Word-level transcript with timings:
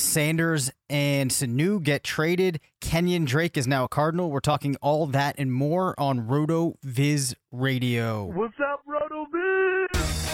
Sanders 0.00 0.72
and 0.88 1.30
Sanu 1.30 1.82
get 1.82 2.02
traded. 2.02 2.58
Kenyon 2.80 3.26
Drake 3.26 3.56
is 3.56 3.68
now 3.68 3.84
a 3.84 3.88
Cardinal. 3.88 4.30
We're 4.30 4.40
talking 4.40 4.76
all 4.80 5.06
that 5.08 5.34
and 5.38 5.52
more 5.52 5.94
on 5.98 6.26
RotoViz 6.26 7.34
Radio. 7.52 8.24
What's 8.24 8.54
up, 8.60 8.82
RotoViz? 8.88 10.30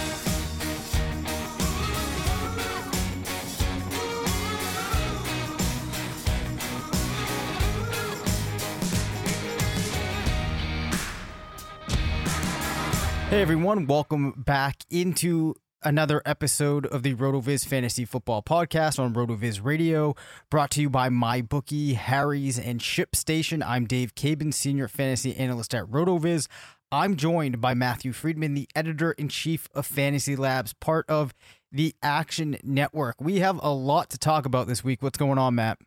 Hey 13.28 13.42
everyone, 13.42 13.88
welcome 13.88 14.30
back 14.36 14.84
into 14.88 15.56
another 15.86 16.20
episode 16.26 16.84
of 16.86 17.04
the 17.04 17.14
RotoViz 17.14 17.64
Fantasy 17.64 18.04
Football 18.04 18.42
Podcast 18.42 18.98
on 18.98 19.14
RotoViz 19.14 19.64
Radio, 19.64 20.16
brought 20.50 20.72
to 20.72 20.80
you 20.80 20.90
by 20.90 21.08
MyBookie, 21.08 21.94
Harry's, 21.94 22.58
and 22.58 22.80
ShipStation. 22.80 23.64
I'm 23.64 23.84
Dave 23.84 24.16
Caban, 24.16 24.52
Senior 24.52 24.88
Fantasy 24.88 25.36
Analyst 25.36 25.76
at 25.76 25.84
RotoViz. 25.84 26.48
I'm 26.90 27.14
joined 27.14 27.60
by 27.60 27.74
Matthew 27.74 28.12
Freedman, 28.12 28.54
the 28.54 28.68
editor 28.74 29.12
in 29.12 29.28
chief 29.28 29.68
of 29.76 29.86
Fantasy 29.86 30.34
Labs, 30.34 30.72
part 30.72 31.08
of 31.08 31.32
the 31.70 31.94
Action 32.02 32.56
Network. 32.64 33.20
We 33.20 33.38
have 33.38 33.60
a 33.62 33.72
lot 33.72 34.10
to 34.10 34.18
talk 34.18 34.44
about 34.44 34.66
this 34.66 34.82
week. 34.82 35.04
What's 35.04 35.18
going 35.18 35.38
on, 35.38 35.54
Matt? 35.54 35.78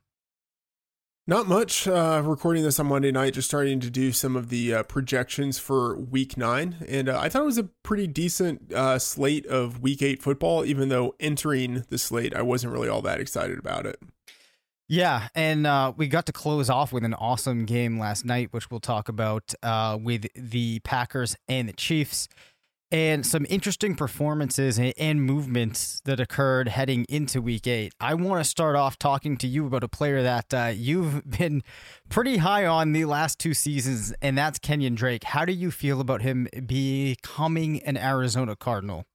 Not 1.29 1.47
much. 1.47 1.87
Uh, 1.87 2.23
recording 2.25 2.63
this 2.63 2.79
on 2.79 2.87
Monday 2.87 3.11
night, 3.11 3.35
just 3.35 3.47
starting 3.47 3.79
to 3.81 3.91
do 3.91 4.11
some 4.11 4.35
of 4.35 4.49
the 4.49 4.73
uh, 4.73 4.81
projections 4.81 5.59
for 5.59 5.95
Week 5.95 6.37
Nine, 6.37 6.77
and 6.87 7.07
uh, 7.07 7.19
I 7.19 7.29
thought 7.29 7.43
it 7.43 7.45
was 7.45 7.59
a 7.59 7.69
pretty 7.83 8.07
decent 8.07 8.73
uh, 8.73 8.97
slate 8.97 9.45
of 9.45 9.79
Week 9.79 10.01
Eight 10.01 10.23
football. 10.23 10.65
Even 10.65 10.89
though 10.89 11.13
entering 11.19 11.85
the 11.89 11.99
slate, 11.99 12.35
I 12.35 12.41
wasn't 12.41 12.73
really 12.73 12.89
all 12.89 13.03
that 13.03 13.19
excited 13.19 13.59
about 13.59 13.85
it. 13.85 13.99
Yeah, 14.87 15.27
and 15.35 15.67
uh, 15.67 15.93
we 15.95 16.07
got 16.07 16.25
to 16.25 16.31
close 16.31 16.67
off 16.67 16.91
with 16.91 17.03
an 17.03 17.13
awesome 17.13 17.65
game 17.65 17.99
last 17.99 18.25
night, 18.25 18.47
which 18.49 18.71
we'll 18.71 18.79
talk 18.79 19.07
about 19.07 19.53
uh, 19.61 19.99
with 20.01 20.25
the 20.33 20.79
Packers 20.79 21.35
and 21.47 21.69
the 21.69 21.73
Chiefs 21.73 22.27
and 22.91 23.25
some 23.25 23.45
interesting 23.49 23.95
performances 23.95 24.79
and 24.79 25.21
movements 25.21 26.01
that 26.05 26.19
occurred 26.19 26.69
heading 26.69 27.05
into 27.07 27.41
week 27.41 27.67
eight. 27.67 27.93
I 27.99 28.15
want 28.15 28.43
to 28.43 28.49
start 28.49 28.75
off 28.75 28.97
talking 28.97 29.37
to 29.37 29.47
you 29.47 29.67
about 29.67 29.83
a 29.83 29.87
player 29.87 30.23
that 30.23 30.53
uh, 30.53 30.71
you've 30.75 31.29
been 31.37 31.61
pretty 32.09 32.37
high 32.37 32.65
on 32.65 32.93
the 32.93 33.05
last 33.05 33.37
two 33.39 33.53
seasons, 33.53 34.13
and 34.21 34.37
that's 34.37 34.59
Kenyon 34.59 34.95
Drake. 34.95 35.23
How 35.23 35.45
do 35.45 35.53
you 35.53 35.71
feel 35.71 36.01
about 36.01 36.21
him 36.21 36.47
becoming 36.65 37.81
an 37.83 37.97
Arizona 37.97 38.55
Cardinal? 38.55 39.05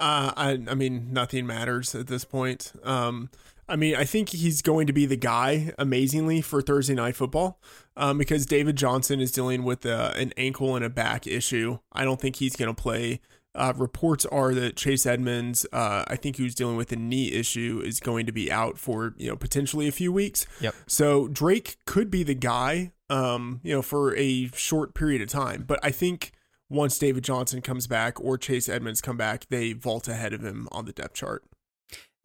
Uh, 0.00 0.32
I, 0.36 0.50
I 0.68 0.74
mean, 0.74 1.12
nothing 1.12 1.46
matters 1.46 1.94
at 1.94 2.06
this 2.06 2.24
point. 2.24 2.72
Um, 2.84 3.30
I 3.68 3.76
mean, 3.76 3.94
I 3.94 4.04
think 4.04 4.30
he's 4.30 4.62
going 4.62 4.86
to 4.86 4.92
be 4.92 5.06
the 5.06 5.16
guy 5.16 5.72
amazingly 5.78 6.40
for 6.40 6.62
Thursday 6.62 6.94
night 6.94 7.16
football 7.16 7.60
um, 7.96 8.18
because 8.18 8.46
David 8.46 8.76
Johnson 8.76 9.20
is 9.20 9.30
dealing 9.30 9.62
with 9.62 9.84
uh, 9.84 10.12
an 10.16 10.32
ankle 10.36 10.74
and 10.74 10.84
a 10.84 10.90
back 10.90 11.26
issue. 11.26 11.78
I 11.92 12.04
don't 12.04 12.20
think 12.20 12.36
he's 12.36 12.56
going 12.56 12.74
to 12.74 12.80
play. 12.80 13.20
Uh, 13.54 13.72
reports 13.76 14.24
are 14.26 14.54
that 14.54 14.76
Chase 14.76 15.04
Edmonds, 15.04 15.66
uh, 15.72 16.04
I 16.06 16.16
think 16.16 16.36
who's 16.36 16.54
dealing 16.54 16.76
with 16.76 16.92
a 16.92 16.96
knee 16.96 17.32
issue, 17.32 17.82
is 17.84 17.98
going 17.98 18.24
to 18.26 18.32
be 18.32 18.52
out 18.52 18.78
for 18.78 19.14
you 19.16 19.28
know 19.28 19.36
potentially 19.36 19.88
a 19.88 19.92
few 19.92 20.12
weeks. 20.12 20.46
Yep. 20.60 20.74
So 20.86 21.28
Drake 21.28 21.76
could 21.84 22.10
be 22.10 22.22
the 22.22 22.34
guy, 22.34 22.92
um, 23.10 23.60
you 23.62 23.74
know, 23.74 23.82
for 23.82 24.16
a 24.16 24.48
short 24.54 24.94
period 24.94 25.22
of 25.22 25.28
time. 25.28 25.64
But 25.66 25.80
I 25.82 25.90
think 25.90 26.32
once 26.70 26.98
David 26.98 27.24
Johnson 27.24 27.60
comes 27.60 27.86
back 27.86 28.20
or 28.20 28.38
Chase 28.38 28.68
Edmonds 28.68 29.00
come 29.00 29.16
back, 29.16 29.46
they 29.48 29.72
vault 29.72 30.06
ahead 30.08 30.32
of 30.32 30.44
him 30.44 30.68
on 30.70 30.84
the 30.84 30.92
depth 30.92 31.14
chart. 31.14 31.42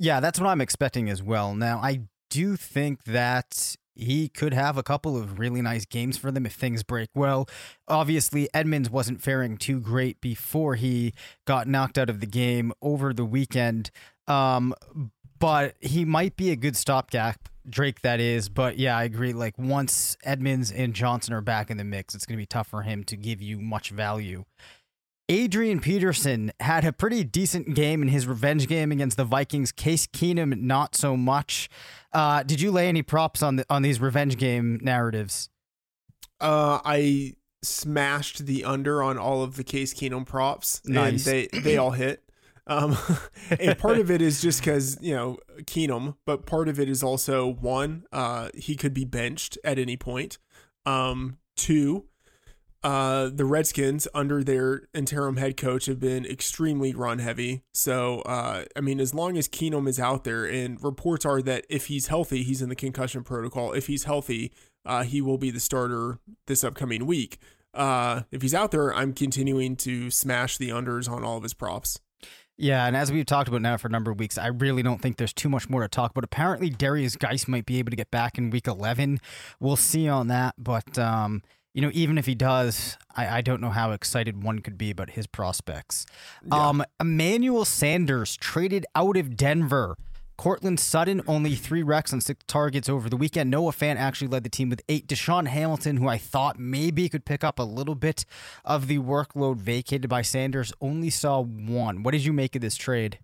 Yeah, 0.03 0.19
that's 0.19 0.38
what 0.38 0.50
I'm 0.50 0.59
expecting 0.59 1.09
as 1.09 1.24
well. 1.24 1.56
Now, 1.56 1.80
I 1.81 2.02
do 2.30 2.58
think 2.58 3.06
that 3.06 3.78
he 3.96 4.28
could 4.28 4.53
have 4.53 4.78
a 4.78 4.84
couple 4.84 5.16
of 5.16 5.40
really 5.40 5.62
nice 5.62 5.86
games 5.86 6.18
for 6.18 6.30
them 6.30 6.46
if 6.46 6.52
things 6.52 6.84
break 6.84 7.08
well. 7.16 7.47
Obviously, 7.88 8.50
Edmonds 8.53 8.90
wasn't 8.90 9.22
faring 9.22 9.56
too 9.56 9.80
great 9.80 10.19
before 10.19 10.75
he 10.75 11.13
got 11.46 11.69
knocked 11.69 11.97
out 11.97 12.09
of 12.09 12.19
the 12.19 12.25
game 12.25 12.74
over 12.81 13.13
the 13.13 13.24
weekend. 13.24 13.92
Um, 14.28 14.74
but 15.40 15.75
he 15.80 16.03
might 16.03 16.36
be 16.36 16.52
a 16.52 16.58
good 16.58 16.75
stopgap, 16.75 17.47
Drake, 17.69 18.02
that 18.02 18.19
is. 18.19 18.50
But 18.50 18.78
yeah, 18.78 18.97
I 18.97 19.06
agree. 19.06 19.31
Like, 19.31 19.58
once 19.58 20.18
Edmonds 20.25 20.69
and 20.69 20.94
Johnson 20.94 21.34
are 21.34 21.40
back 21.40 21.72
in 21.72 21.78
the 21.78 21.86
mix, 21.86 22.13
it's 22.13 22.25
going 22.25 22.36
to 22.36 22.42
be 22.42 22.46
tough 22.46 22.68
for 22.68 22.81
him 22.81 23.06
to 23.06 23.16
give 23.16 23.42
you 23.42 23.58
much 23.58 23.92
value. 23.92 24.44
Adrian 25.29 25.79
Peterson 25.79 26.51
had 26.59 26.83
a 26.83 26.92
pretty 26.92 27.24
decent 27.24 27.75
game 27.75 28.01
in 28.01 28.09
his 28.09 28.27
revenge 28.27 28.68
game 28.68 28.92
against 28.92 29.15
the 29.18 29.24
Vikings. 29.24 29.71
Case 29.71 30.06
Keenum, 30.06 30.59
not 30.62 30.95
so 30.95 31.15
much. 31.15 31.69
Uh, 32.12 32.44
did 32.44 32.59
you 32.59 32.71
lay 32.71 32.89
any 32.89 33.01
props 33.01 33.42
on 33.42 33.56
the 33.56 33.65
on 33.69 33.81
these 33.81 34.01
revenge 34.01 34.38
game 34.38 34.80
narratives? 34.81 35.50
Uh, 36.42 36.80
I 36.83 37.33
smashed 37.63 38.45
the 38.45 38.65
under 38.65 39.01
on 39.01 39.18
all 39.18 39.44
of 39.44 39.56
the 39.56 39.63
Case 39.63 39.94
Keenum 39.94 40.25
props, 40.25 40.81
Nice. 40.86 41.12
and 41.12 41.19
they 41.19 41.48
they 41.62 41.77
all 41.77 41.92
hit. 41.92 42.21
Um, 42.68 42.98
and 43.59 43.77
part 43.77 43.98
of 44.00 44.12
it 44.12 44.21
is 44.21 44.42
just 44.42 44.59
because 44.59 44.98
you 45.01 45.15
know 45.15 45.38
Keenum, 45.62 46.15
but 46.25 46.45
part 46.45 46.68
of 46.68 46.80
it 46.81 46.89
is 46.89 47.01
also 47.01 47.48
one, 47.48 48.03
uh, 48.12 48.50
he 48.53 48.75
could 48.75 48.94
be 48.94 49.06
benched 49.06 49.57
at 49.63 49.80
any 49.80 49.95
point. 49.95 50.38
Um, 50.86 51.38
two, 51.56 52.06
uh, 52.83 53.30
the 53.33 53.45
Redskins 53.45 54.07
under 54.13 54.44
their 54.44 54.83
interim 54.94 55.38
head 55.38 55.56
coach 55.57 55.85
have 55.85 56.00
been 56.00 56.25
extremely 56.25 56.94
run 56.94 57.19
heavy. 57.19 57.63
So, 57.74 58.19
uh, 58.21 58.65
I 58.75 58.81
mean, 58.81 59.00
as 59.00 59.13
long 59.13 59.38
as 59.38 59.47
Keenum 59.47 59.88
is 59.88 60.00
out 60.00 60.24
there, 60.24 60.45
and 60.45 60.83
reports 60.83 61.25
are 61.25 61.41
that 61.44 61.65
if 61.69 61.85
he's 61.88 62.07
healthy, 62.07 62.44
he's 62.44 62.62
in 62.62 62.69
the 62.69 62.75
concussion 62.75 63.24
protocol. 63.24 63.71
If 63.71 63.88
he's 63.88 64.03
healthy, 64.03 64.51
uh, 64.85 65.03
he 65.03 65.21
will 65.21 65.38
be 65.38 65.50
the 65.50 65.59
starter 65.62 66.19
this 66.47 66.63
upcoming 66.63 67.06
week. 67.06 67.38
uh, 67.74 68.21
if 68.31 68.41
he's 68.41 68.53
out 68.53 68.71
there, 68.71 68.94
I'm 68.94 69.13
continuing 69.13 69.75
to 69.77 70.12
smash 70.12 70.57
the 70.57 70.69
unders 70.69 71.09
on 71.09 71.24
all 71.24 71.38
of 71.38 71.44
his 71.44 71.53
props. 71.53 72.00
Yeah, 72.56 72.86
and 72.86 72.95
as 72.95 73.12
we've 73.12 73.25
talked 73.25 73.47
about 73.50 73.63
now 73.63 73.77
for 73.77 73.88
a 73.88 73.91
number 73.91 74.12
of 74.12 74.19
weeks, 74.19 74.38
I 74.38 74.47
really 74.47 74.83
don't 74.83 75.01
think 75.01 75.18
there's 75.18 75.33
too 75.33 75.50
much 75.50 75.69
more 75.69 75.81
to 75.81 75.88
talk 75.88 76.12
about. 76.12 76.24
Apparently, 76.24 76.69
Darius 76.69 77.15
Guice 77.15 77.47
might 77.47 77.65
be 77.65 77.79
able 77.79 77.89
to 77.89 77.95
get 77.95 78.12
back 78.12 78.38
in 78.38 78.51
week 78.51 78.68
11. 78.68 79.19
We'll 79.59 79.75
see 79.75 80.07
on 80.07 80.27
that. 80.27 80.53
But, 80.59 81.00
um, 81.00 81.41
you 81.74 81.81
know, 81.81 81.90
even 81.94 82.18
if 82.18 82.25
he 82.25 82.36
does, 82.36 82.98
I, 83.16 83.38
I 83.38 83.42
don't 83.42 83.62
know 83.62 83.72
how 83.72 83.92
excited 83.92 84.44
one 84.44 84.60
could 84.60 84.78
be 84.78 84.92
about 84.92 85.12
his 85.12 85.28
prospects. 85.28 86.06
Yeah. 86.46 86.70
Um, 86.70 86.84
Emmanuel 87.00 87.66
Sanders 87.66 88.38
traded 88.38 88.86
out 88.96 89.18
of 89.18 89.36
Denver. 89.36 89.96
Courtland 90.36 90.80
Sutton, 90.80 91.22
only 91.28 91.56
three 91.56 91.84
wrecks 91.84 92.12
on 92.12 92.20
six 92.20 92.44
targets 92.48 92.90
over 92.90 93.08
the 93.08 93.18
weekend. 93.18 93.52
Noah 93.52 93.72
Fant 93.72 93.98
actually 93.98 94.28
led 94.28 94.44
the 94.44 94.50
team 94.50 94.70
with 94.70 94.81
eight. 94.90 95.08
DaeSean 95.08 95.48
Hamilton, 95.48 95.98
who 95.98 96.08
I 96.08 96.18
thought 96.18 96.60
maybe 96.60 97.08
could 97.08 97.24
pick 97.24 97.44
up 97.44 97.60
a 97.60 97.64
little 97.64 97.96
bit 97.96 98.25
of 98.66 98.88
the 98.88 98.98
workload 98.98 99.58
vacated 99.58 100.10
by 100.10 100.24
Sanders, 100.24 100.74
only 100.81 101.12
saw 101.12 101.42
one. 101.42 102.02
What 102.02 102.12
did 102.12 102.25
you 102.25 102.34
make 102.34 102.56
of 102.56 102.62
this 102.62 102.75
trade? 102.75 103.20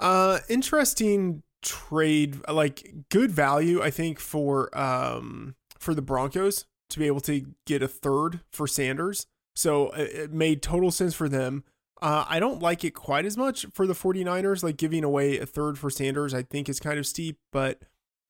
Uh, 0.00 0.40
interesting 0.48 1.44
trade, 1.62 2.40
like 2.48 3.08
good 3.08 3.30
value, 3.30 3.80
I 3.80 3.90
think 3.90 4.18
for 4.18 4.76
um 4.76 5.54
for 5.78 5.94
the 5.94 6.02
Broncos 6.02 6.66
to 6.92 6.98
be 6.98 7.06
able 7.06 7.20
to 7.22 7.46
get 7.66 7.82
a 7.82 7.88
third 7.88 8.40
for 8.50 8.66
Sanders. 8.66 9.26
So 9.54 9.90
it 9.90 10.32
made 10.32 10.62
total 10.62 10.90
sense 10.90 11.14
for 11.14 11.28
them. 11.28 11.64
Uh, 12.00 12.24
I 12.28 12.40
don't 12.40 12.60
like 12.60 12.84
it 12.84 12.92
quite 12.94 13.24
as 13.24 13.36
much 13.36 13.66
for 13.72 13.86
the 13.86 13.92
49ers. 13.94 14.62
Like 14.62 14.76
giving 14.76 15.04
away 15.04 15.38
a 15.38 15.46
third 15.46 15.78
for 15.78 15.90
Sanders, 15.90 16.34
I 16.34 16.42
think 16.42 16.68
is 16.68 16.80
kind 16.80 16.98
of 16.98 17.06
steep, 17.06 17.38
but 17.52 17.82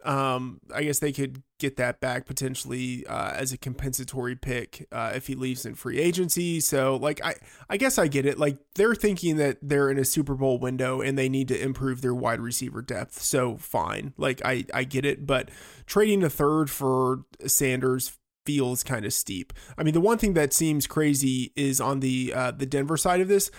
um, 0.05 0.61
I 0.75 0.83
guess 0.83 0.99
they 0.99 1.13
could 1.13 1.43
get 1.59 1.77
that 1.77 2.01
back 2.01 2.27
potentially 2.27 3.07
uh, 3.07 3.31
as 3.31 3.53
a 3.53 3.59
compensatory 3.59 4.35
pick 4.35 4.87
uh, 4.91 5.13
if 5.15 5.27
he 5.27 5.35
leaves 5.35 5.65
in 5.65 5.75
free 5.75 5.99
agency. 5.99 6.61
So, 6.61 6.97
like, 6.97 7.25
I 7.25 7.37
I 7.71 7.77
guess 7.77 7.99
I 7.99 8.09
get 8.09 8.27
it. 8.27 8.39
Like 8.39 8.59
they're 8.75 8.95
thinking 8.95 9.37
that 9.37 9.59
they're 9.63 9.91
in 9.91 9.99
a 9.99 10.05
Super 10.05 10.35
Bowl 10.35 10.59
window 10.59 11.01
and 11.01 11.17
they 11.17 11.29
need 11.29 11.49
to 11.49 11.61
improve 11.61 12.01
their 12.03 12.15
wide 12.15 12.41
receiver 12.41 12.83
depth. 12.83 13.21
So 13.21 13.57
fine, 13.57 14.13
like 14.17 14.43
I 14.45 14.65
I 14.75 14.85
get 14.85 15.05
it. 15.05 15.27
But 15.27 15.51
trading 15.87 16.23
a 16.25 16.31
third 16.31 16.69
for 16.69 17.25
Sanders 17.47 18.19
feels 18.45 18.83
kind 18.83 19.05
of 19.05 19.13
steep. 19.13 19.53
I 19.77 19.83
mean, 19.83 19.95
the 19.95 20.01
one 20.01 20.19
thing 20.19 20.35
that 20.35 20.53
seems 20.53 20.87
crazy 20.87 21.53
is 21.57 21.81
on 21.81 22.01
the 22.01 22.33
uh, 22.35 22.51
the 22.53 22.67
Denver 22.67 22.97
side 22.97 23.21
of 23.21 23.29
this. 23.29 23.51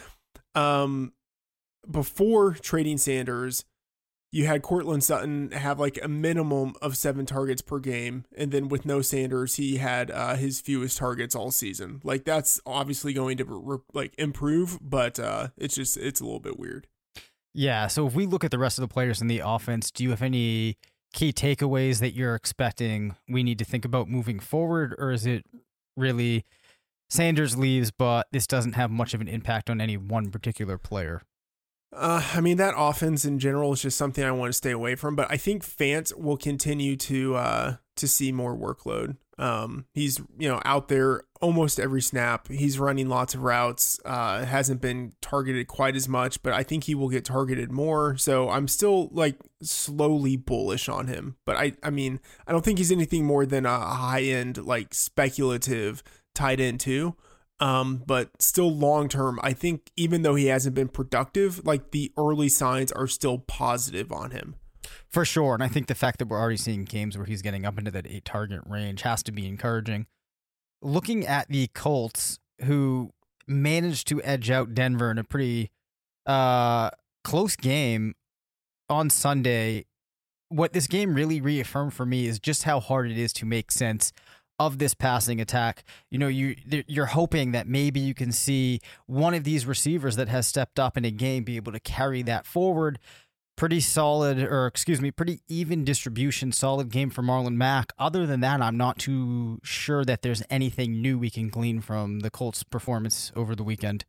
Um, 0.56 1.13
before 1.89 2.53
trading 2.53 2.97
Sanders, 2.97 3.65
you 4.31 4.47
had 4.47 4.63
Courtland 4.63 5.03
Sutton 5.03 5.51
have 5.51 5.80
like 5.80 6.00
a 6.01 6.07
minimum 6.07 6.74
of 6.81 6.97
seven 6.97 7.25
targets 7.25 7.62
per 7.62 7.80
game, 7.80 8.25
and 8.35 8.51
then 8.51 8.68
with 8.68 8.85
no 8.85 9.01
Sanders, 9.01 9.56
he 9.56 9.77
had 9.77 10.09
uh, 10.09 10.35
his 10.35 10.59
fewest 10.59 10.97
targets 10.97 11.35
all 11.35 11.51
season. 11.51 12.01
Like 12.03 12.25
that's 12.25 12.59
obviously 12.65 13.13
going 13.13 13.38
to 13.38 13.45
re- 13.45 13.77
like 13.94 14.15
improve, 14.18 14.80
but 14.81 15.19
uh, 15.19 15.50
it's 15.57 15.75
just 15.75 15.97
it's 15.97 16.19
a 16.19 16.24
little 16.24 16.39
bit 16.39 16.57
weird. 16.57 16.88
Yeah, 17.53 17.85
so 17.85 18.07
if 18.07 18.15
we 18.15 18.25
look 18.25 18.44
at 18.44 18.50
the 18.50 18.57
rest 18.57 18.80
of 18.80 18.81
the 18.81 18.91
players 18.91 19.21
in 19.21 19.27
the 19.27 19.44
offense, 19.45 19.91
do 19.91 20.03
you 20.03 20.09
have 20.09 20.24
any 20.24 20.77
key 21.13 21.31
takeaways 21.31 22.00
that 22.00 22.13
you're 22.13 22.36
expecting 22.36 23.15
we 23.30 23.44
need 23.44 23.60
to 23.60 23.65
think 23.65 23.86
about 23.86 24.10
moving 24.10 24.39
forward, 24.39 24.95
or 24.98 25.12
is 25.12 25.25
it 25.25 25.45
really 25.95 26.45
Sanders 27.10 27.56
leaves, 27.56 27.92
but 27.92 28.27
this 28.31 28.48
doesn't 28.48 28.74
have 28.74 28.89
much 28.89 29.13
of 29.13 29.21
an 29.21 29.27
impact 29.27 29.69
on 29.69 29.80
any 29.80 29.98
one 29.98 30.31
particular 30.31 30.77
player? 30.80 31.21
Uh, 31.95 32.24
I 32.33 32.42
mean 32.42 32.57
that 32.57 32.74
offense 32.75 33.24
in 33.24 33.38
general 33.38 33.74
is 33.74 33.83
just 33.83 33.98
something 33.98 34.24
I 34.24 34.31
want 34.31 34.50
to 34.50 34.57
stay 34.57 34.71
away 34.71 34.95
from, 34.95 35.15
but 35.15 35.30
I 35.30 35.38
think 35.38 35.63
Fant 35.63 36.19
will 36.19 36.38
continue 36.38 36.95
to 36.98 37.36
uh, 37.36 37.75
to 37.98 38.07
see 38.07 38.31
more 38.31 38.57
workload. 38.57 39.18
Um, 39.38 39.86
he's 39.94 40.19
you 40.38 40.50
know 40.50 40.59
out 40.66 40.88
there 40.88 41.21
almost 41.44 41.78
every 41.78 42.01
snap. 42.01 42.48
He's 42.48 42.80
running 42.80 43.10
lots 43.10 43.36
of 43.36 43.42
routes. 43.42 44.00
Uh, 44.06 44.45
hasn't 44.45 44.80
been 44.80 45.12
targeted 45.22 45.68
quite 45.68 45.94
as 45.95 46.07
much, 46.07 46.42
but 46.42 46.54
I 46.54 46.63
think 46.63 46.86
he 46.86 46.95
will 46.95 47.10
get 47.10 47.25
targeted 47.25 47.69
more. 47.69 48.16
So 48.16 48.50
I'm 48.50 48.69
still 48.69 49.10
like 49.12 49.36
slowly 49.62 50.38
bullish 50.38 50.88
on 50.88 51.07
him. 51.07 51.36
But 51.45 51.57
I 51.57 51.74
I 51.84 51.90
mean 51.90 52.22
I 52.48 52.54
don't 52.54 52.63
think 52.63 52.78
he's 52.78 52.92
anything 52.92 53.25
more 53.25 53.45
than 53.45 53.66
a 53.66 53.78
high 53.78 54.24
end 54.24 54.66
like 54.66 54.94
speculative 54.94 56.01
tight 56.34 56.62
end 56.62 56.80
too. 56.80 57.16
Um, 57.60 58.04
but 58.07 58.30
still 58.42 58.72
long 58.74 59.10
term, 59.10 59.40
I 59.44 59.51
think 59.54 59.92
even 59.98 60.22
though 60.22 60.36
he 60.36 60.48
hasn't 60.48 60.75
been 60.75 60.88
productive, 60.88 61.66
like 61.66 61.92
the 61.92 62.12
early 62.18 62.50
signs 62.50 62.92
are 62.94 63.07
still 63.07 63.38
positive 63.38 64.12
on 64.12 64.31
him. 64.31 64.56
For 65.10 65.25
sure. 65.25 65.54
And 65.54 65.63
I 65.63 65.68
think 65.68 65.88
the 65.88 65.95
fact 65.95 66.19
that 66.19 66.28
we're 66.28 66.40
already 66.40 66.57
seeing 66.57 66.86
games 66.86 67.18
where 67.18 67.25
he's 67.25 67.42
getting 67.42 67.66
up 67.66 67.78
into 67.78 67.92
that 67.92 68.07
eight 68.07 68.25
target 68.25 68.62
range 68.66 69.01
has 69.01 69.22
to 69.24 69.31
be 69.31 69.45
encouraging. 69.45 70.07
Looking 70.83 71.25
at 71.25 71.47
the 71.50 71.68
Colts, 71.74 72.39
who 72.63 73.12
managed 73.47 74.07
to 74.09 74.21
edge 74.24 74.51
out 74.51 74.74
Denver 74.74 75.09
in 75.09 75.18
a 75.18 75.24
pretty 75.24 75.71
uh, 76.25 76.89
close 77.24 77.56
game 77.56 78.15
on 78.89 79.09
Sunday, 79.09 79.85
what 80.50 80.74
this 80.74 80.88
game 80.88 81.15
really 81.15 81.41
reaffirmed 81.41 81.94
for 81.94 82.06
me 82.06 82.27
is 82.27 82.39
just 82.39 82.63
how 82.63 82.80
hard 82.80 83.09
it 83.09 83.18
is 83.18 83.33
to 83.33 83.45
make 83.45 83.71
sense 83.71 84.13
of 84.59 84.77
this 84.77 84.94
passing 84.94 85.41
attack. 85.41 85.83
You 86.12 86.19
know, 86.19 86.27
you 86.27 86.56
you're 86.88 87.07
hoping 87.07 87.51
that 87.53 87.68
maybe 87.68 88.00
you 88.00 88.13
can 88.13 88.31
see 88.31 88.80
one 89.07 89.33
of 89.33 89.44
these 89.44 89.65
receivers 89.65 90.15
that 90.15 90.30
has 90.30 90.47
stepped 90.47 90.80
up 90.80 90.95
in 90.95 91.06
a 91.06 91.12
game 91.12 91.44
be 91.44 91.56
able 91.56 91.71
to 91.71 91.80
carry 91.80 92.21
that 92.24 92.45
forward. 92.45 93.00
Pretty 93.56 93.80
solid, 93.80 94.40
or 94.40 94.66
excuse 94.66 95.00
me, 95.00 95.12
pretty 95.12 95.42
even 95.48 95.86
distribution, 95.86 96.52
solid 96.52 96.90
game 96.90 97.10
for 97.10 97.22
Marlon 97.22 97.56
Mack. 97.56 97.94
Other 98.00 98.26
than 98.26 98.40
that, 98.40 98.62
I'm 98.62 98.78
not 98.78 98.98
too 98.98 99.60
sure 99.64 100.04
that 100.06 100.24
there's 100.24 100.42
anything 100.50 101.02
new 101.02 101.20
we 101.20 101.30
can 101.30 101.50
glean 101.50 101.80
from 101.80 102.22
the 102.22 102.32
Colts' 102.32 102.64
performance 102.64 103.32
over 103.36 103.56
the 103.56 103.64
weekend. 103.64 104.06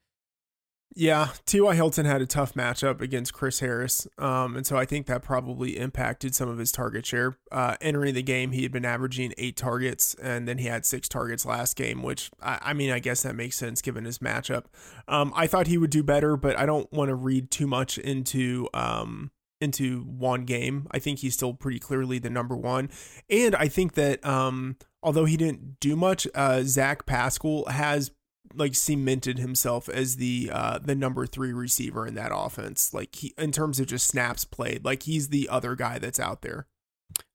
Yeah, 0.96 1.30
T.Y. 1.44 1.74
Hilton 1.74 2.06
had 2.06 2.22
a 2.22 2.26
tough 2.26 2.54
matchup 2.54 3.00
against 3.00 3.32
Chris 3.32 3.58
Harris. 3.58 4.06
Um, 4.16 4.56
and 4.56 4.64
so 4.64 4.76
I 4.76 4.84
think 4.84 5.06
that 5.06 5.22
probably 5.22 5.76
impacted 5.76 6.36
some 6.36 6.48
of 6.48 6.58
his 6.58 6.70
target 6.70 7.04
share. 7.04 7.36
Uh, 7.50 7.76
entering 7.80 8.14
the 8.14 8.22
game, 8.22 8.52
he 8.52 8.62
had 8.62 8.70
been 8.70 8.84
averaging 8.84 9.34
eight 9.36 9.56
targets, 9.56 10.14
and 10.14 10.46
then 10.46 10.58
he 10.58 10.66
had 10.66 10.86
six 10.86 11.08
targets 11.08 11.44
last 11.44 11.74
game, 11.74 12.02
which 12.02 12.30
I, 12.40 12.58
I 12.62 12.72
mean, 12.74 12.90
I 12.90 13.00
guess 13.00 13.22
that 13.24 13.34
makes 13.34 13.56
sense 13.56 13.82
given 13.82 14.04
his 14.04 14.18
matchup. 14.18 14.66
Um, 15.08 15.32
I 15.34 15.48
thought 15.48 15.66
he 15.66 15.78
would 15.78 15.90
do 15.90 16.04
better, 16.04 16.36
but 16.36 16.56
I 16.56 16.64
don't 16.64 16.90
want 16.92 17.08
to 17.08 17.16
read 17.16 17.50
too 17.50 17.66
much 17.66 17.98
into 17.98 18.68
um, 18.72 19.32
into 19.60 20.02
one 20.02 20.44
game. 20.44 20.86
I 20.92 21.00
think 21.00 21.18
he's 21.18 21.34
still 21.34 21.54
pretty 21.54 21.80
clearly 21.80 22.20
the 22.20 22.30
number 22.30 22.56
one. 22.56 22.88
And 23.28 23.56
I 23.56 23.66
think 23.66 23.94
that 23.94 24.24
um, 24.24 24.76
although 25.02 25.24
he 25.24 25.36
didn't 25.36 25.80
do 25.80 25.96
much, 25.96 26.28
uh, 26.36 26.62
Zach 26.64 27.04
Pascal 27.04 27.64
has 27.66 28.12
like 28.56 28.74
cemented 28.74 29.38
himself 29.38 29.88
as 29.88 30.16
the 30.16 30.50
uh 30.52 30.78
the 30.78 30.94
number 30.94 31.26
three 31.26 31.52
receiver 31.52 32.06
in 32.06 32.14
that 32.14 32.32
offense. 32.34 32.94
Like 32.94 33.14
he 33.14 33.34
in 33.38 33.52
terms 33.52 33.80
of 33.80 33.86
just 33.86 34.06
snaps 34.06 34.44
played, 34.44 34.84
like 34.84 35.04
he's 35.04 35.28
the 35.28 35.48
other 35.48 35.74
guy 35.74 35.98
that's 35.98 36.20
out 36.20 36.42
there. 36.42 36.66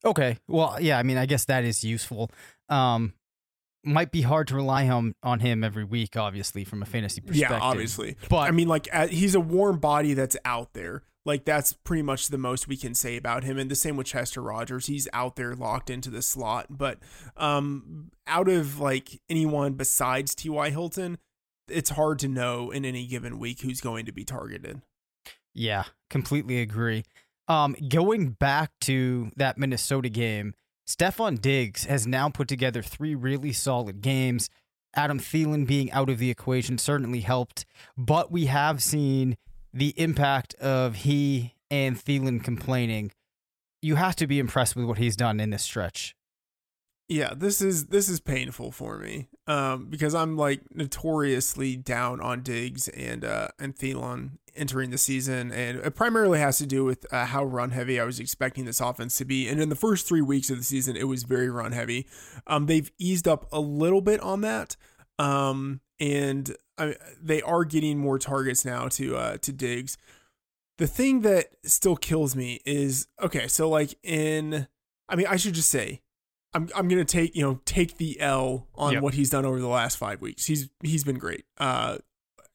Okay. 0.03 0.37
Well, 0.47 0.77
yeah, 0.79 0.97
I 0.97 1.03
mean, 1.03 1.17
I 1.17 1.25
guess 1.25 1.45
that 1.45 1.63
is 1.63 1.83
useful. 1.83 2.31
Um 2.69 3.13
might 3.83 4.11
be 4.11 4.21
hard 4.21 4.47
to 4.49 4.55
rely 4.55 4.89
on 4.89 5.15
on 5.23 5.39
him 5.39 5.63
every 5.63 5.85
week, 5.85 6.17
obviously, 6.17 6.63
from 6.63 6.81
a 6.81 6.85
fantasy 6.85 7.21
perspective. 7.21 7.57
Yeah, 7.57 7.63
obviously. 7.63 8.17
But 8.29 8.49
I 8.49 8.51
mean, 8.51 8.67
like 8.67 8.87
he's 9.09 9.35
a 9.35 9.39
warm 9.39 9.79
body 9.79 10.13
that's 10.13 10.37
out 10.43 10.73
there. 10.73 11.03
Like 11.25 11.45
that's 11.45 11.73
pretty 11.73 12.01
much 12.01 12.27
the 12.27 12.37
most 12.37 12.67
we 12.67 12.77
can 12.77 12.95
say 12.95 13.17
about 13.17 13.43
him. 13.43 13.57
And 13.57 13.69
the 13.69 13.75
same 13.75 13.97
with 13.97 14.07
Chester 14.07 14.41
Rogers. 14.41 14.87
He's 14.87 15.07
out 15.13 15.35
there 15.35 15.55
locked 15.55 15.89
into 15.89 16.09
the 16.09 16.21
slot. 16.21 16.67
But 16.69 16.99
um, 17.37 18.11
out 18.25 18.47
of 18.47 18.79
like 18.79 19.21
anyone 19.29 19.73
besides 19.73 20.33
T.Y. 20.33 20.69
Hilton, 20.69 21.17
it's 21.67 21.91
hard 21.91 22.19
to 22.19 22.27
know 22.27 22.71
in 22.71 22.85
any 22.85 23.05
given 23.05 23.39
week 23.39 23.61
who's 23.61 23.81
going 23.81 24.05
to 24.05 24.11
be 24.11 24.23
targeted. 24.23 24.81
Yeah, 25.53 25.85
completely 26.09 26.61
agree. 26.61 27.03
Um, 27.47 27.75
going 27.89 28.29
back 28.31 28.71
to 28.81 29.31
that 29.35 29.57
Minnesota 29.57 30.09
game, 30.09 30.53
Stefon 30.87 31.41
Diggs 31.41 31.85
has 31.85 32.07
now 32.07 32.29
put 32.29 32.47
together 32.47 32.81
three 32.81 33.15
really 33.15 33.51
solid 33.51 34.01
games. 34.01 34.49
Adam 34.95 35.19
Thielen 35.19 35.67
being 35.67 35.91
out 35.91 36.09
of 36.09 36.17
the 36.17 36.31
equation 36.31 36.77
certainly 36.77 37.21
helped, 37.21 37.65
but 37.97 38.31
we 38.31 38.47
have 38.47 38.81
seen 38.81 39.37
the 39.73 39.93
impact 39.97 40.55
of 40.55 40.95
he 40.95 41.55
and 41.69 41.97
Thielen 41.97 42.43
complaining. 42.43 43.11
You 43.81 43.95
have 43.95 44.15
to 44.17 44.27
be 44.27 44.39
impressed 44.39 44.75
with 44.75 44.85
what 44.85 44.97
he's 44.97 45.15
done 45.15 45.39
in 45.39 45.51
this 45.51 45.63
stretch. 45.63 46.15
Yeah, 47.07 47.33
this 47.35 47.59
is 47.59 47.87
this 47.87 48.07
is 48.07 48.19
painful 48.19 48.71
for 48.71 48.99
me 48.99 49.29
um, 49.47 49.87
because 49.89 50.13
I'm 50.13 50.37
like 50.37 50.61
notoriously 50.69 51.75
down 51.75 52.21
on 52.21 52.43
Diggs 52.43 52.87
and 52.89 53.25
uh, 53.25 53.47
and 53.57 53.75
Thielen 53.75 54.37
entering 54.55 54.91
the 54.91 54.97
season, 54.99 55.51
and 55.51 55.79
it 55.79 55.95
primarily 55.95 56.37
has 56.37 56.59
to 56.59 56.67
do 56.67 56.85
with 56.85 57.11
uh, 57.11 57.25
how 57.25 57.43
run 57.43 57.71
heavy 57.71 57.99
I 57.99 58.03
was 58.03 58.19
expecting 58.19 58.65
this 58.65 58.79
offense 58.79 59.17
to 59.17 59.25
be. 59.25 59.47
And 59.47 59.59
in 59.59 59.69
the 59.69 59.75
first 59.75 60.07
three 60.07 60.21
weeks 60.21 60.51
of 60.51 60.57
the 60.57 60.63
season, 60.63 60.95
it 60.95 61.05
was 61.05 61.23
very 61.23 61.49
run 61.49 61.71
heavy. 61.71 62.05
Um, 62.45 62.67
they've 62.67 62.91
eased 62.99 63.27
up 63.27 63.47
a 63.51 63.59
little 63.59 64.01
bit 64.01 64.19
on 64.19 64.41
that, 64.41 64.75
um, 65.17 65.81
and 65.99 66.55
I, 66.77 66.95
they 67.21 67.41
are 67.41 67.65
getting 67.65 67.97
more 67.97 68.19
targets 68.19 68.63
now 68.65 68.87
to 68.89 69.15
uh, 69.17 69.37
to 69.37 69.51
Diggs. 69.51 69.97
The 70.77 70.87
thing 70.87 71.21
that 71.21 71.47
still 71.63 71.95
kills 71.97 72.35
me 72.35 72.61
is 72.65 73.07
okay. 73.21 73.47
So 73.47 73.69
like 73.69 73.95
in, 74.03 74.67
I 75.09 75.15
mean, 75.15 75.27
I 75.27 75.35
should 75.35 75.53
just 75.53 75.69
say 75.69 76.01
I'm 76.53 76.69
I'm 76.75 76.87
gonna 76.87 77.03
take 77.05 77.35
you 77.35 77.41
know 77.43 77.59
take 77.65 77.97
the 77.97 78.19
L 78.21 78.67
on 78.75 78.93
Yep. 78.93 79.03
what 79.03 79.13
he's 79.13 79.29
done 79.29 79.45
over 79.45 79.59
the 79.59 79.67
last 79.67 79.97
five 79.97 80.21
weeks. 80.21 80.45
He's 80.45 80.69
he's 80.81 81.03
been 81.03 81.17
great. 81.17 81.45
Uh, 81.57 81.97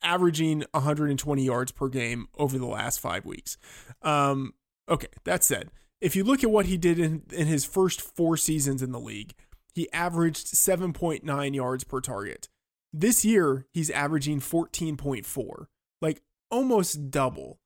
averaging 0.02 0.64
120 0.72 1.42
yards 1.44 1.72
per 1.72 1.88
game 1.88 2.28
over 2.36 2.58
the 2.58 2.66
last 2.66 3.00
five 3.00 3.24
weeks. 3.24 3.56
Um, 4.02 4.54
okay, 4.88 5.08
that 5.24 5.42
said, 5.44 5.70
if 6.00 6.14
you 6.16 6.24
look 6.24 6.42
at 6.44 6.50
what 6.50 6.66
he 6.66 6.76
did 6.76 6.98
in 6.98 7.22
in 7.32 7.46
his 7.46 7.64
first 7.64 8.00
four 8.00 8.36
seasons 8.36 8.82
in 8.82 8.90
the 8.92 9.00
league, 9.00 9.34
he 9.74 9.90
averaged 9.92 10.46
7.9 10.46 11.54
yards 11.54 11.84
per 11.84 12.00
target. 12.00 12.48
This 12.96 13.24
year, 13.24 13.66
he's 13.72 13.90
averaging 13.90 14.38
14.4, 14.38 15.66
like 16.00 16.22
almost 16.48 17.10
double. 17.10 17.58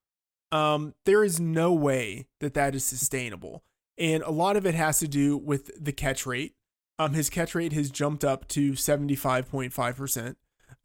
Um, 0.50 0.94
there 1.04 1.23
is 1.23 1.38
no 1.38 1.70
way 1.75 2.28
that 2.40 2.54
that 2.54 2.75
is 2.75 2.82
sustainable. 2.82 3.62
And 3.99 4.23
a 4.23 4.30
lot 4.30 4.56
of 4.56 4.64
it 4.64 4.75
has 4.75 5.00
to 5.00 5.06
do 5.06 5.37
with 5.37 5.70
the 5.78 5.92
catch 5.92 6.25
rate. 6.25 6.54
Um, 6.99 7.12
his 7.12 7.28
catch 7.28 7.54
rate 7.54 7.75
has 7.75 7.90
jumped 7.90 8.25
up 8.25 8.49
to 8.49 8.73
75.5%. 8.73 10.37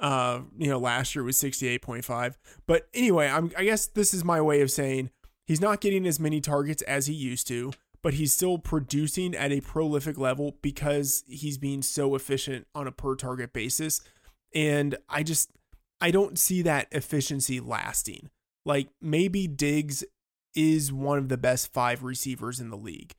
Uh, 0.01 0.41
you 0.57 0.67
know, 0.67 0.77
last 0.77 1.15
year 1.15 1.23
it 1.23 1.27
was 1.27 1.37
68.5. 1.41 2.35
But 2.67 2.89
anyway, 2.93 3.29
I'm, 3.29 3.49
I 3.57 3.63
guess 3.63 3.87
this 3.87 4.13
is 4.13 4.25
my 4.25 4.41
way 4.41 4.59
of 4.59 4.69
saying 4.69 5.09
he's 5.47 5.61
not 5.61 5.79
getting 5.79 6.05
as 6.05 6.19
many 6.19 6.41
targets 6.41 6.81
as 6.81 7.07
he 7.07 7.13
used 7.13 7.47
to, 7.47 7.71
but 8.01 8.15
he's 8.15 8.33
still 8.33 8.57
producing 8.57 9.33
at 9.35 9.53
a 9.53 9.61
prolific 9.61 10.17
level 10.17 10.57
because 10.61 11.23
he's 11.27 11.57
being 11.57 11.81
so 11.81 12.13
efficient 12.13 12.67
on 12.75 12.87
a 12.87 12.91
per 12.91 13.15
target 13.15 13.53
basis. 13.53 14.01
And 14.53 14.97
I 15.09 15.23
just, 15.23 15.49
I 15.99 16.11
don't 16.11 16.37
see 16.37 16.61
that 16.63 16.87
efficiency 16.91 17.59
lasting. 17.59 18.29
Like 18.65 18.89
maybe 19.01 19.47
Diggs 19.47 20.03
is 20.55 20.93
one 20.93 21.17
of 21.17 21.29
the 21.29 21.37
best 21.37 21.73
five 21.73 22.03
receivers 22.03 22.59
in 22.59 22.69
the 22.69 22.77
league. 22.77 23.13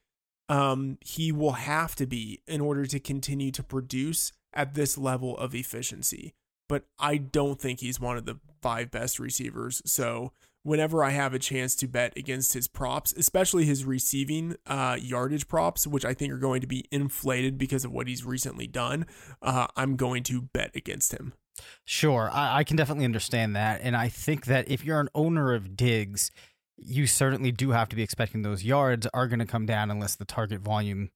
Um, 0.48 0.98
he 1.00 1.32
will 1.32 1.52
have 1.52 1.96
to 1.96 2.06
be 2.06 2.40
in 2.46 2.60
order 2.60 2.86
to 2.86 3.00
continue 3.00 3.50
to 3.52 3.62
produce 3.62 4.32
at 4.52 4.74
this 4.74 4.96
level 4.96 5.36
of 5.38 5.54
efficiency. 5.54 6.34
But 6.68 6.84
I 6.98 7.16
don't 7.16 7.60
think 7.60 7.80
he's 7.80 8.00
one 8.00 8.16
of 8.16 8.24
the 8.24 8.38
five 8.62 8.90
best 8.90 9.18
receivers. 9.18 9.82
So 9.84 10.32
whenever 10.64 11.04
I 11.04 11.10
have 11.10 11.32
a 11.32 11.38
chance 11.38 11.76
to 11.76 11.86
bet 11.86 12.16
against 12.16 12.54
his 12.54 12.66
props, 12.66 13.12
especially 13.12 13.64
his 13.64 13.84
receiving 13.84 14.56
uh, 14.66 14.96
yardage 15.00 15.46
props, 15.46 15.86
which 15.86 16.04
I 16.04 16.14
think 16.14 16.32
are 16.32 16.38
going 16.38 16.60
to 16.62 16.66
be 16.66 16.86
inflated 16.90 17.56
because 17.56 17.84
of 17.84 17.92
what 17.92 18.08
he's 18.08 18.24
recently 18.24 18.66
done, 18.66 19.06
uh, 19.42 19.68
I'm 19.76 19.94
going 19.94 20.24
to 20.24 20.42
bet 20.42 20.74
against 20.74 21.12
him. 21.12 21.34
Sure, 21.84 22.30
I, 22.32 22.58
I 22.58 22.64
can 22.64 22.76
definitely 22.76 23.04
understand 23.04 23.54
that. 23.54 23.80
And 23.82 23.96
I 23.96 24.08
think 24.08 24.46
that 24.46 24.68
if 24.68 24.84
you're 24.84 25.00
an 25.00 25.10
owner 25.14 25.54
of 25.54 25.76
Diggs, 25.76 26.30
you 26.76 27.06
certainly 27.06 27.52
do 27.52 27.70
have 27.70 27.88
to 27.90 27.96
be 27.96 28.02
expecting 28.02 28.42
those 28.42 28.64
yards 28.64 29.06
are 29.14 29.28
going 29.28 29.38
to 29.38 29.46
come 29.46 29.66
down 29.66 29.90
unless 29.90 30.16
the 30.16 30.24
target 30.24 30.60
volume, 30.60 31.10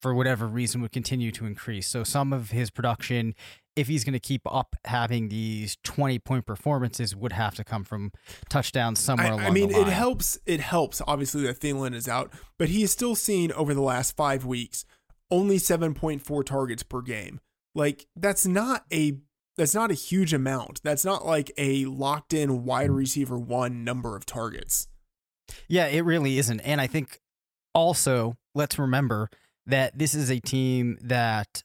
for 0.00 0.14
whatever 0.14 0.46
reason, 0.46 0.80
would 0.82 0.92
continue 0.92 1.30
to 1.32 1.46
increase. 1.46 1.86
So 1.86 2.04
some 2.04 2.32
of 2.32 2.50
his 2.50 2.70
production, 2.70 3.34
if 3.76 3.88
he's 3.88 4.04
going 4.04 4.14
to 4.14 4.20
keep 4.20 4.42
up 4.46 4.76
having 4.84 5.28
these 5.28 5.76
20 5.84 6.18
point 6.20 6.46
performances, 6.46 7.14
would 7.14 7.32
have 7.32 7.54
to 7.56 7.64
come 7.64 7.84
from 7.84 8.12
touchdowns 8.48 8.98
somewhere 8.98 9.28
I, 9.28 9.30
along 9.30 9.46
I 9.46 9.50
mean, 9.50 9.70
it 9.70 9.86
helps. 9.86 10.38
It 10.46 10.60
helps, 10.60 11.02
obviously, 11.06 11.42
that 11.42 11.60
Thielen 11.60 11.94
is 11.94 12.08
out, 12.08 12.32
but 12.58 12.68
he 12.68 12.82
is 12.82 12.90
still 12.90 13.14
seen 13.14 13.52
over 13.52 13.74
the 13.74 13.82
last 13.82 14.16
five 14.16 14.44
weeks 14.44 14.84
only 15.30 15.56
7.4 15.58 16.44
targets 16.44 16.82
per 16.82 17.02
game. 17.02 17.40
Like, 17.74 18.06
that's 18.16 18.46
not 18.46 18.84
a. 18.92 19.18
That's 19.56 19.74
not 19.74 19.90
a 19.90 19.94
huge 19.94 20.32
amount. 20.32 20.80
That's 20.82 21.04
not 21.04 21.26
like 21.26 21.52
a 21.58 21.84
locked 21.84 22.32
in 22.32 22.64
wide 22.64 22.90
receiver 22.90 23.38
one 23.38 23.84
number 23.84 24.16
of 24.16 24.24
targets. 24.24 24.88
Yeah, 25.68 25.86
it 25.86 26.02
really 26.02 26.38
isn't. 26.38 26.60
And 26.60 26.80
I 26.80 26.86
think 26.86 27.20
also, 27.74 28.38
let's 28.54 28.78
remember 28.78 29.28
that 29.70 29.98
this 29.98 30.14
is 30.14 30.30
a 30.30 30.40
team 30.40 30.98
that 31.00 31.62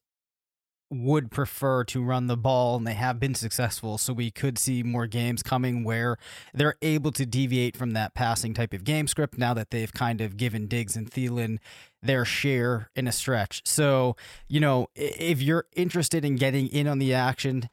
would 0.92 1.32
prefer 1.32 1.84
to 1.84 2.04
run 2.04 2.28
the 2.28 2.38
ball 2.38 2.76
and 2.78 2.86
they 2.86 2.94
have 2.94 3.20
been 3.20 3.36
successful. 3.36 3.98
So 3.98 4.14
we 4.14 4.32
could 4.32 4.58
see 4.58 4.84
more 4.84 5.08
games 5.08 5.42
coming 5.42 5.84
where 5.84 6.18
they're 6.54 6.76
able 6.82 7.12
to 7.14 7.26
deviate 7.26 7.76
from 7.76 7.92
that 7.92 8.14
passing 8.14 8.54
type 8.54 8.74
of 8.74 8.84
game 8.84 9.08
script 9.08 9.38
now 9.38 9.54
that 9.56 9.72
they've 9.72 9.92
kind 9.92 10.22
of 10.22 10.38
given 10.38 10.68
Diggs 10.68 10.96
and 10.96 11.10
Thielen 11.10 11.58
their 12.02 12.24
share 12.24 12.92
in 12.96 13.08
a 13.08 13.12
stretch. 13.12 13.62
So, 13.66 14.16
you 14.48 14.60
know, 14.60 14.88
if 14.96 15.42
you're 15.42 15.66
interested 15.76 16.24
in 16.24 16.36
getting 16.36 16.68
in 16.68 16.88
on 16.88 17.00
the 17.00 17.14
action, 17.14 17.70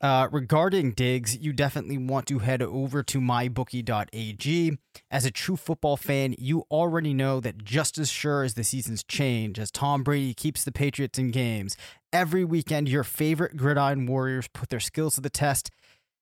uh, 0.00 0.28
regarding 0.30 0.92
Diggs, 0.92 1.36
you 1.38 1.52
definitely 1.52 1.98
want 1.98 2.26
to 2.26 2.38
head 2.38 2.62
over 2.62 3.02
to 3.02 3.20
mybookie.ag. 3.20 4.78
As 5.10 5.24
a 5.24 5.30
true 5.30 5.56
football 5.56 5.96
fan, 5.96 6.34
you 6.38 6.64
already 6.70 7.12
know 7.12 7.40
that 7.40 7.64
just 7.64 7.98
as 7.98 8.08
sure 8.08 8.44
as 8.44 8.54
the 8.54 8.62
seasons 8.62 9.02
change, 9.02 9.58
as 9.58 9.70
Tom 9.70 10.04
Brady 10.04 10.34
keeps 10.34 10.64
the 10.64 10.72
Patriots 10.72 11.18
in 11.18 11.30
games, 11.30 11.76
every 12.12 12.44
weekend 12.44 12.88
your 12.88 13.04
favorite 13.04 13.56
gridiron 13.56 14.06
warriors 14.06 14.48
put 14.48 14.68
their 14.68 14.80
skills 14.80 15.16
to 15.16 15.20
the 15.20 15.30
test. 15.30 15.70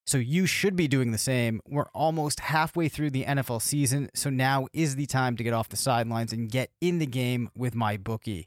So 0.07 0.19
you 0.19 0.47
should 0.47 0.77
be 0.77 0.89
doing 0.89 1.11
the 1.11 1.19
same. 1.19 1.61
We're 1.69 1.89
almost 1.93 2.41
halfway 2.41 2.89
through 2.89 3.11
the 3.11 3.25
NFL 3.25 3.61
season, 3.61 4.09
so 4.15 4.31
now 4.31 4.69
is 4.73 4.95
the 4.95 5.07
time 5.07 5.37
to 5.37 5.43
get 5.43 5.53
off 5.53 5.69
the 5.69 5.77
sidelines 5.77 6.33
and 6.33 6.51
get 6.51 6.71
in 6.81 6.99
the 6.99 7.07
game 7.07 7.51
with 7.57 7.75
MyBookie. 7.75 8.47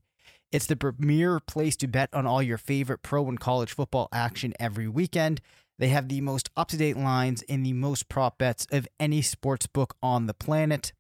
It's 0.51 0.65
the 0.65 0.75
premier 0.75 1.39
place 1.39 1.75
to 1.77 1.88
bet 1.88 2.10
on 2.12 2.25
all 2.25 2.41
your 2.41 2.58
favorite 2.58 3.03
pro 3.03 3.27
and 3.27 3.39
college 3.39 3.72
football 3.72 4.10
action 4.12 4.53
every 4.60 4.88
weekend. 4.88 5.41
They 5.77 5.89
have 5.89 6.10
the 6.10 6.22
most 6.22 6.50
up 6.58 6.70
to 6.70 6.77
date 6.77 6.98
lines 6.98 7.44
and 7.48 7.63
the 7.63 7.74
most 7.74 8.10
prop 8.10 8.39
bets 8.39 8.65
of 8.72 8.88
any 9.00 9.22
sports 9.22 9.68
book 9.68 9.96
on 10.01 10.25
the 10.25 10.34
planet. 10.34 10.91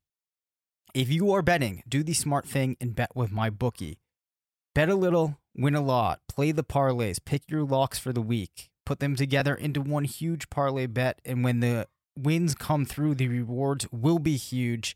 If 0.93 1.11
you 1.11 1.31
are 1.31 1.41
betting, 1.41 1.81
do 1.87 2.03
the 2.03 2.13
smart 2.13 2.47
thing 2.47 2.77
and 2.79 2.95
bet 2.95 3.15
with 3.15 3.31
MyBookie. 3.31 3.97
Bet 4.75 4.87
a 4.87 4.95
little, 4.95 5.37
win 5.55 5.75
a 5.75 5.81
lot. 5.81 6.19
Play 6.27 6.51
the 6.51 6.63
parlays, 6.63 7.17
pick 7.23 7.49
your 7.49 7.63
locks 7.63 7.97
for 7.97 8.13
the 8.13 8.21
week, 8.21 8.69
put 8.85 8.99
them 8.99 9.15
together 9.15 9.55
into 9.55 9.81
one 9.81 10.03
huge 10.03 10.49
parlay 10.51 10.85
bet, 10.85 11.19
and 11.25 11.43
when 11.43 11.59
the 11.59 11.87
wins 12.15 12.53
come 12.53 12.85
through, 12.85 13.15
the 13.15 13.27
rewards 13.27 13.87
will 13.91 14.19
be 14.19 14.37
huge. 14.37 14.95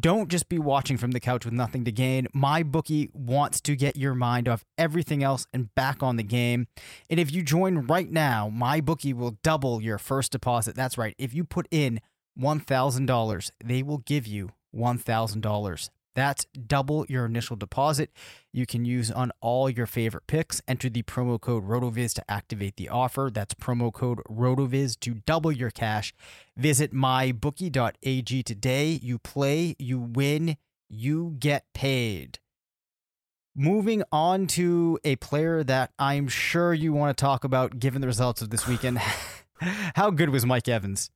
Don't 0.00 0.30
just 0.30 0.48
be 0.48 0.58
watching 0.58 0.96
from 0.96 1.10
the 1.10 1.20
couch 1.20 1.44
with 1.44 1.52
nothing 1.52 1.84
to 1.84 1.92
gain. 1.92 2.26
MyBookie 2.34 3.14
wants 3.14 3.60
to 3.60 3.76
get 3.76 3.96
your 3.96 4.14
mind 4.14 4.48
off 4.48 4.64
everything 4.78 5.22
else 5.22 5.46
and 5.52 5.74
back 5.74 6.02
on 6.02 6.16
the 6.16 6.22
game. 6.22 6.66
And 7.10 7.20
if 7.20 7.30
you 7.30 7.42
join 7.42 7.86
right 7.86 8.10
now, 8.10 8.50
MyBookie 8.50 9.12
will 9.12 9.36
double 9.42 9.82
your 9.82 9.98
first 9.98 10.32
deposit. 10.32 10.74
That's 10.74 10.96
right. 10.96 11.14
If 11.18 11.34
you 11.34 11.44
put 11.44 11.68
in 11.70 12.00
$1,000, 12.38 13.50
they 13.62 13.82
will 13.82 13.98
give 13.98 14.26
you 14.26 14.50
$1,000. 14.74 15.88
That's 16.14 16.44
double 16.66 17.06
your 17.08 17.26
initial 17.26 17.56
deposit. 17.56 18.10
You 18.52 18.66
can 18.66 18.84
use 18.84 19.10
on 19.10 19.32
all 19.40 19.68
your 19.68 19.86
favorite 19.86 20.26
picks. 20.26 20.62
Enter 20.68 20.88
the 20.88 21.02
promo 21.02 21.40
code 21.40 21.64
RotoViz 21.64 22.14
to 22.14 22.30
activate 22.30 22.76
the 22.76 22.88
offer. 22.88 23.30
That's 23.32 23.54
promo 23.54 23.92
code 23.92 24.20
RotoViz 24.30 24.98
to 25.00 25.14
double 25.14 25.52
your 25.52 25.70
cash. 25.70 26.14
Visit 26.56 26.92
mybookie.ag 26.94 28.42
today. 28.42 29.00
You 29.02 29.18
play, 29.18 29.74
you 29.78 29.98
win, 29.98 30.56
you 30.88 31.36
get 31.38 31.64
paid. 31.74 32.38
Moving 33.56 34.02
on 34.10 34.46
to 34.48 34.98
a 35.04 35.16
player 35.16 35.62
that 35.62 35.92
I'm 35.98 36.26
sure 36.26 36.74
you 36.74 36.92
want 36.92 37.16
to 37.16 37.20
talk 37.20 37.44
about 37.44 37.78
given 37.78 38.00
the 38.00 38.08
results 38.08 38.42
of 38.42 38.50
this 38.50 38.66
weekend. 38.66 38.98
How 39.94 40.10
good 40.10 40.30
was 40.30 40.44
Mike 40.44 40.68
Evans? 40.68 41.10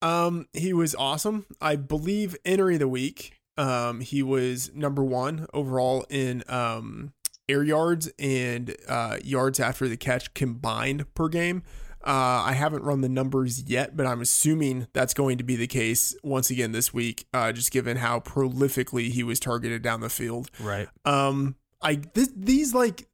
Um, 0.00 0.46
he 0.52 0.72
was 0.72 0.94
awesome. 0.94 1.46
I 1.60 1.76
believe 1.76 2.36
entering 2.44 2.78
the 2.78 2.88
week, 2.88 3.37
um, 3.58 4.00
he 4.00 4.22
was 4.22 4.70
number 4.74 5.04
one 5.04 5.46
overall 5.52 6.06
in 6.08 6.42
um 6.48 7.12
air 7.48 7.62
yards 7.62 8.10
and 8.18 8.76
uh 8.88 9.18
yards 9.22 9.58
after 9.58 9.88
the 9.88 9.96
catch 9.96 10.32
combined 10.34 11.12
per 11.14 11.28
game. 11.28 11.62
Uh, 12.04 12.46
I 12.46 12.52
haven't 12.52 12.84
run 12.84 13.00
the 13.00 13.08
numbers 13.08 13.64
yet, 13.64 13.96
but 13.96 14.06
I'm 14.06 14.20
assuming 14.20 14.86
that's 14.92 15.12
going 15.12 15.36
to 15.38 15.44
be 15.44 15.56
the 15.56 15.66
case 15.66 16.14
once 16.22 16.48
again 16.48 16.70
this 16.70 16.94
week, 16.94 17.26
uh, 17.34 17.50
just 17.52 17.72
given 17.72 17.96
how 17.96 18.20
prolifically 18.20 19.10
he 19.10 19.24
was 19.24 19.40
targeted 19.40 19.82
down 19.82 20.00
the 20.00 20.08
field. 20.08 20.48
Right. 20.60 20.88
Um, 21.04 21.56
I 21.82 21.96
th- 21.96 22.28
these 22.36 22.72
like 22.72 23.08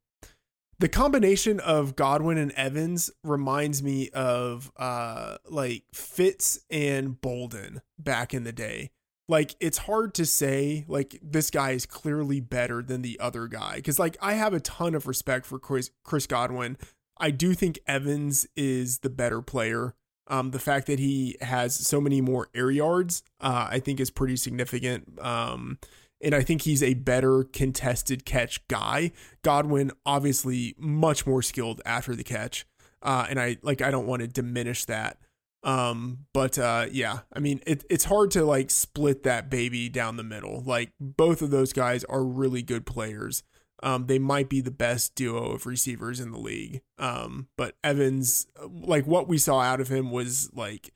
the 0.79 0.89
combination 0.89 1.61
of 1.61 1.97
Godwin 1.97 2.37
and 2.37 2.53
Evans 2.53 3.11
reminds 3.23 3.83
me 3.83 4.11
of 4.11 4.71
uh 4.77 5.39
like 5.49 5.85
Fitz 5.95 6.61
and 6.71 7.21
Boldin 7.21 7.81
back 7.99 8.35
in 8.35 8.45
the 8.45 8.53
day. 8.53 8.91
Like 9.29 9.57
it's 9.59 9.79
hard 9.79 10.15
to 10.15 10.27
say 10.27 10.85
like 10.87 11.19
this 11.23 11.51
guy 11.51 11.71
is 11.71 11.87
clearly 11.87 12.41
better 12.41 12.83
than 12.83 13.03
the 13.03 13.19
other 13.19 13.49
guy 13.49 13.81
cuz 13.81 13.99
like 13.99 14.17
I 14.21 14.35
have 14.35 14.53
a 14.53 14.61
ton 14.61 14.95
of 14.95 15.07
respect 15.07 15.47
for 15.47 15.59
Chris, 15.59 15.91
Chris 16.03 16.27
Godwin. 16.27 16.77
I 17.19 17.31
do 17.31 17.55
think 17.55 17.79
Evans 17.87 18.47
is 18.57 18.99
the 18.99 19.11
better 19.11 19.41
player. 19.41 19.95
Um, 20.27 20.51
the 20.51 20.59
fact 20.59 20.87
that 20.87 20.99
he 20.99 21.37
has 21.41 21.75
so 21.75 22.01
many 22.01 22.21
more 22.21 22.49
air 22.55 22.71
yards, 22.71 23.23
uh, 23.41 23.69
I 23.71 23.79
think 23.79 24.01
is 24.01 24.11
pretty 24.11 24.37
significant. 24.37 25.19
Um, 25.21 25.79
and 26.21 26.35
I 26.35 26.43
think 26.43 26.63
he's 26.63 26.83
a 26.83 26.95
better 26.95 27.45
contested 27.45 28.25
catch 28.25 28.67
guy. 28.69 29.13
Godwin 29.43 29.93
obviously 30.07 30.75
much 30.79 31.27
more 31.27 31.43
skilled 31.43 31.83
after 31.85 32.17
the 32.17 32.25
catch, 32.25 32.65
uh, 33.03 33.27
and 33.29 33.39
I 33.39 33.59
like 33.63 33.83
I 33.83 33.91
don't 33.91 34.07
want 34.07 34.23
to 34.23 34.29
diminish 34.29 34.87
that. 34.87 35.19
Um, 35.65 36.27
but 36.33 36.59
uh, 36.59 36.87
yeah, 36.93 37.21
I 37.33 37.41
mean 37.41 37.61
it, 37.67 37.85
it's 37.91 38.05
hard 38.05 38.31
to 38.33 38.45
like 38.45 38.71
split 38.71 39.23
that 39.25 39.51
baby 39.51 39.89
down 39.89 40.17
the 40.17 40.23
middle. 40.23 40.63
Like 40.63 40.93
both 41.01 41.41
of 41.43 41.51
those 41.51 41.73
guys 41.73 42.05
are 42.05 42.23
really 42.23 42.63
good 42.63 42.85
players. 42.87 43.43
um, 43.83 44.07
they 44.07 44.19
might 44.19 44.49
be 44.49 44.61
the 44.61 44.71
best 44.71 45.15
duo 45.15 45.53
of 45.53 45.67
receivers 45.67 46.19
in 46.19 46.33
the 46.33 46.39
league. 46.39 46.81
Um, 46.99 47.49
but 47.57 47.77
Evans, 47.85 48.47
like 48.71 49.07
what 49.07 49.29
we 49.29 49.37
saw 49.39 49.61
out 49.61 49.81
of 49.81 49.89
him 49.89 50.11
was 50.11 50.51
like, 50.55 50.93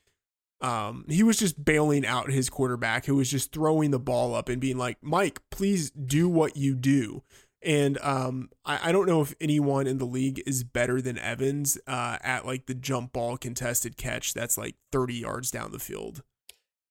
um, 0.61 1.05
he 1.09 1.23
was 1.23 1.39
just 1.39 1.65
bailing 1.65 2.05
out 2.07 2.31
his 2.33 2.49
quarterback 2.51 3.05
who 3.05 3.17
was 3.17 3.31
just 3.31 3.53
throwing 3.53 3.91
the 3.91 3.99
ball 3.99 4.35
up 4.35 4.49
and 4.49 4.61
being 4.61 4.79
like, 4.79 4.97
Mike, 5.03 5.41
please 5.51 5.91
do 5.91 6.29
what 6.29 6.57
you 6.57 6.75
do. 6.75 7.23
And 7.63 7.99
um, 8.03 8.51
I, 8.65 8.89
I 8.89 8.93
don't 8.93 9.07
know 9.07 9.21
if 9.21 9.35
anyone 9.41 9.87
in 9.87 9.99
the 9.99 10.05
league 10.05 10.43
is 10.47 10.65
better 10.65 11.01
than 11.01 11.19
Evans 11.19 11.79
uh, 11.87 12.19
at 12.23 12.47
like 12.47 12.67
the 12.67 12.75
jump 12.75 13.13
ball 13.13 13.37
contested 13.37 13.97
catch 13.97 14.33
that's 14.33 14.57
like 14.57 14.77
30 14.93 15.15
yards 15.15 15.51
down 15.51 15.73
the 15.73 15.79
field. 15.79 16.23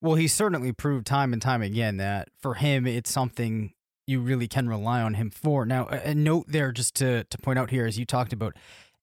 Well, 0.01 0.15
he 0.15 0.27
certainly 0.27 0.71
proved 0.73 1.07
time 1.07 1.33
and 1.33 1.41
time 1.41 1.61
again 1.61 1.97
that 1.97 2.29
for 2.39 2.55
him, 2.55 2.85
it's 2.85 3.11
something 3.11 3.73
you 4.05 4.19
really 4.21 4.47
can 4.47 4.69
rely 4.69 5.01
on 5.01 5.15
him 5.15 5.29
for. 5.29 5.65
Now, 5.65 5.87
a 5.87 6.13
note 6.13 6.45
there 6.47 6.71
just 6.71 6.95
to, 6.95 7.23
to 7.23 7.37
point 7.39 7.59
out 7.59 7.71
here, 7.71 7.85
as 7.85 7.97
you 7.97 8.05
talked 8.05 8.31
about 8.31 8.55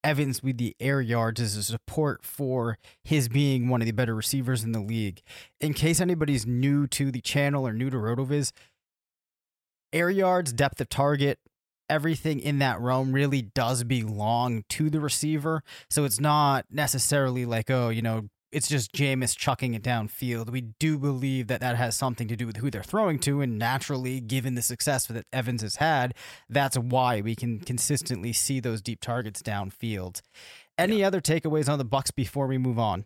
Evans 0.05 0.43
with 0.43 0.57
the 0.57 0.75
air 0.79 1.01
yards 1.01 1.41
as 1.41 1.57
a 1.57 1.63
support 1.63 2.23
for 2.23 2.77
his 3.03 3.27
being 3.27 3.69
one 3.69 3.81
of 3.81 3.87
the 3.87 3.91
better 3.91 4.13
receivers 4.13 4.63
in 4.63 4.71
the 4.71 4.79
league. 4.79 5.21
In 5.59 5.73
case 5.73 5.99
anybody's 5.99 6.45
new 6.45 6.85
to 6.87 7.11
the 7.11 7.21
channel 7.21 7.67
or 7.67 7.73
new 7.73 7.89
to 7.89 7.97
RotoViz, 7.97 8.51
air 9.91 10.11
yards, 10.11 10.53
depth 10.53 10.79
of 10.79 10.89
target, 10.89 11.39
everything 11.89 12.39
in 12.39 12.59
that 12.59 12.79
realm 12.79 13.13
really 13.13 13.41
does 13.41 13.83
belong 13.83 14.63
to 14.69 14.89
the 14.89 14.99
receiver. 14.99 15.63
So 15.89 16.03
it's 16.03 16.19
not 16.19 16.65
necessarily 16.71 17.45
like, 17.45 17.69
oh, 17.69 17.89
you 17.89 18.01
know, 18.01 18.29
it's 18.51 18.69
just 18.69 18.93
Jameis 18.93 19.35
chucking 19.35 19.73
it 19.73 19.83
downfield. 19.83 20.49
We 20.49 20.61
do 20.61 20.97
believe 20.97 21.47
that 21.47 21.59
that 21.59 21.75
has 21.75 21.95
something 21.95 22.29
to 22.29 22.37
do 22.37 22.47
with 22.47 22.57
who 22.57 22.71
they're 22.71 22.83
throwing 22.83 23.19
to, 23.19 23.41
and 23.41 23.59
naturally, 23.59 24.21
given 24.21 24.55
the 24.55 24.61
success 24.61 25.07
that 25.07 25.25
Evans 25.33 25.61
has 25.61 25.75
had, 25.75 26.13
that's 26.47 26.77
why 26.77 27.19
we 27.19 27.35
can 27.35 27.59
consistently 27.59 28.31
see 28.31 28.61
those 28.61 28.81
deep 28.81 29.01
targets 29.01 29.41
downfield. 29.41 30.21
Any 30.77 30.99
yeah. 30.99 31.07
other 31.07 31.19
takeaways 31.19 31.67
on 31.67 31.79
the 31.79 31.85
Bucs 31.85 32.15
before 32.15 32.47
we 32.47 32.57
move 32.57 32.79
on? 32.79 33.05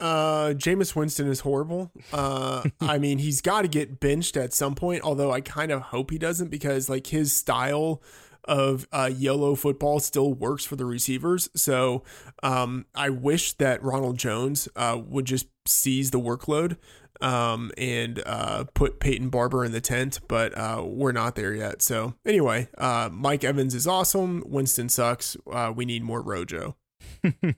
Uh, 0.00 0.54
Jameis 0.54 0.94
Winston 0.94 1.28
is 1.28 1.40
horrible. 1.40 1.92
Uh, 2.12 2.64
I 2.80 2.98
mean, 2.98 3.18
he's 3.18 3.40
got 3.40 3.62
to 3.62 3.68
get 3.68 4.00
benched 4.00 4.36
at 4.36 4.52
some 4.52 4.74
point. 4.74 5.02
Although 5.02 5.32
I 5.32 5.40
kind 5.40 5.70
of 5.72 5.82
hope 5.82 6.10
he 6.10 6.18
doesn't 6.18 6.48
because 6.48 6.88
like 6.88 7.08
his 7.08 7.32
style 7.32 8.02
of 8.44 8.86
uh, 8.92 9.10
YOLO 9.14 9.54
football 9.54 10.00
still 10.00 10.32
works 10.32 10.64
for 10.64 10.76
the 10.76 10.84
receivers. 10.84 11.48
So 11.54 12.02
um, 12.42 12.86
I 12.94 13.10
wish 13.10 13.54
that 13.54 13.82
Ronald 13.82 14.18
Jones 14.18 14.68
uh, 14.76 15.00
would 15.06 15.24
just 15.24 15.46
seize 15.66 16.10
the 16.10 16.20
workload 16.20 16.76
um, 17.20 17.70
and 17.78 18.22
uh, 18.26 18.64
put 18.74 19.00
Peyton 19.00 19.30
Barber 19.30 19.64
in 19.64 19.72
the 19.72 19.80
tent, 19.80 20.20
but 20.28 20.56
uh, 20.56 20.82
we're 20.84 21.12
not 21.12 21.36
there 21.36 21.54
yet. 21.54 21.80
So 21.82 22.14
anyway, 22.26 22.68
uh, 22.76 23.08
Mike 23.12 23.44
Evans 23.44 23.74
is 23.74 23.86
awesome. 23.86 24.42
Winston 24.46 24.88
sucks. 24.88 25.36
Uh, 25.50 25.72
we 25.74 25.84
need 25.84 26.02
more 26.02 26.22
Rojo. 26.22 26.76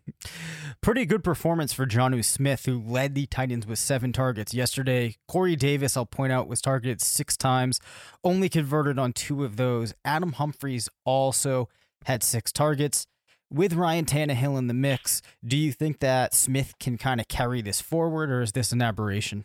Pretty 0.80 1.06
good 1.06 1.24
performance 1.24 1.72
for 1.72 1.86
Jonnu 1.86 2.24
Smith, 2.24 2.66
who 2.66 2.80
led 2.80 3.14
the 3.14 3.26
Titans 3.26 3.66
with 3.66 3.78
seven 3.78 4.12
targets 4.12 4.54
yesterday. 4.54 5.16
Corey 5.28 5.56
Davis, 5.56 5.96
I'll 5.96 6.06
point 6.06 6.32
out, 6.32 6.48
was 6.48 6.60
targeted 6.60 7.00
six 7.00 7.36
times, 7.36 7.80
only 8.22 8.48
converted 8.48 8.98
on 8.98 9.12
two 9.12 9.44
of 9.44 9.56
those. 9.56 9.94
Adam 10.04 10.32
Humphries 10.32 10.88
also 11.04 11.68
had 12.04 12.22
six 12.22 12.52
targets. 12.52 13.06
With 13.50 13.74
Ryan 13.74 14.04
Tannehill 14.04 14.58
in 14.58 14.66
the 14.66 14.74
mix, 14.74 15.22
do 15.44 15.56
you 15.56 15.70
think 15.70 16.00
that 16.00 16.34
Smith 16.34 16.74
can 16.80 16.98
kind 16.98 17.20
of 17.20 17.28
carry 17.28 17.62
this 17.62 17.80
forward, 17.80 18.30
or 18.30 18.42
is 18.42 18.52
this 18.52 18.72
an 18.72 18.82
aberration? 18.82 19.44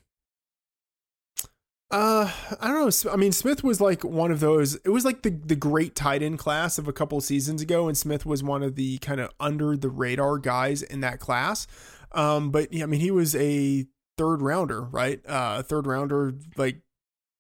Uh, 1.92 2.32
I 2.62 2.70
don't 2.70 3.06
know. 3.06 3.12
I 3.12 3.18
mean, 3.18 3.34
Smith 3.34 3.64
was 3.64 3.82
like 3.82 4.04
one 4.04 4.32
of 4.32 4.40
those. 4.40 4.76
It 4.76 4.90
was 4.90 5.04
like 5.04 5.24
the 5.24 5.30
the 5.30 5.58
great 5.58 5.94
tight 5.94 6.24
end 6.24 6.40
class 6.40 6.78
of 6.78 6.88
a 6.88 6.94
couple 6.94 7.20
seasons 7.20 7.62
ago, 7.62 7.88
and 7.88 7.98
Smith 7.98 8.26
was 8.26 8.42
one 8.42 8.64
of 8.64 8.76
the 8.76 8.98
kind 9.00 9.20
of 9.20 9.32
under 9.40 9.76
the 9.76 9.90
radar 9.90 10.38
guys 10.38 10.82
in 10.82 11.02
that 11.02 11.20
class. 11.20 11.68
Um, 12.14 12.50
but 12.50 12.72
yeah, 12.72 12.84
I 12.84 12.86
mean, 12.88 13.02
he 13.02 13.12
was 13.12 13.36
a 13.36 13.86
third 14.18 14.42
rounder, 14.42 14.84
right? 14.84 15.20
Uh, 15.28 15.64
third 15.64 15.86
rounder, 15.86 16.34
like 16.56 16.78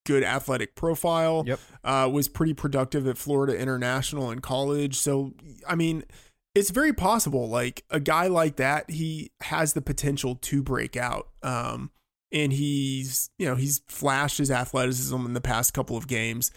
good 0.05 0.23
athletic 0.23 0.75
profile. 0.75 1.43
Yep. 1.47 1.59
Uh, 1.83 2.09
was 2.11 2.27
pretty 2.27 2.53
productive 2.53 3.07
at 3.07 3.17
Florida 3.17 3.57
International 3.57 4.31
in 4.31 4.39
college. 4.39 4.97
So, 4.97 5.33
I 5.67 5.75
mean, 5.75 6.03
it's 6.55 6.71
very 6.71 6.91
possible. 6.91 7.47
Like 7.47 7.85
a 7.89 8.01
guy 8.01 8.27
like 8.27 8.57
that, 8.57 8.89
he 8.89 9.31
has 9.41 9.73
the 9.73 9.81
potential 9.81 10.35
to 10.35 10.61
break 10.61 10.97
out. 10.97 11.29
Um 11.41 11.91
and 12.31 12.53
he's 12.53 13.29
you 13.37 13.45
know 13.45 13.55
he's 13.55 13.81
flashed 13.87 14.37
his 14.37 14.51
athleticism 14.51 15.25
in 15.25 15.33
the 15.33 15.41
past 15.41 15.73
couple 15.73 15.97
of 15.97 16.07
games. 16.07 16.51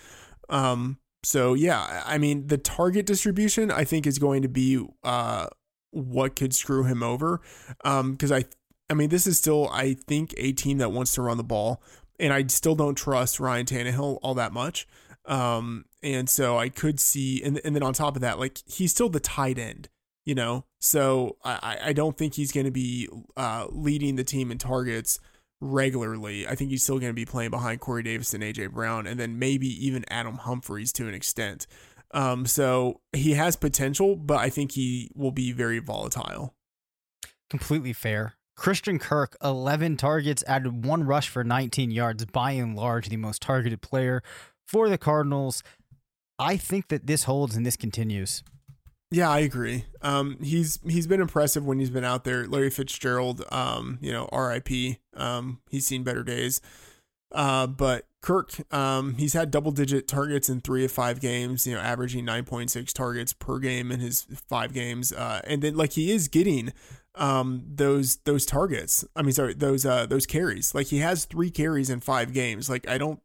Um, 0.48 0.98
so 1.22 1.54
yeah, 1.54 2.02
I 2.06 2.18
mean 2.18 2.46
the 2.46 2.58
target 2.58 3.06
distribution 3.06 3.70
I 3.70 3.84
think 3.84 4.06
is 4.06 4.18
going 4.18 4.42
to 4.42 4.48
be 4.48 4.84
uh, 5.02 5.48
what 5.90 6.36
could 6.36 6.54
screw 6.54 6.84
him 6.84 7.02
over 7.02 7.40
because 7.82 8.32
um, 8.32 8.38
I 8.38 8.44
I 8.90 8.94
mean 8.94 9.08
this 9.08 9.26
is 9.26 9.38
still 9.38 9.68
I 9.70 9.94
think 9.94 10.34
a 10.36 10.52
team 10.52 10.78
that 10.78 10.92
wants 10.92 11.14
to 11.14 11.22
run 11.22 11.36
the 11.36 11.44
ball 11.44 11.82
and 12.20 12.32
I 12.32 12.46
still 12.46 12.74
don't 12.74 12.94
trust 12.94 13.40
Ryan 13.40 13.66
Tannehill 13.66 14.18
all 14.22 14.34
that 14.34 14.52
much. 14.52 14.86
Um, 15.26 15.86
and 16.02 16.28
so 16.28 16.58
I 16.58 16.68
could 16.68 17.00
see 17.00 17.42
and 17.42 17.60
and 17.64 17.74
then 17.74 17.82
on 17.82 17.94
top 17.94 18.16
of 18.16 18.20
that 18.22 18.38
like 18.38 18.58
he's 18.66 18.92
still 18.92 19.08
the 19.08 19.20
tight 19.20 19.58
end 19.58 19.88
you 20.26 20.34
know 20.34 20.66
so 20.80 21.38
I 21.42 21.78
I 21.86 21.92
don't 21.94 22.18
think 22.18 22.34
he's 22.34 22.52
going 22.52 22.66
to 22.66 22.70
be 22.70 23.08
uh, 23.36 23.66
leading 23.70 24.16
the 24.16 24.24
team 24.24 24.50
in 24.50 24.58
targets 24.58 25.18
regularly. 25.60 26.46
I 26.46 26.54
think 26.54 26.70
he's 26.70 26.82
still 26.82 26.98
going 26.98 27.10
to 27.10 27.14
be 27.14 27.24
playing 27.24 27.50
behind 27.50 27.80
Corey 27.80 28.02
Davis 28.02 28.34
and 28.34 28.42
AJ 28.42 28.72
Brown, 28.72 29.06
and 29.06 29.18
then 29.18 29.38
maybe 29.38 29.68
even 29.86 30.04
Adam 30.08 30.38
Humphries 30.38 30.92
to 30.94 31.08
an 31.08 31.14
extent. 31.14 31.66
Um, 32.12 32.46
so 32.46 33.00
he 33.12 33.32
has 33.32 33.56
potential, 33.56 34.16
but 34.16 34.38
I 34.38 34.48
think 34.48 34.72
he 34.72 35.10
will 35.14 35.32
be 35.32 35.52
very 35.52 35.80
volatile. 35.80 36.54
Completely 37.50 37.92
fair. 37.92 38.34
Christian 38.56 39.00
Kirk, 39.00 39.36
11 39.42 39.96
targets, 39.96 40.44
added 40.46 40.84
one 40.84 41.04
rush 41.04 41.28
for 41.28 41.42
19 41.42 41.90
yards, 41.90 42.24
by 42.26 42.52
and 42.52 42.76
large, 42.76 43.08
the 43.08 43.16
most 43.16 43.42
targeted 43.42 43.82
player 43.82 44.22
for 44.64 44.88
the 44.88 44.98
Cardinals. 44.98 45.62
I 46.38 46.56
think 46.56 46.88
that 46.88 47.06
this 47.06 47.24
holds 47.24 47.56
and 47.56 47.66
this 47.66 47.76
continues. 47.76 48.44
Yeah, 49.14 49.30
I 49.30 49.38
agree. 49.40 49.84
Um, 50.02 50.38
he's 50.42 50.80
he's 50.88 51.06
been 51.06 51.20
impressive 51.20 51.64
when 51.64 51.78
he's 51.78 51.88
been 51.88 52.02
out 52.04 52.24
there. 52.24 52.48
Larry 52.48 52.68
Fitzgerald, 52.68 53.44
um, 53.52 53.96
you 54.00 54.10
know, 54.10 54.28
R.I.P. 54.32 54.98
Um, 55.16 55.60
he's 55.70 55.86
seen 55.86 56.02
better 56.02 56.24
days. 56.24 56.60
Uh, 57.30 57.68
but 57.68 58.08
Kirk, 58.22 58.52
um, 58.74 59.14
he's 59.14 59.32
had 59.32 59.52
double 59.52 59.70
digit 59.70 60.08
targets 60.08 60.48
in 60.48 60.60
three 60.62 60.84
of 60.84 60.90
five 60.90 61.20
games. 61.20 61.64
You 61.64 61.74
know, 61.76 61.80
averaging 61.80 62.24
nine 62.24 62.44
point 62.44 62.72
six 62.72 62.92
targets 62.92 63.32
per 63.32 63.60
game 63.60 63.92
in 63.92 64.00
his 64.00 64.26
five 64.48 64.72
games. 64.72 65.12
Uh, 65.12 65.40
and 65.44 65.62
then 65.62 65.76
like 65.76 65.92
he 65.92 66.10
is 66.10 66.26
getting 66.26 66.72
um 67.14 67.62
those 67.72 68.16
those 68.24 68.44
targets. 68.44 69.04
I 69.14 69.22
mean, 69.22 69.30
sorry, 69.32 69.54
those 69.54 69.86
uh 69.86 70.06
those 70.06 70.26
carries. 70.26 70.74
Like 70.74 70.88
he 70.88 70.98
has 70.98 71.24
three 71.24 71.50
carries 71.50 71.88
in 71.88 72.00
five 72.00 72.32
games. 72.32 72.68
Like 72.68 72.88
I 72.88 72.98
don't 72.98 73.20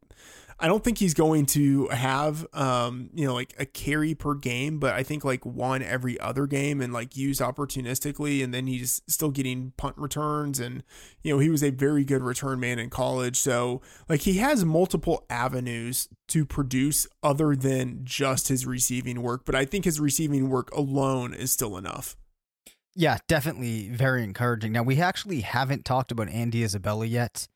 I 0.60 0.66
don't 0.66 0.84
think 0.84 0.98
he's 0.98 1.14
going 1.14 1.46
to 1.46 1.88
have 1.88 2.46
um, 2.52 3.10
you 3.14 3.26
know, 3.26 3.34
like 3.34 3.54
a 3.58 3.64
carry 3.64 4.14
per 4.14 4.34
game, 4.34 4.78
but 4.78 4.94
I 4.94 5.02
think 5.02 5.24
like 5.24 5.44
one 5.46 5.82
every 5.82 6.20
other 6.20 6.46
game 6.46 6.80
and 6.80 6.92
like 6.92 7.16
used 7.16 7.40
opportunistically 7.40 8.44
and 8.44 8.52
then 8.52 8.66
he's 8.66 9.00
still 9.08 9.30
getting 9.30 9.72
punt 9.78 9.96
returns 9.96 10.60
and 10.60 10.84
you 11.22 11.32
know, 11.32 11.38
he 11.38 11.48
was 11.48 11.62
a 11.62 11.70
very 11.70 12.04
good 12.04 12.22
return 12.22 12.60
man 12.60 12.78
in 12.78 12.90
college. 12.90 13.36
So 13.36 13.80
like 14.08 14.20
he 14.20 14.34
has 14.34 14.64
multiple 14.64 15.24
avenues 15.30 16.08
to 16.28 16.44
produce 16.44 17.06
other 17.22 17.56
than 17.56 18.00
just 18.04 18.48
his 18.48 18.66
receiving 18.66 19.22
work, 19.22 19.46
but 19.46 19.54
I 19.54 19.64
think 19.64 19.86
his 19.86 19.98
receiving 19.98 20.50
work 20.50 20.70
alone 20.72 21.32
is 21.32 21.50
still 21.50 21.76
enough. 21.76 22.16
Yeah, 22.94 23.18
definitely 23.28 23.88
very 23.88 24.24
encouraging. 24.24 24.72
Now, 24.72 24.82
we 24.82 25.00
actually 25.00 25.40
haven't 25.40 25.84
talked 25.84 26.10
about 26.10 26.28
Andy 26.28 26.64
Isabella 26.64 27.06
yet. 27.06 27.46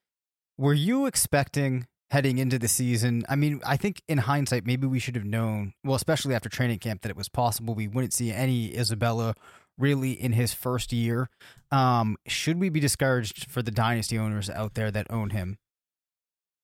Were 0.56 0.74
you 0.74 1.06
expecting 1.06 1.86
heading 2.14 2.38
into 2.38 2.60
the 2.60 2.68
season. 2.68 3.24
I 3.28 3.34
mean, 3.34 3.60
I 3.66 3.76
think 3.76 4.00
in 4.06 4.18
hindsight, 4.18 4.64
maybe 4.64 4.86
we 4.86 5.00
should 5.00 5.16
have 5.16 5.24
known, 5.24 5.74
well, 5.82 5.96
especially 5.96 6.32
after 6.32 6.48
training 6.48 6.78
camp, 6.78 7.02
that 7.02 7.10
it 7.10 7.16
was 7.16 7.28
possible 7.28 7.74
we 7.74 7.88
wouldn't 7.88 8.12
see 8.12 8.30
any 8.30 8.72
Isabella 8.72 9.34
really 9.76 10.12
in 10.12 10.30
his 10.30 10.54
first 10.54 10.92
year. 10.92 11.28
Um, 11.72 12.16
should 12.28 12.60
we 12.60 12.68
be 12.68 12.78
discouraged 12.78 13.50
for 13.50 13.62
the 13.62 13.72
dynasty 13.72 14.16
owners 14.16 14.48
out 14.48 14.74
there 14.74 14.92
that 14.92 15.08
own 15.10 15.30
him? 15.30 15.58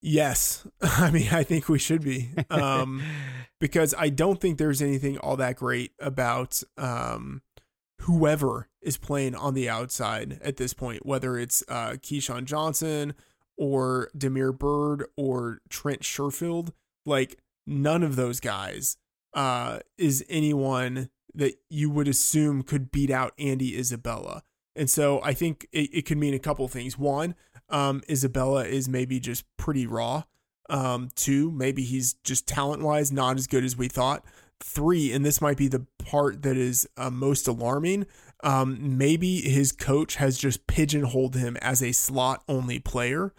Yes. 0.01 0.65
I 0.81 1.11
mean, 1.11 1.27
I 1.33 1.43
think 1.43 1.67
we 1.67 1.79
should 1.79 2.01
be. 2.01 2.29
Um, 2.49 3.03
because 3.59 3.93
I 3.97 4.07
don't 4.07 4.39
think 4.39 4.57
there's 4.57 4.81
anything 4.81 5.17
all 5.17 5.35
that 5.35 5.57
great 5.57 5.91
about 5.99 6.63
um, 6.77 7.41
whoever 7.99 8.69
is 8.81 8.95
playing 8.95 9.35
on 9.35 9.53
the 9.53 9.69
outside 9.69 10.39
at 10.41 10.55
this 10.55 10.73
point, 10.73 11.05
whether 11.05 11.37
it's 11.37 11.61
uh, 11.67 11.97
KeeSean 12.01 12.45
Johnson, 12.45 13.15
or 13.57 14.09
Damiere 14.17 14.51
Byrd 14.51 15.05
or 15.17 15.59
Trent 15.69 16.01
Sherfield, 16.01 16.71
like 17.05 17.39
none 17.67 18.03
of 18.03 18.15
those 18.15 18.39
guys 18.39 18.97
uh, 19.33 19.79
is 19.97 20.25
anyone 20.29 21.09
that 21.33 21.55
you 21.69 21.89
would 21.89 22.07
assume 22.07 22.63
could 22.63 22.91
beat 22.91 23.09
out 23.09 23.33
Andy 23.39 23.77
Isabella. 23.77 24.43
And 24.75 24.89
so 24.89 25.21
I 25.23 25.33
think 25.33 25.67
it, 25.71 25.89
it 25.93 26.05
could 26.05 26.17
mean 26.17 26.33
a 26.33 26.39
couple 26.39 26.67
things. 26.67 26.97
One, 26.97 27.35
um, 27.69 28.01
Isabella 28.09 28.65
is 28.65 28.89
maybe 28.89 29.19
just 29.19 29.45
pretty 29.57 29.85
raw. 29.85 30.23
Um, 30.69 31.09
two, 31.15 31.51
maybe 31.51 31.83
he's 31.83 32.13
just 32.23 32.47
talent 32.47 32.81
wise 32.81 33.11
not 33.11 33.37
as 33.37 33.47
good 33.47 33.63
as 33.63 33.75
we 33.75 33.87
thought. 33.87 34.23
Three, 34.63 35.11
and 35.11 35.25
this 35.25 35.41
might 35.41 35.57
be 35.57 35.67
the 35.67 35.85
part 36.03 36.43
that 36.43 36.55
is 36.55 36.87
uh, 36.95 37.09
most 37.09 37.47
alarming. 37.47 38.05
Um, 38.43 38.97
maybe 38.97 39.41
his 39.41 39.71
coach 39.71 40.15
has 40.15 40.37
just 40.37 40.67
pigeonholed 40.67 41.35
him 41.35 41.57
as 41.57 41.81
a 41.81 41.91
slot 41.91 42.43
only 42.47 42.79
player. 42.79 43.33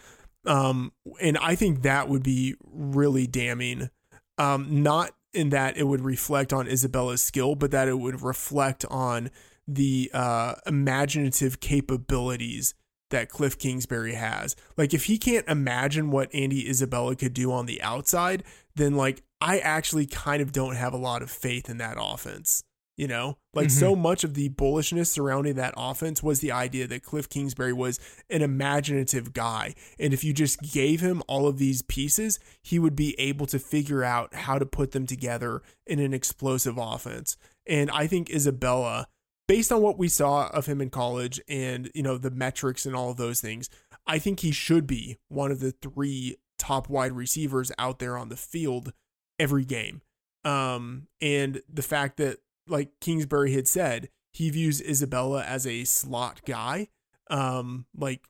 Um, 0.46 0.92
and 1.20 1.38
I 1.38 1.54
think 1.54 1.82
that 1.82 2.08
would 2.08 2.22
be 2.22 2.54
really 2.64 3.26
damning. 3.26 3.90
Um, 4.38 4.82
not 4.82 5.12
in 5.32 5.50
that 5.50 5.76
it 5.76 5.84
would 5.84 6.00
reflect 6.00 6.52
on 6.52 6.66
Isabella's 6.66 7.22
skill, 7.22 7.54
but 7.54 7.70
that 7.70 7.88
it 7.88 7.98
would 7.98 8.22
reflect 8.22 8.84
on 8.90 9.30
the 9.66 10.10
uh, 10.12 10.54
imaginative 10.66 11.60
capabilities 11.60 12.74
that 13.10 13.28
Cliff 13.28 13.58
Kingsbury 13.58 14.14
has. 14.14 14.56
Like, 14.76 14.92
if 14.92 15.04
he 15.04 15.18
can't 15.18 15.46
imagine 15.48 16.10
what 16.10 16.34
Andy 16.34 16.68
Isabella 16.68 17.14
could 17.14 17.34
do 17.34 17.52
on 17.52 17.66
the 17.66 17.80
outside, 17.82 18.42
then 18.74 18.96
like 18.96 19.22
I 19.40 19.58
actually 19.58 20.06
kind 20.06 20.42
of 20.42 20.52
don't 20.52 20.76
have 20.76 20.92
a 20.92 20.98
lot 20.98 21.22
of 21.22 21.30
faith 21.30 21.68
in 21.68 21.78
that 21.78 21.96
offense. 22.00 22.64
You 22.98 23.09
know, 23.09 23.38
like 23.55 23.68
mm-hmm. 23.68 23.78
so 23.78 23.96
much 23.96 24.22
of 24.22 24.35
the 24.35 24.50
bullishness 24.50 25.07
surrounding 25.07 25.55
that 25.55 25.72
offense 25.78 26.22
was 26.22 26.40
the 26.40 26.52
idea 26.52 26.87
that 26.87 27.02
Cliff 27.02 27.26
Kingsbury 27.26 27.72
was 27.72 27.98
an 28.28 28.42
imaginative 28.42 29.33
guy. 29.33 29.74
And 29.98 30.12
if 30.12 30.22
you 30.22 30.35
just 30.35 30.61
gave 30.61 31.00
him 31.00 31.22
all 31.26 31.48
of 31.48 31.57
these 31.57 31.81
pieces, 31.81 32.38
he 32.62 32.78
would 32.78 32.94
be 32.94 33.18
able 33.18 33.46
to 33.46 33.59
figure 33.59 34.05
out 34.05 34.35
how 34.35 34.59
to 34.59 34.66
put 34.66 34.90
them 34.90 35.07
together 35.07 35.62
in 35.87 36.00
an 36.00 36.12
explosive 36.12 36.76
offense. 36.76 37.38
And 37.66 37.90
I 37.90 38.07
think 38.07 38.28
Isabella, 38.28 39.09
based 39.48 39.72
on 39.72 39.81
what 39.81 39.98
we 39.98 40.09
saw 40.09 40.48
of 40.48 40.66
him 40.66 40.83
in 40.83 40.90
college 40.90 41.40
and, 41.48 41.90
you 41.94 42.02
know, 42.02 42.18
the 42.18 42.31
metrics 42.31 42.85
and 42.85 42.94
all 42.94 43.11
of 43.11 43.16
those 43.16 43.40
things, 43.40 43.70
I 44.07 44.18
think 44.18 44.40
he 44.40 44.52
should 44.52 44.87
be 44.87 45.16
one 45.28 45.50
of 45.50 45.61
the 45.61 45.72
three 45.72 46.37
top 46.59 46.90
wide 46.90 47.12
receivers 47.12 47.72
out 47.78 48.00
there 48.00 48.18
on 48.18 48.28
the 48.28 48.37
field 48.37 48.92
every 49.38 49.64
game. 49.64 50.02
Um, 50.44 51.07
and 51.20 51.62
the 51.72 51.83
fact 51.83 52.16
that 52.18 52.38
like 52.66 52.90
Kingsbury 53.01 53.53
had 53.53 53.68
said, 53.68 54.09
he 54.33 54.51
views 54.51 54.81
Isabella 54.81 55.42
as 55.42 55.66
a 55.66 55.85
slot 55.85 56.40
guy. 56.46 56.88
Um, 57.31 57.87
like, 57.96 58.29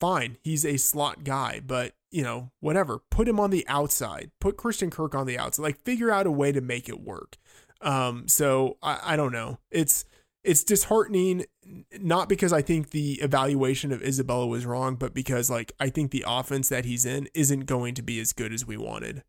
fine, 0.00 0.38
he's 0.42 0.64
a 0.64 0.76
slot 0.76 1.24
guy, 1.24 1.60
but 1.64 1.94
you 2.10 2.22
know, 2.22 2.50
whatever. 2.60 3.00
Put 3.10 3.26
him 3.28 3.40
on 3.40 3.50
the 3.50 3.66
outside. 3.66 4.30
Put 4.40 4.56
Christian 4.56 4.88
Kirk 4.90 5.14
on 5.14 5.26
the 5.26 5.38
outside. 5.38 5.62
Like, 5.62 5.80
figure 5.84 6.12
out 6.12 6.26
a 6.26 6.30
way 6.30 6.52
to 6.52 6.60
make 6.60 6.88
it 6.88 7.00
work. 7.00 7.38
Um, 7.80 8.28
so 8.28 8.78
I, 8.82 9.00
I 9.04 9.16
don't 9.16 9.32
know. 9.32 9.58
It's 9.70 10.04
it's 10.44 10.62
disheartening, 10.62 11.46
not 11.98 12.28
because 12.28 12.52
I 12.52 12.62
think 12.62 12.90
the 12.90 13.14
evaluation 13.14 13.92
of 13.92 14.02
Isabella 14.02 14.46
was 14.46 14.66
wrong, 14.66 14.96
but 14.96 15.14
because 15.14 15.50
like 15.50 15.72
I 15.80 15.88
think 15.88 16.10
the 16.10 16.24
offense 16.26 16.68
that 16.68 16.84
he's 16.84 17.06
in 17.06 17.28
isn't 17.34 17.66
going 17.66 17.94
to 17.94 18.02
be 18.02 18.20
as 18.20 18.32
good 18.32 18.52
as 18.52 18.66
we 18.66 18.76
wanted. 18.76 19.22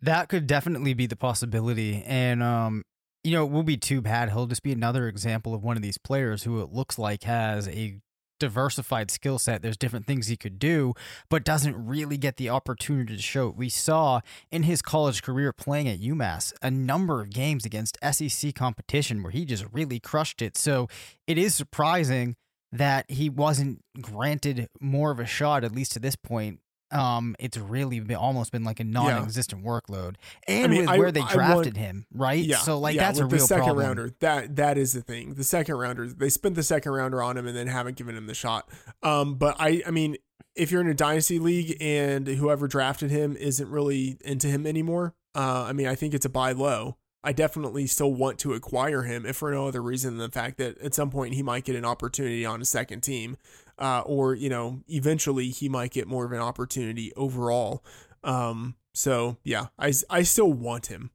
That 0.00 0.28
could 0.28 0.46
definitely 0.46 0.94
be 0.94 1.06
the 1.06 1.16
possibility. 1.16 2.02
And 2.06 2.42
um, 2.42 2.82
you 3.24 3.32
know, 3.32 3.44
it 3.44 3.50
will 3.50 3.62
be 3.62 3.76
too 3.76 4.00
bad. 4.00 4.30
He'll 4.30 4.46
just 4.46 4.62
be 4.62 4.72
another 4.72 5.08
example 5.08 5.54
of 5.54 5.62
one 5.62 5.76
of 5.76 5.82
these 5.82 5.98
players 5.98 6.42
who 6.42 6.60
it 6.60 6.72
looks 6.72 6.98
like 6.98 7.22
has 7.24 7.68
a 7.68 8.00
diversified 8.40 9.08
skill 9.08 9.38
set. 9.38 9.62
There's 9.62 9.76
different 9.76 10.04
things 10.04 10.26
he 10.26 10.36
could 10.36 10.58
do, 10.58 10.94
but 11.30 11.44
doesn't 11.44 11.86
really 11.86 12.16
get 12.16 12.38
the 12.38 12.50
opportunity 12.50 13.14
to 13.14 13.22
show. 13.22 13.50
We 13.50 13.68
saw 13.68 14.20
in 14.50 14.64
his 14.64 14.82
college 14.82 15.22
career 15.22 15.52
playing 15.52 15.88
at 15.88 16.00
UMass 16.00 16.52
a 16.60 16.68
number 16.68 17.20
of 17.20 17.30
games 17.30 17.64
against 17.64 17.98
SEC 18.02 18.52
competition 18.56 19.22
where 19.22 19.30
he 19.30 19.44
just 19.44 19.64
really 19.72 20.00
crushed 20.00 20.42
it. 20.42 20.56
So 20.56 20.88
it 21.28 21.38
is 21.38 21.54
surprising 21.54 22.34
that 22.72 23.08
he 23.08 23.30
wasn't 23.30 23.84
granted 24.00 24.68
more 24.80 25.12
of 25.12 25.20
a 25.20 25.26
shot, 25.26 25.62
at 25.62 25.72
least 25.72 25.92
to 25.92 26.00
this 26.00 26.16
point, 26.16 26.58
um, 26.92 27.34
it's 27.38 27.56
really 27.56 28.00
been, 28.00 28.16
almost 28.16 28.52
been 28.52 28.64
like 28.64 28.80
a 28.80 28.84
non-existent 28.84 29.62
yeah. 29.62 29.68
workload, 29.68 30.16
and 30.46 30.64
I 30.64 30.68
mean, 30.68 30.80
with 30.82 30.88
I, 30.88 30.98
where 30.98 31.12
they 31.12 31.22
drafted 31.22 31.74
want, 31.74 31.76
him, 31.76 32.06
right? 32.12 32.44
Yeah, 32.44 32.58
so 32.58 32.78
like 32.78 32.96
yeah, 32.96 33.06
that's 33.06 33.18
a 33.18 33.24
real 33.24 33.30
the 33.30 33.38
second 33.40 33.64
problem. 33.64 33.86
rounder. 33.86 34.10
That 34.20 34.56
that 34.56 34.78
is 34.78 34.92
the 34.92 35.02
thing. 35.02 35.34
The 35.34 35.44
second 35.44 35.76
rounder, 35.76 36.06
they 36.06 36.28
spent 36.28 36.54
the 36.54 36.62
second 36.62 36.92
rounder 36.92 37.22
on 37.22 37.36
him 37.36 37.46
and 37.46 37.56
then 37.56 37.66
haven't 37.66 37.96
given 37.96 38.16
him 38.16 38.26
the 38.26 38.34
shot. 38.34 38.68
Um, 39.02 39.34
but 39.34 39.56
I, 39.58 39.82
I 39.86 39.90
mean, 39.90 40.16
if 40.54 40.70
you're 40.70 40.80
in 40.80 40.88
a 40.88 40.94
dynasty 40.94 41.38
league 41.38 41.76
and 41.80 42.26
whoever 42.26 42.68
drafted 42.68 43.10
him 43.10 43.36
isn't 43.36 43.68
really 43.68 44.18
into 44.24 44.48
him 44.48 44.66
anymore, 44.66 45.14
uh, 45.34 45.64
I 45.68 45.72
mean, 45.72 45.86
I 45.86 45.94
think 45.94 46.14
it's 46.14 46.26
a 46.26 46.30
buy 46.30 46.52
low. 46.52 46.96
I 47.24 47.32
definitely 47.32 47.86
still 47.86 48.12
want 48.12 48.38
to 48.40 48.52
acquire 48.52 49.02
him, 49.02 49.24
if 49.24 49.36
for 49.36 49.52
no 49.52 49.68
other 49.68 49.80
reason 49.80 50.18
than 50.18 50.26
the 50.28 50.32
fact 50.32 50.58
that 50.58 50.76
at 50.78 50.92
some 50.92 51.08
point 51.08 51.34
he 51.34 51.42
might 51.42 51.64
get 51.64 51.76
an 51.76 51.84
opportunity 51.84 52.44
on 52.44 52.60
a 52.60 52.64
second 52.64 53.02
team, 53.02 53.36
uh, 53.82 54.02
or 54.06 54.34
you 54.34 54.48
know, 54.48 54.82
eventually 54.88 55.48
he 55.48 55.68
might 55.68 55.90
get 55.90 56.06
more 56.06 56.24
of 56.24 56.32
an 56.32 56.38
opportunity 56.38 57.12
overall. 57.16 57.84
Um, 58.22 58.76
so 58.94 59.36
yeah, 59.42 59.66
I 59.78 59.92
I 60.08 60.22
still 60.22 60.52
want 60.52 60.86
him. 60.86 61.10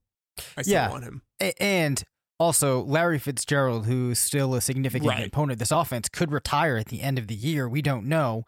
I 0.57 0.61
still 0.61 0.73
yeah. 0.73 0.91
want 0.91 1.03
him. 1.05 1.21
And 1.59 2.03
also, 2.39 2.83
Larry 2.83 3.17
Fitzgerald, 3.17 3.85
who's 3.85 4.19
still 4.19 4.53
a 4.53 4.61
significant 4.61 5.09
right. 5.09 5.23
component 5.23 5.53
of 5.53 5.59
this 5.59 5.71
offense, 5.71 6.09
could 6.09 6.31
retire 6.31 6.77
at 6.77 6.87
the 6.87 7.01
end 7.01 7.17
of 7.17 7.27
the 7.27 7.35
year. 7.35 7.67
We 7.67 7.81
don't 7.81 8.05
know. 8.05 8.43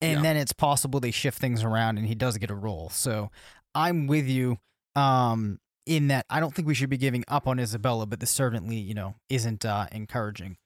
And 0.00 0.18
yeah. 0.18 0.22
then 0.22 0.36
it's 0.36 0.52
possible 0.52 1.00
they 1.00 1.10
shift 1.10 1.38
things 1.38 1.62
around 1.62 1.98
and 1.98 2.06
he 2.06 2.14
does 2.14 2.38
get 2.38 2.50
a 2.50 2.54
role. 2.54 2.90
So 2.90 3.30
I'm 3.74 4.06
with 4.06 4.26
you. 4.26 4.58
Um, 4.96 5.58
in 5.86 6.08
that 6.08 6.24
I 6.30 6.40
don't 6.40 6.54
think 6.54 6.66
we 6.66 6.74
should 6.74 6.88
be 6.88 6.96
giving 6.96 7.24
up 7.28 7.46
on 7.46 7.58
Isabella, 7.58 8.06
but 8.06 8.20
this 8.20 8.30
certainly, 8.30 8.76
you 8.76 8.94
know, 8.94 9.16
isn't 9.28 9.64
uh, 9.64 9.86
encouraging. 9.92 10.56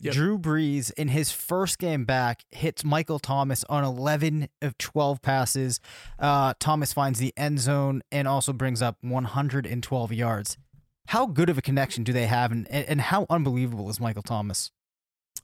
Yep. 0.00 0.14
Drew 0.14 0.38
Brees 0.38 0.92
in 0.92 1.08
his 1.08 1.32
first 1.32 1.78
game 1.78 2.04
back 2.04 2.44
hits 2.50 2.84
Michael 2.84 3.18
Thomas 3.18 3.64
on 3.64 3.82
11 3.82 4.48
of 4.60 4.76
12 4.78 5.22
passes. 5.22 5.80
Uh, 6.18 6.54
Thomas 6.58 6.92
finds 6.92 7.18
the 7.18 7.32
end 7.36 7.60
zone 7.60 8.02
and 8.12 8.28
also 8.28 8.52
brings 8.52 8.82
up 8.82 8.98
112 9.00 10.12
yards. 10.12 10.58
How 11.08 11.26
good 11.26 11.48
of 11.48 11.56
a 11.56 11.62
connection 11.62 12.04
do 12.04 12.12
they 12.12 12.26
have, 12.26 12.50
and, 12.50 12.68
and 12.68 13.00
how 13.00 13.26
unbelievable 13.30 13.88
is 13.88 14.00
Michael 14.00 14.24
Thomas? 14.24 14.72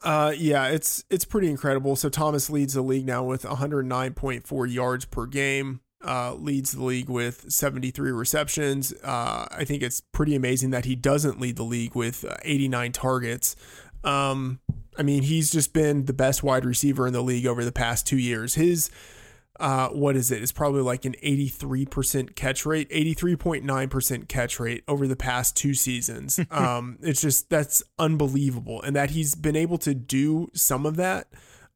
Uh, 0.03 0.35
yeah, 0.37 0.67
it's 0.67 1.05
it's 1.09 1.25
pretty 1.25 1.49
incredible. 1.49 1.95
So 1.95 2.09
Thomas 2.09 2.51
leads 2.51 2.75
the 2.75 2.83
league 2.83 3.07
now 3.07 3.23
with 3.23 3.45
109.4 3.45 4.73
yards 4.73 5.05
per 5.05 5.27
game 5.27 5.81
uh, 6.05 6.35
leads 6.35 6.73
the 6.73 6.83
league 6.83 7.09
with 7.09 7.51
73 7.51 8.11
receptions. 8.11 8.93
Uh, 9.03 9.47
I 9.51 9.65
think 9.65 9.83
it's 9.83 10.01
pretty 10.13 10.35
amazing 10.35 10.71
that 10.71 10.85
he 10.85 10.95
doesn't 10.95 11.41
lead 11.41 11.57
the 11.57 11.63
league 11.63 11.95
with 11.95 12.25
uh, 12.25 12.35
89 12.43 12.93
targets. 12.93 13.57
Um, 14.05 14.61
I 14.99 15.03
mean, 15.03 15.23
he's 15.23 15.51
just 15.51 15.73
been 15.73 16.05
the 16.05 16.13
best 16.13 16.43
wide 16.43 16.65
receiver 16.65 17.07
in 17.07 17.13
the 17.13 17.23
league 17.23 17.47
over 17.47 17.65
the 17.65 17.73
past 17.73 18.07
two 18.07 18.19
years. 18.19 18.55
His 18.55 18.91
uh, 19.61 19.89
what 19.89 20.17
is 20.17 20.31
it? 20.31 20.43
It's 20.43 20.51
probably 20.51 20.81
like 20.81 21.05
an 21.05 21.15
83% 21.23 22.35
catch 22.35 22.67
rate, 22.67 22.89
83.9% 22.91 24.27
catch 24.27 24.59
rate 24.59 24.83
over 24.89 25.07
the 25.07 25.15
past 25.15 25.57
two 25.57 25.75
seasons. 25.75 26.41
um, 26.51 26.99
it's 27.03 27.21
just 27.21 27.49
that's 27.49 27.83
unbelievable, 27.99 28.83
and 28.83 28.97
that 28.97 29.11
he's 29.11 29.35
been 29.35 29.57
able 29.57 29.79
to 29.79 29.95
do 29.95 30.51
some 30.55 30.87
of 30.87 30.97
that 30.97 31.29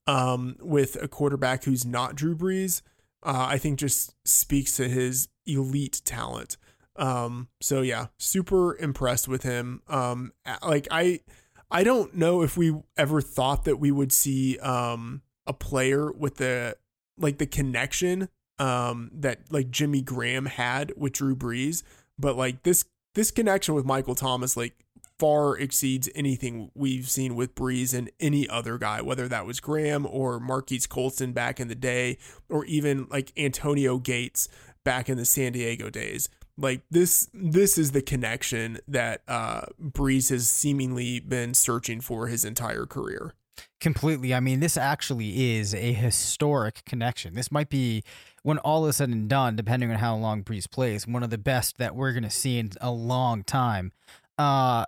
um, 0.07 0.57
with 0.61 0.97
a 1.01 1.09
quarterback 1.09 1.65
who's 1.65 1.85
not 1.85 2.17
Drew 2.17 2.37
Brees 2.37 2.83
uh, 3.27 3.47
I 3.49 3.59
think 3.59 3.81
just 3.81 4.15
speaks 4.27 4.77
to 4.77 4.89
his 4.89 5.29
elite 5.47 6.01
talent. 6.05 6.57
Um, 6.95 7.49
so 7.61 7.83
yeah, 7.83 8.07
super 8.19 8.77
impressed 8.77 9.27
with 9.27 9.43
him. 9.43 9.83
Um, 9.89 10.33
like 10.62 10.87
I, 10.93 11.21
I 11.70 11.85
don't 11.85 12.14
know 12.14 12.42
if 12.42 12.57
we 12.57 12.74
ever 12.96 13.20
thought 13.20 13.64
that 13.64 13.76
we 13.76 13.90
would 13.90 14.12
see 14.12 14.59
um 14.59 15.22
a 15.46 15.52
player 15.52 16.12
with 16.12 16.37
the 16.37 16.76
like 17.18 17.38
the 17.38 17.46
connection 17.46 18.29
um 18.59 19.11
that 19.12 19.40
like 19.50 19.70
Jimmy 19.70 20.02
Graham 20.02 20.46
had 20.46 20.92
with 20.96 21.14
Drew 21.14 21.37
Brees, 21.37 21.83
but 22.18 22.37
like 22.37 22.62
this 22.62 22.85
this 23.14 23.31
connection 23.31 23.74
with 23.74 23.85
Michael 23.85 24.14
Thomas 24.14 24.57
like 24.57 24.74
far 25.18 25.57
exceeds 25.57 26.09
anything 26.14 26.70
we've 26.74 27.09
seen 27.09 27.35
with 27.35 27.55
Brees 27.55 27.94
and 27.94 28.11
any 28.20 28.48
other 28.48 28.79
guy, 28.79 29.00
whether 29.00 29.29
that 29.29 29.46
was 29.46 29.61
Graham 29.61 30.07
or 30.07 30.38
Marquise 30.38 30.87
Colston 30.87 31.33
back 31.33 31.59
in 31.59 31.68
the 31.68 31.74
day, 31.74 32.18
or 32.48 32.64
even 32.66 33.07
like 33.11 33.33
Antonio 33.37 33.98
Gates 33.98 34.48
back 34.85 35.09
in 35.09 35.16
the 35.16 35.24
San 35.24 35.52
Diego 35.52 35.90
days. 35.90 36.29
Like 36.59 36.83
this, 36.90 37.29
this 37.35 37.77
is 37.77 37.92
the 37.92 38.03
connection 38.03 38.79
that 38.88 39.23
uh, 39.29 39.66
Brees 39.81 40.31
has 40.31 40.49
seemingly 40.49 41.21
been 41.21 41.55
searching 41.55 42.01
for 42.01 42.29
his 42.29 42.45
entire 42.45 42.87
career. 42.87 43.35
Completely. 43.81 44.35
I 44.35 44.40
mean, 44.40 44.61
this 44.61 44.77
actually 44.77 45.57
is 45.57 45.75
a 45.75 45.92
historic 45.92 46.85
connection. 46.87 47.35
This 47.35 47.53
might 47.53 47.69
be, 47.69 48.03
when 48.42 48.59
all 48.59 48.87
is 48.87 48.97
said 48.97 49.11
and 49.11 49.29
done, 49.29 49.55
depending 49.55 49.90
on 49.90 49.99
how 49.99 50.16
long 50.16 50.42
Brees 50.42 50.71
plays, 50.71 51.07
one 51.07 51.23
of 51.23 51.31
the 51.31 51.38
best 51.38 51.79
that 51.79 51.95
we're 51.95 52.12
going 52.12 52.23
to 52.23 52.31
see 52.31 52.59
in 52.59 52.71
a 52.81 52.90
long 52.90 53.45
time. 53.45 53.92
Uh, 54.38 54.87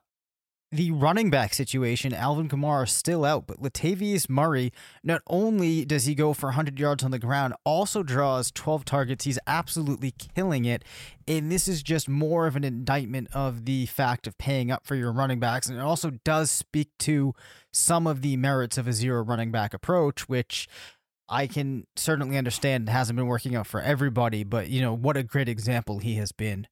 the 0.70 0.90
running 0.90 1.30
back 1.30 1.54
situation, 1.54 2.12
Alvin 2.12 2.48
Kamara 2.48 2.84
is 2.84 2.92
still 2.92 3.24
out, 3.24 3.46
but 3.46 3.62
Latavius 3.62 4.28
Murray, 4.28 4.70
not 5.02 5.22
only 5.26 5.84
does 5.84 6.04
he 6.04 6.14
go 6.14 6.34
for 6.34 6.48
100 6.48 6.78
yards 6.78 7.02
on 7.02 7.10
the 7.10 7.18
ground, 7.18 7.54
also 7.64 8.02
draws 8.02 8.50
12 8.50 8.84
targets. 8.84 9.24
He's 9.24 9.38
absolutely 9.46 10.10
killing 10.10 10.66
it. 10.66 10.84
And 11.26 11.50
this 11.50 11.68
is 11.68 11.82
just 11.82 12.08
more 12.08 12.46
of 12.46 12.54
an 12.54 12.64
indictment 12.64 13.28
of 13.32 13.64
the 13.64 13.86
fact 13.86 14.26
of 14.26 14.36
paying 14.36 14.70
up 14.70 14.86
for 14.86 14.94
your 14.94 15.10
running 15.10 15.40
backs. 15.40 15.68
And 15.68 15.78
it 15.78 15.82
also 15.82 16.10
does 16.24 16.50
speak 16.50 16.90
to 17.00 17.32
some 17.72 18.06
of 18.06 18.20
the 18.20 18.36
merits 18.36 18.76
of 18.76 18.86
a 18.86 18.92
zero 18.92 19.22
running 19.22 19.50
back 19.50 19.72
approach, 19.72 20.28
which 20.28 20.68
I 21.30 21.46
can 21.46 21.86
certainly 21.96 22.36
understand 22.36 22.88
hasn't 22.90 23.16
been 23.16 23.26
working 23.26 23.54
out 23.54 23.66
for 23.66 23.80
everybody, 23.80 24.44
but 24.44 24.68
you 24.68 24.82
know, 24.82 24.94
what 24.94 25.16
a 25.16 25.22
great 25.22 25.48
example 25.48 25.98
he 25.98 26.16
has 26.16 26.32
been. 26.32 26.66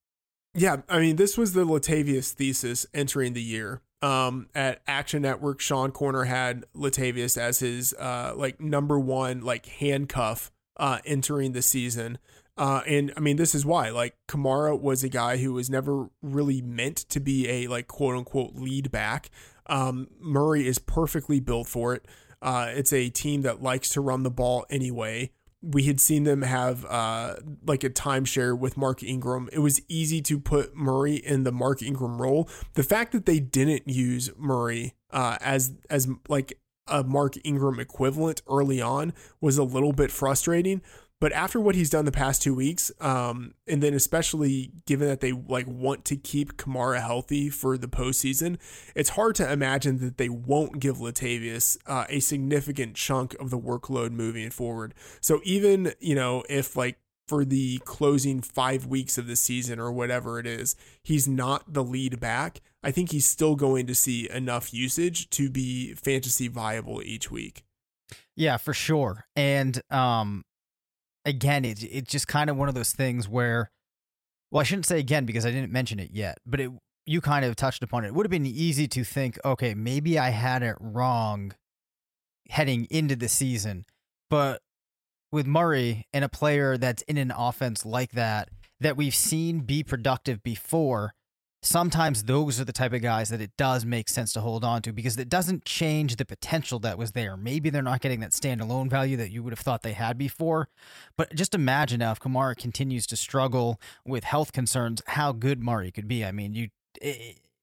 Yeah, 0.55 0.79
I 0.89 1.01
mean, 1.01 1.17
this 1.17 1.37
was 1.37 1.53
the 1.53 1.67
Latavius 1.67 2.33
thesis 2.33 2.87
entering 2.95 3.35
the 3.35 3.43
year. 3.43 3.83
Um, 4.03 4.49
at 4.55 4.83
Action 4.87 5.23
Network, 5.23 5.61
Sean 5.61 5.91
Koerner 5.91 6.27
had 6.27 6.65
Latavius 6.75 7.39
as 7.39 7.61
his 7.61 7.95
uh 7.95 8.35
like 8.37 8.61
number 8.61 8.99
one 8.99 9.41
like 9.41 9.67
handcuff 9.67 10.53
uh 10.77 10.99
entering 11.05 11.53
the 11.53 11.63
season. 11.63 12.19
Uh, 12.59 12.81
and 12.87 13.13
I 13.17 13.21
mean, 13.21 13.37
this 13.37 13.55
is 13.55 13.67
why 13.67 13.91
like 13.91 14.17
Kamara 14.29 14.79
was 14.79 15.05
a 15.05 15.09
guy 15.09 15.37
who 15.37 15.53
was 15.53 15.69
never 15.69 16.09
really 16.23 16.63
meant 16.63 16.97
to 17.11 17.21
be 17.21 17.49
a 17.49 17.67
like 17.69 17.87
quote 17.87 18.17
unquote 18.17 18.55
lead 18.55 18.91
back. 18.91 19.31
Um, 19.67 20.09
Murray 20.21 20.67
is 20.67 20.79
perfectly 20.79 21.41
built 21.41 21.67
for 21.67 21.95
it. 21.95 22.07
Uh, 22.41 22.69
it's 22.71 22.93
a 22.93 23.09
team 23.11 23.43
that 23.43 23.63
likes 23.63 23.91
to 23.91 24.01
run 24.01 24.23
the 24.23 24.31
ball 24.31 24.65
anyway. 24.71 25.33
We 25.63 25.85
had 25.85 26.01
seen 26.01 26.25
them 26.25 26.43
have 26.43 26.85
uh, 26.85 27.37
like 27.67 27.83
a 27.83 27.91
timeshare 27.91 28.57
with 28.57 28.77
Mark 28.77 29.03
Ingram. 29.03 29.49
It 29.53 29.59
was 29.61 29.81
easy 29.89 30.21
to 30.23 30.39
put 30.39 30.77
Murray 30.77 31.17
in 31.17 31.45
the 31.45 31.53
Mark 31.53 31.83
Ingram 31.83 32.21
role. 32.21 32.49
The 32.75 32.83
fact 32.83 33.13
that 33.13 33.27
they 33.27 33.41
didn't 33.41 33.89
use 33.89 34.31
Murray 34.37 34.95
uh, 35.11 35.39
as 35.41 35.73
as 35.91 36.09
like 36.29 36.59
a 36.89 37.03
Mark 37.03 37.35
Ingram 37.45 37.81
equivalent 37.81 38.43
early 38.49 38.81
on 38.81 39.13
was 39.41 39.59
a 39.59 39.65
little 39.65 39.93
bit 39.93 40.11
frustrating. 40.11 40.83
But 41.19 41.33
after 41.33 41.59
what 41.59 41.75
he's 41.75 41.89
done 41.89 42.05
the 42.05 42.13
past 42.13 42.43
two 42.43 42.55
weeks, 42.55 42.93
um, 43.01 43.55
and 43.67 43.83
then 43.83 43.95
especially 43.95 44.73
given 44.85 45.09
that 45.09 45.21
they 45.21 45.33
like 45.33 45.67
want 45.67 46.05
to 46.07 46.17
keep 46.17 46.59
Kamara 46.59 47.01
healthy 47.01 47.49
for 47.49 47.79
the 47.79 47.89
postseason, 47.89 48.59
it's 48.95 49.11
hard 49.11 49.35
to 49.37 49.51
imagine 49.51 49.99
that 50.01 50.19
they 50.19 50.29
won't 50.29 50.79
give 50.79 50.99
Latavius 50.99 51.79
uh, 51.87 52.05
a 52.11 52.21
significant 52.21 52.97
chunk 52.97 53.35
of 53.35 53.49
the 53.49 53.59
workload 53.59 54.11
moving 54.11 54.51
forward. 54.51 54.95
So 55.23 55.41
even 55.45 55.95
you 56.01 56.15
know 56.15 56.45
if 56.51 56.77
like 56.77 56.99
for 57.27 57.45
the 57.45 57.79
closing 57.79 58.41
five 58.43 58.87
weeks 58.87 59.17
of 59.19 59.27
the 59.27 59.37
season 59.37 59.81
or 59.81 59.91
whatever 59.91 60.39
it 60.39 60.47
is, 60.47 60.77
he's 61.03 61.27
not 61.27 61.73
the 61.73 61.83
lead 61.83 62.21
back. 62.21 62.61
I 62.83 62.91
think 62.91 63.11
he's 63.11 63.27
still 63.27 63.57
going 63.57 63.87
to 63.87 63.95
see 63.95 64.31
enough 64.31 64.73
usage 64.73 65.29
to 65.31 65.51
be 65.51 65.95
fantasy 65.95 66.47
viable 66.47 67.03
each 67.03 67.31
week. 67.31 67.65
Yeah, 68.37 68.59
for 68.59 68.75
sure. 68.75 69.25
And 69.35 69.81
um 69.91 70.45
again, 71.27 71.65
it's 71.67 71.83
it's 71.83 72.11
just 72.11 72.29
kind 72.29 72.49
of 72.49 72.57
one 72.57 72.69
of 72.69 72.75
those 72.75 72.93
things 72.93 73.29
where, 73.29 73.71
well, 74.51 74.63
I 74.63 74.65
shouldn't 74.65 74.87
say 74.87 74.99
again 74.99 75.27
because 75.27 75.45
I 75.45 75.51
didn't 75.51 75.73
mention 75.73 76.01
it 76.01 76.11
yet, 76.13 76.39
but 76.47 76.61
it 76.61 76.71
you 77.05 77.21
kind 77.21 77.45
of 77.45 77.55
touched 77.55 77.83
upon 77.83 78.05
it. 78.05 78.09
It 78.09 78.15
would 78.15 78.27
have 78.27 78.31
been 78.31 78.47
easy 78.47 78.89
to 78.89 79.05
think, 79.05 79.39
okay, 79.45 79.75
maybe 79.75 80.19
I 80.19 80.31
had 80.31 80.63
it 80.63 80.77
wrong 80.81 81.53
heading 82.49 82.87
into 82.91 83.17
the 83.17 83.29
season, 83.29 83.85
but 84.31 84.63
with 85.31 85.47
Murray 85.47 86.07
and 86.13 86.25
a 86.25 86.29
player 86.29 86.79
that's 86.79 87.03
in 87.03 87.19
an 87.19 87.33
offense 87.37 87.85
like 87.85 88.13
that 88.13 88.49
that 88.81 88.97
we've 88.97 89.15
seen 89.15 89.61
be 89.61 89.83
productive 89.83 90.43
before, 90.43 91.15
sometimes 91.67 92.25
those 92.25 92.61
are 92.61 92.65
the 92.65 92.73
type 92.73 92.93
of 92.93 93.03
guys 93.03 93.29
that 93.31 93.41
it 93.41 93.51
does 93.57 93.85
make 93.85 94.09
sense 94.09 94.33
to 94.33 94.41
hold 94.41 94.65
on 94.65 94.83
to 94.83 94.93
because 94.93 95.19
it 95.19 95.29
doesn't 95.29 95.65
change 95.65 96.17
the 96.17 96.25
potential 96.25 96.79
that 96.79 96.97
was 96.97 97.13
there. 97.13 97.37
Maybe 97.37 97.71
they're 97.71 97.83
not 97.83 98.01
getting 98.01 98.21
that 98.21 98.31
standalone 98.31 98.89
value 98.89 99.17
that 99.17 99.31
you 99.31 99.43
would 99.43 99.53
have 99.53 99.59
thought 99.59 99.83
they 99.83 99.93
had 99.93 100.17
before. 100.17 100.69
But 101.17 101.35
just 101.35 101.55
imagine 101.55 101.99
now 101.99 102.13
if 102.13 102.21
Kamara 102.21 102.57
continues 102.57 103.07
to 103.09 103.17
struggle 103.17 103.81
with 104.05 104.25
health 104.25 104.53
concerns, 104.53 105.03
how 105.09 105.33
good 105.33 105.63
Murray 105.63 105.91
could 105.91 106.09
be. 106.09 106.25
I 106.25 106.33
mean, 106.33 106.55
you 106.55 106.69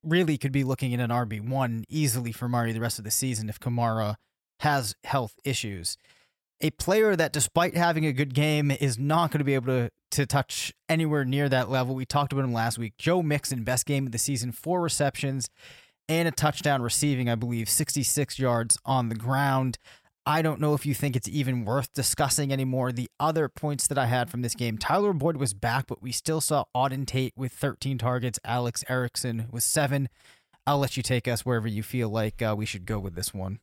really 0.03 0.37
could 0.37 0.51
be 0.51 0.63
looking 0.63 0.93
at 0.93 0.99
an 0.99 1.09
RB1 1.09 1.85
easily 1.87 2.31
for 2.31 2.49
Murray 2.49 2.73
the 2.73 2.81
rest 2.81 2.99
of 2.99 3.05
the 3.05 3.11
season 3.11 3.47
if 3.47 3.59
Kamara 3.59 4.15
has 4.59 4.95
health 5.03 5.35
issues 5.43 5.97
a 6.63 6.71
player 6.71 7.15
that, 7.15 7.33
despite 7.33 7.77
having 7.77 8.05
a 8.05 8.13
good 8.13 8.33
game, 8.33 8.71
is 8.71 8.97
not 8.97 9.29
going 9.29 9.39
to 9.39 9.45
be 9.45 9.53
able 9.53 9.67
to 9.67 9.89
to 10.11 10.25
touch 10.27 10.71
anywhere 10.87 11.25
near 11.25 11.49
that 11.49 11.71
level. 11.71 11.95
We 11.95 12.05
talked 12.05 12.31
about 12.31 12.45
him 12.45 12.53
last 12.53 12.77
week. 12.77 12.93
Joe 12.99 13.23
Mixon, 13.23 13.63
best 13.63 13.87
game 13.87 14.05
of 14.05 14.11
the 14.11 14.19
season, 14.19 14.51
four 14.51 14.79
receptions 14.81 15.49
and 16.07 16.27
a 16.27 16.31
touchdown 16.31 16.81
receiving, 16.81 17.29
I 17.29 17.35
believe, 17.35 17.69
66 17.69 18.37
yards 18.37 18.77
on 18.85 19.09
the 19.09 19.15
ground. 19.15 19.77
I 20.25 20.41
don't 20.41 20.61
know 20.61 20.73
if 20.73 20.85
you 20.85 20.93
think 20.93 21.15
it's 21.15 21.27
even 21.27 21.65
worth 21.65 21.91
discussing 21.93 22.53
anymore. 22.53 22.91
The 22.91 23.09
other 23.19 23.49
points 23.49 23.87
that 23.87 23.97
I 23.97 24.05
had 24.05 24.29
from 24.29 24.41
this 24.41 24.55
game, 24.55 24.77
Tyler 24.77 25.13
Boyd 25.13 25.37
was 25.37 25.53
back, 25.53 25.87
but 25.87 26.01
we 26.01 26.11
still 26.11 26.39
saw 26.39 26.65
Auden 26.75 27.05
Tate 27.05 27.33
with 27.35 27.51
13 27.51 27.97
targets, 27.97 28.39
Alex 28.45 28.83
Erickson 28.87 29.47
with 29.51 29.63
seven. 29.63 30.07
I'll 30.65 30.79
let 30.79 30.95
you 30.95 31.03
take 31.03 31.27
us 31.27 31.45
wherever 31.45 31.67
you 31.67 31.83
feel 31.83 32.09
like 32.09 32.41
uh, 32.41 32.55
we 32.57 32.65
should 32.65 32.85
go 32.85 32.99
with 32.99 33.15
this 33.15 33.33
one. 33.33 33.59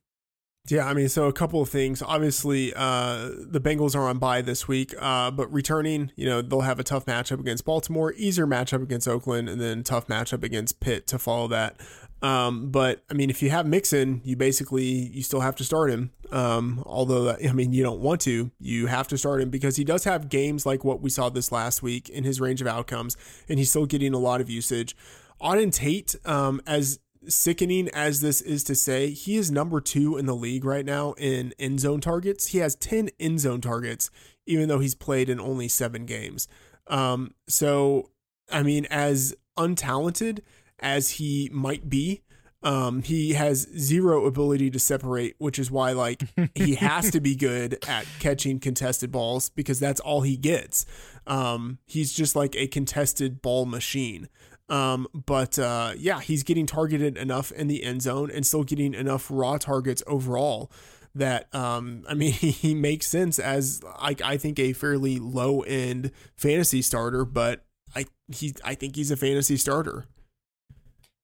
Yeah, 0.69 0.87
I 0.87 0.95
mean, 0.95 1.09
so 1.09 1.27
a 1.27 1.33
couple 1.33 1.61
of 1.63 1.69
things. 1.69 2.03
Obviously, 2.03 2.73
uh, 2.77 3.31
the 3.35 3.61
Bengals 3.61 3.97
are 3.97 4.07
on 4.07 4.19
bye 4.19 4.43
this 4.43 4.69
week, 4.69 4.95
uh, 5.01 5.31
but 5.31 5.53
returning, 5.53 6.13
you 6.17 6.27
know, 6.27 6.43
they'll 6.43 6.61
have 6.61 6.79
a 6.79 6.85
tough 6.85 7.07
matchup 7.07 7.41
against 7.41 7.65
Baltimore, 7.65 8.13
easier 8.17 8.47
matchup 8.47 8.83
against 8.83 9.09
Oakland, 9.09 9.49
and 9.49 9.61
then 9.61 9.83
tough 9.83 10.07
matchup 10.07 10.45
against 10.45 10.79
Pitt 10.79 11.07
to 11.09 11.19
follow 11.19 11.49
that. 11.49 11.81
Um, 12.23 12.71
but 12.71 13.03
I 13.11 13.15
mean, 13.15 13.31
if 13.31 13.43
you 13.43 13.51
have 13.51 13.67
Mixon, 13.67 14.21
you 14.23 14.37
basically 14.37 14.85
you 14.85 15.23
still 15.23 15.41
have 15.41 15.57
to 15.57 15.65
start 15.65 15.91
him. 15.91 16.13
Um, 16.31 16.83
although 16.87 17.31
I 17.31 17.53
mean, 17.53 17.73
you 17.73 17.83
don't 17.83 18.01
want 18.01 18.21
to, 18.23 18.51
you 18.61 18.87
have 18.87 19.09
to 19.09 19.19
start 19.19 19.41
him 19.41 19.51
because 19.51 19.77
he 19.77 19.85
does 19.85 20.05
have 20.05 20.29
games 20.29 20.67
like 20.67 20.85
what 20.85 21.01
we 21.01 21.11
saw 21.11 21.31
this 21.31 21.51
last 21.51 21.83
week 21.83 22.09
in 22.11 22.25
his 22.25 22.41
range 22.41 22.61
of 22.61 22.67
outcomes, 22.67 23.17
and 23.49 23.59
he's 23.59 23.71
still 23.71 23.87
getting 23.87 24.13
a 24.13 24.19
lot 24.19 24.41
of 24.41 24.51
usage. 24.51 24.95
Auden 25.41 25.73
Tate, 25.73 26.15
um, 26.27 26.61
as 26.67 26.99
sickening 27.29 27.89
as 27.91 28.21
this 28.21 28.41
is 28.41 28.65
to 28.65 28.75
say, 28.75 29.11
he 29.11 29.37
is 29.37 29.51
number 29.51 29.81
two 29.81 30.17
in 30.17 30.27
the 30.27 30.35
league 30.35 30.65
right 30.65 30.85
now 30.85 31.13
in 31.13 31.53
end 31.59 31.81
zone 31.81 32.01
targets. 32.01 32.49
He 32.49 32.59
has 32.59 32.75
10 32.77 33.11
end 33.19 33.41
zone 33.41 33.61
targets, 33.61 34.11
even 34.47 34.69
though 34.69 34.79
he's 34.79 34.95
played 34.95 35.29
in 35.29 35.41
only 35.41 35.69
seven 35.69 36.07
games. 36.07 36.49
Um, 36.87 37.35
so, 37.49 38.11
I 38.51 38.63
mean, 38.63 38.87
as 38.87 39.35
untalented 39.57 40.41
as 40.81 41.11
he 41.13 41.51
might 41.53 41.89
be, 41.89 42.23
um, 42.63 43.03
he 43.03 43.33
has 43.33 43.67
zero 43.79 44.27
ability 44.27 44.71
to 44.71 44.79
separate, 44.79 45.35
which 45.39 45.59
is 45.59 45.71
why 45.71 45.93
like 45.93 46.23
he 46.55 46.75
has 46.75 47.11
to 47.13 47.21
be 47.21 47.35
good 47.35 47.79
at 47.89 48.07
catching 48.19 48.61
contested 48.61 49.11
balls 49.11 49.49
because 49.51 49.81
that's 49.81 50.01
all 50.01 50.23
he 50.23 50.37
gets. 50.37 50.85
Um, 51.27 51.79
he's 51.87 52.13
just 52.13 52.37
like 52.37 52.55
a 52.57 52.67
contested 52.67 53.41
ball 53.41 53.65
machine. 53.65 54.29
Um, 54.71 55.09
but 55.13 55.59
uh, 55.59 55.93
yeah, 55.99 56.21
he's 56.21 56.43
getting 56.45 56.65
targeted 56.65 57.19
enough 57.19 57.51
in 57.53 57.67
the 57.67 57.83
end 57.83 58.03
zone 58.03 58.31
and 58.31 58.47
still 58.47 58.65
getting 58.65 58.95
enough 58.95 59.27
raw 59.29 59.59
targets 59.59 60.03
overall 60.07 60.71
that 61.15 61.53
um, 61.55 62.05
I 62.09 62.15
mean 62.15 62.33
he 62.33 62.75
makes 62.75 63.07
sense 63.07 63.39
as 63.39 63.83
like 64.01 64.23
I 64.23 64.37
think 64.37 64.59
a 64.59 64.73
fairly 64.73 65.19
low 65.19 65.63
end 65.63 66.13
fantasy 66.37 66.83
starter, 66.83 67.25
but 67.25 67.65
I 67.95 68.07
he 68.29 68.55
I 68.65 68.75
think 68.75 68.97
he's 68.97 69.11
a 69.11 69.17
fantasy 69.17 69.57
starter. 69.57 70.07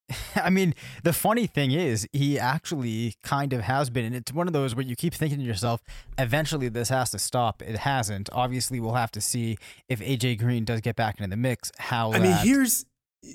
I 0.36 0.50
mean, 0.50 0.74
the 1.02 1.12
funny 1.12 1.46
thing 1.46 1.72
is, 1.72 2.06
he 2.12 2.38
actually 2.38 3.14
kind 3.24 3.52
of 3.52 3.62
has 3.62 3.90
been, 3.90 4.04
and 4.04 4.14
it's 4.14 4.32
one 4.32 4.46
of 4.46 4.52
those 4.52 4.72
where 4.74 4.84
you 4.84 4.94
keep 4.94 5.12
thinking 5.12 5.38
to 5.38 5.44
yourself, 5.44 5.82
eventually 6.16 6.68
this 6.68 6.90
has 6.90 7.10
to 7.10 7.18
stop. 7.18 7.60
It 7.60 7.78
hasn't. 7.78 8.28
Obviously, 8.32 8.78
we'll 8.78 8.94
have 8.94 9.10
to 9.12 9.20
see 9.20 9.58
if 9.88 10.00
AJ 10.00 10.38
Green 10.38 10.64
does 10.64 10.80
get 10.80 10.94
back 10.94 11.18
into 11.18 11.28
the 11.28 11.36
mix. 11.36 11.72
How 11.78 12.12
I 12.12 12.20
mean, 12.20 12.36
here's 12.42 12.86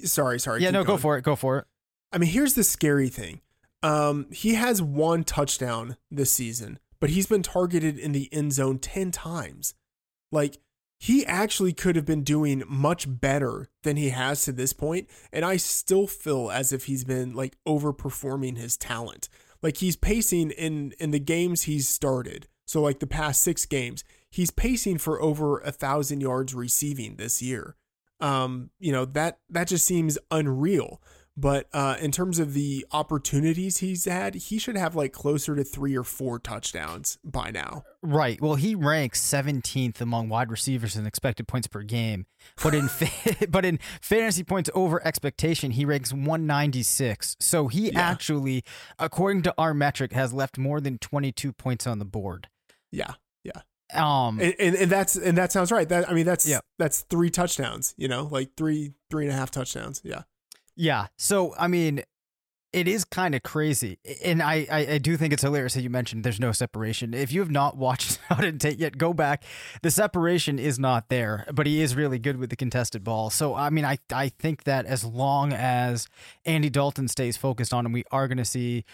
sorry, 0.03 0.39
sorry. 0.39 0.61
Yeah, 0.61 0.71
no, 0.71 0.83
going. 0.83 0.97
go 0.97 1.01
for 1.01 1.17
it. 1.17 1.23
Go 1.23 1.35
for 1.35 1.59
it. 1.59 1.65
I 2.11 2.17
mean, 2.17 2.29
here's 2.29 2.53
the 2.53 2.63
scary 2.63 3.09
thing. 3.09 3.41
Um, 3.83 4.27
he 4.31 4.55
has 4.55 4.81
one 4.81 5.23
touchdown 5.23 5.97
this 6.09 6.31
season, 6.31 6.79
but 6.99 7.09
he's 7.09 7.25
been 7.25 7.43
targeted 7.43 7.97
in 7.97 8.11
the 8.11 8.29
end 8.31 8.53
zone 8.53 8.77
10 8.79 9.11
times. 9.11 9.73
Like, 10.31 10.57
he 10.99 11.25
actually 11.25 11.73
could 11.73 11.95
have 11.95 12.05
been 12.05 12.23
doing 12.23 12.61
much 12.67 13.07
better 13.09 13.69
than 13.81 13.97
he 13.97 14.09
has 14.09 14.43
to 14.43 14.51
this 14.51 14.71
point, 14.71 15.09
and 15.33 15.43
I 15.43 15.57
still 15.57 16.05
feel 16.05 16.51
as 16.51 16.71
if 16.71 16.85
he's 16.85 17.03
been 17.03 17.33
like 17.33 17.57
overperforming 17.67 18.57
his 18.57 18.77
talent. 18.77 19.27
Like 19.63 19.77
he's 19.77 19.95
pacing 19.95 20.51
in 20.51 20.93
in 20.99 21.09
the 21.09 21.19
games 21.19 21.63
he's 21.63 21.89
started. 21.89 22.47
So 22.67 22.81
like 22.81 22.99
the 22.99 23.07
past 23.07 23.41
6 23.41 23.65
games, 23.65 24.03
he's 24.29 24.51
pacing 24.51 24.99
for 24.99 25.19
over 25.19 25.57
a 25.59 25.71
1000 25.71 26.21
yards 26.21 26.53
receiving 26.53 27.15
this 27.15 27.41
year 27.41 27.75
um, 28.21 28.69
you 28.79 28.91
know 28.91 29.05
that 29.05 29.39
that 29.49 29.67
just 29.67 29.85
seems 29.85 30.17
unreal. 30.29 31.01
But 31.37 31.67
uh, 31.73 31.95
in 32.01 32.11
terms 32.11 32.39
of 32.39 32.53
the 32.53 32.85
opportunities 32.91 33.77
he's 33.77 34.03
had, 34.05 34.35
he 34.35 34.59
should 34.59 34.75
have 34.75 34.95
like 34.95 35.13
closer 35.13 35.55
to 35.55 35.63
three 35.63 35.95
or 35.95 36.03
four 36.03 36.39
touchdowns 36.39 37.17
by 37.23 37.51
now. 37.51 37.83
Right. 38.03 38.39
Well, 38.41 38.55
he 38.55 38.75
ranks 38.75 39.21
17th 39.21 40.01
among 40.01 40.27
wide 40.27 40.51
receivers 40.51 40.97
in 40.97 41.07
expected 41.07 41.47
points 41.47 41.67
per 41.67 41.83
game, 41.83 42.25
but 42.61 42.75
in 42.75 42.89
fa- 42.89 43.47
but 43.49 43.63
in 43.63 43.79
fantasy 44.01 44.43
points 44.43 44.69
over 44.75 45.05
expectation, 45.07 45.71
he 45.71 45.85
ranks 45.85 46.11
196. 46.11 47.37
So 47.39 47.69
he 47.69 47.91
yeah. 47.91 47.99
actually, 47.99 48.63
according 48.99 49.43
to 49.43 49.53
our 49.57 49.73
metric, 49.73 50.11
has 50.11 50.33
left 50.33 50.57
more 50.57 50.81
than 50.81 50.97
22 50.97 51.53
points 51.53 51.87
on 51.87 51.99
the 51.99 52.05
board. 52.05 52.49
Yeah. 52.91 53.13
Yeah. 53.43 53.61
Um, 53.93 54.39
and, 54.39 54.55
and, 54.59 54.75
and 54.75 54.91
that's 54.91 55.15
and 55.15 55.37
that 55.37 55.51
sounds 55.51 55.71
right. 55.71 55.87
That 55.87 56.09
I 56.09 56.13
mean 56.13 56.25
that's 56.25 56.47
yeah. 56.47 56.59
that's 56.79 57.01
three 57.01 57.29
touchdowns. 57.29 57.93
You 57.97 58.07
know, 58.07 58.27
like 58.31 58.55
three 58.55 58.93
three 59.09 59.25
and 59.25 59.33
a 59.33 59.35
half 59.35 59.51
touchdowns. 59.51 60.01
Yeah. 60.03 60.23
Yeah. 60.75 61.07
So 61.17 61.53
I 61.57 61.67
mean, 61.67 62.03
it 62.73 62.87
is 62.87 63.03
kind 63.03 63.35
of 63.35 63.43
crazy. 63.43 63.99
And 64.23 64.41
I, 64.41 64.65
I, 64.71 64.79
I, 64.93 64.97
do 64.97 65.17
think 65.17 65.33
it's 65.33 65.43
hilarious 65.43 65.73
that 65.73 65.81
you 65.81 65.89
mentioned 65.89 66.23
there's 66.23 66.39
no 66.39 66.53
separation. 66.53 67.13
If 67.13 67.31
you 67.31 67.41
have 67.41 67.51
not 67.51 67.75
watched 67.75 68.19
Auden 68.29 68.59
Tate 68.59 68.79
yet, 68.79 68.97
go 68.97 69.13
back. 69.13 69.43
The 69.81 69.91
separation 69.91 70.57
is 70.57 70.79
not 70.79 71.09
there, 71.09 71.45
but 71.51 71.67
he 71.67 71.81
is 71.81 71.95
really 71.95 72.17
good 72.17 72.37
with 72.37 72.49
the 72.49 72.55
contested 72.55 73.03
ball. 73.03 73.29
So, 73.29 73.55
I 73.55 73.69
mean, 73.69 73.83
I, 73.83 73.97
I 74.13 74.29
think 74.29 74.63
that 74.63 74.85
as 74.85 75.03
long 75.03 75.51
as 75.51 76.07
Andy 76.45 76.69
Dalton 76.69 77.09
stays 77.09 77.35
focused 77.35 77.73
on 77.73 77.85
him, 77.85 77.91
we 77.91 78.05
are 78.11 78.27
going 78.29 78.37
to 78.37 78.45
see, 78.45 78.85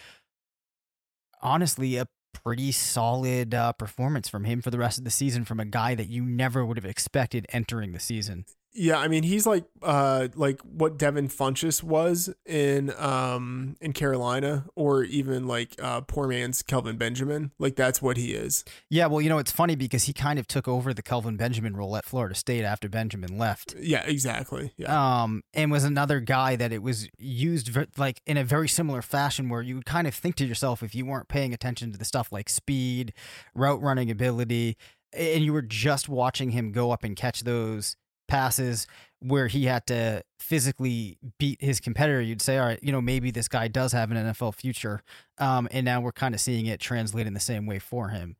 honestly, 1.40 1.96
a 1.98 2.08
pretty 2.42 2.72
solid 2.72 3.54
uh, 3.54 3.72
performance 3.72 4.28
from 4.28 4.44
him 4.44 4.62
for 4.62 4.70
the 4.70 4.78
rest 4.78 4.98
of 4.98 5.04
the 5.04 5.10
season 5.10 5.44
from 5.44 5.60
a 5.60 5.64
guy 5.64 5.94
that 5.94 6.08
you 6.08 6.24
never 6.24 6.64
would 6.64 6.76
have 6.76 6.84
expected 6.84 7.46
entering 7.50 7.92
the 7.92 8.00
season. 8.00 8.44
Yeah, 8.72 8.98
I 8.98 9.08
mean 9.08 9.22
he's 9.22 9.46
like 9.46 9.64
uh 9.82 10.28
like 10.34 10.60
what 10.62 10.98
Devin 10.98 11.28
Funchess 11.28 11.82
was 11.82 12.32
in 12.46 12.92
um 12.98 13.76
in 13.80 13.92
Carolina 13.92 14.66
or 14.76 15.02
even 15.04 15.46
like 15.46 15.74
uh 15.82 16.02
poor 16.02 16.28
man's 16.28 16.62
Kelvin 16.62 16.96
Benjamin. 16.96 17.52
Like 17.58 17.76
that's 17.76 18.00
what 18.00 18.16
he 18.16 18.34
is. 18.34 18.64
Yeah, 18.90 19.06
well, 19.06 19.20
you 19.20 19.28
know, 19.28 19.38
it's 19.38 19.50
funny 19.50 19.74
because 19.74 20.04
he 20.04 20.12
kind 20.12 20.38
of 20.38 20.46
took 20.46 20.68
over 20.68 20.94
the 20.94 21.02
Kelvin 21.02 21.36
Benjamin 21.36 21.76
role 21.76 21.96
at 21.96 22.04
Florida 22.04 22.34
State 22.34 22.64
after 22.64 22.88
Benjamin 22.88 23.38
left. 23.38 23.74
Yeah, 23.80 24.04
exactly. 24.04 24.72
Yeah. 24.76 25.22
Um 25.22 25.42
and 25.54 25.70
was 25.70 25.84
another 25.84 26.20
guy 26.20 26.56
that 26.56 26.72
it 26.72 26.82
was 26.82 27.08
used 27.18 27.68
ver- 27.68 27.86
like 27.96 28.20
in 28.26 28.36
a 28.36 28.44
very 28.44 28.68
similar 28.68 29.02
fashion 29.02 29.48
where 29.48 29.62
you 29.62 29.76
would 29.76 29.86
kind 29.86 30.06
of 30.06 30.14
think 30.14 30.36
to 30.36 30.44
yourself 30.44 30.82
if 30.82 30.94
you 30.94 31.06
weren't 31.06 31.28
paying 31.28 31.52
attention 31.52 31.90
to 31.92 31.98
the 31.98 32.04
stuff 32.04 32.30
like 32.30 32.48
speed, 32.48 33.12
route 33.54 33.80
running 33.82 34.10
ability, 34.10 34.76
and 35.12 35.42
you 35.42 35.52
were 35.52 35.62
just 35.62 36.08
watching 36.08 36.50
him 36.50 36.70
go 36.70 36.90
up 36.90 37.02
and 37.02 37.16
catch 37.16 37.40
those 37.40 37.96
passes 38.28 38.86
where 39.20 39.48
he 39.48 39.64
had 39.64 39.86
to 39.88 40.22
physically 40.38 41.18
beat 41.38 41.60
his 41.60 41.80
competitor, 41.80 42.20
you'd 42.20 42.42
say, 42.42 42.58
all 42.58 42.66
right, 42.66 42.78
you 42.82 42.92
know, 42.92 43.00
maybe 43.00 43.30
this 43.30 43.48
guy 43.48 43.66
does 43.66 43.92
have 43.92 44.10
an 44.10 44.16
NFL 44.16 44.54
future. 44.54 45.02
Um, 45.38 45.68
and 45.72 45.84
now 45.84 46.00
we're 46.00 46.12
kind 46.12 46.34
of 46.34 46.40
seeing 46.40 46.66
it 46.66 46.78
translate 46.78 47.26
in 47.26 47.34
the 47.34 47.40
same 47.40 47.66
way 47.66 47.78
for 47.78 48.10
him. 48.10 48.36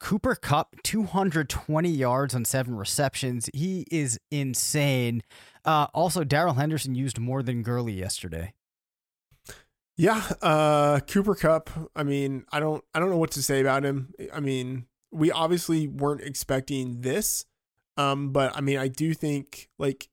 Cooper 0.00 0.34
Kupp, 0.34 0.74
220 0.82 1.88
yards 1.88 2.34
on 2.34 2.44
seven 2.44 2.74
receptions. 2.74 3.48
He 3.54 3.86
is 3.90 4.18
insane. 4.32 5.22
Uh, 5.64 5.86
also, 5.94 6.24
Darrell 6.24 6.54
Henderson 6.54 6.96
used 6.96 7.20
more 7.20 7.42
than 7.42 7.62
Gurley 7.62 7.92
yesterday. 7.92 8.54
Yeah, 9.96 10.22
uh, 10.40 11.00
Cooper 11.00 11.36
Kupp. 11.36 11.70
I 11.94 12.02
mean, 12.02 12.44
I 12.50 12.58
don't, 12.58 12.82
I 12.94 12.98
don't 12.98 13.10
know 13.10 13.16
what 13.18 13.30
to 13.32 13.42
say 13.42 13.60
about 13.60 13.84
him. 13.84 14.12
I 14.34 14.40
mean, 14.40 14.86
we 15.12 15.30
obviously 15.30 15.86
weren't 15.86 16.22
expecting 16.22 17.02
this, 17.02 17.44
um, 17.96 18.30
but 18.30 18.56
I 18.56 18.60
mean, 18.60 18.78
I 18.78 18.88
do 18.88 19.14
think 19.14 19.68
like 19.78 20.08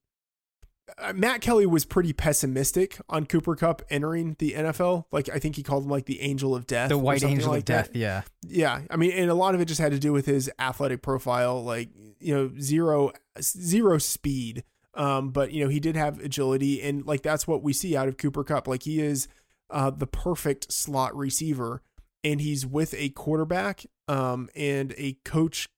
uh, 0.98 1.14
Matt 1.14 1.42
Kelley 1.42 1.66
was 1.66 1.86
pretty 1.86 2.14
pessimistic 2.14 3.00
on 3.08 3.26
Cooper 3.26 3.56
Kupp 3.56 3.82
entering 3.90 4.36
the 4.40 4.54
NFL. 4.54 5.06
Like 5.12 5.30
I 5.30 5.40
think 5.40 5.56
he 5.56 5.64
called 5.64 5.86
him 5.86 5.90
like 5.90 6.06
the 6.06 6.22
angel 6.22 6.56
of 6.56 6.68
death, 6.68 6.90
the 6.90 6.98
white 6.98 7.24
angel 7.24 7.52
like 7.52 7.60
of 7.60 7.66
death. 7.66 7.90
Yeah, 7.94 8.24
yeah. 8.48 8.82
I 8.90 8.96
mean, 8.96 9.12
and 9.12 9.30
a 9.30 9.36
lot 9.36 9.56
of 9.56 9.62
it 9.62 9.66
just 9.66 9.82
had 9.82 9.92
to 9.92 10.00
do 10.00 10.12
with 10.12 10.26
his 10.26 10.50
athletic 10.60 11.02
profile, 11.02 11.64
like 11.64 11.90
you 12.20 12.34
know, 12.34 12.52
zero 12.60 13.12
zero 13.42 13.98
speed. 13.98 14.64
Um, 14.96 15.30
but 15.30 15.52
you 15.52 15.64
know, 15.64 15.70
he 15.70 15.80
did 15.80 15.96
have 15.96 16.20
agility, 16.20 16.82
and 16.82 17.06
like 17.06 17.22
that's 17.22 17.48
what 17.48 17.64
we 17.64 17.74
see 17.74 17.96
out 17.96 18.08
of 18.08 18.18
Cooper 18.18 18.44
Kupp. 18.44 18.68
Like 18.68 18.84
he 18.84 19.00
is 19.02 19.28
uh, 19.70 19.92
the 19.92 20.08
perfect 20.08 20.72
slot 20.74 21.16
receiver, 21.16 21.82
and 22.24 22.42
he's 22.42 22.66
with 22.66 22.94
a 22.96 23.10
quarterback 23.10 23.86
um, 24.08 24.50
and 24.56 24.94
a 24.98 25.14
coach 25.24 25.70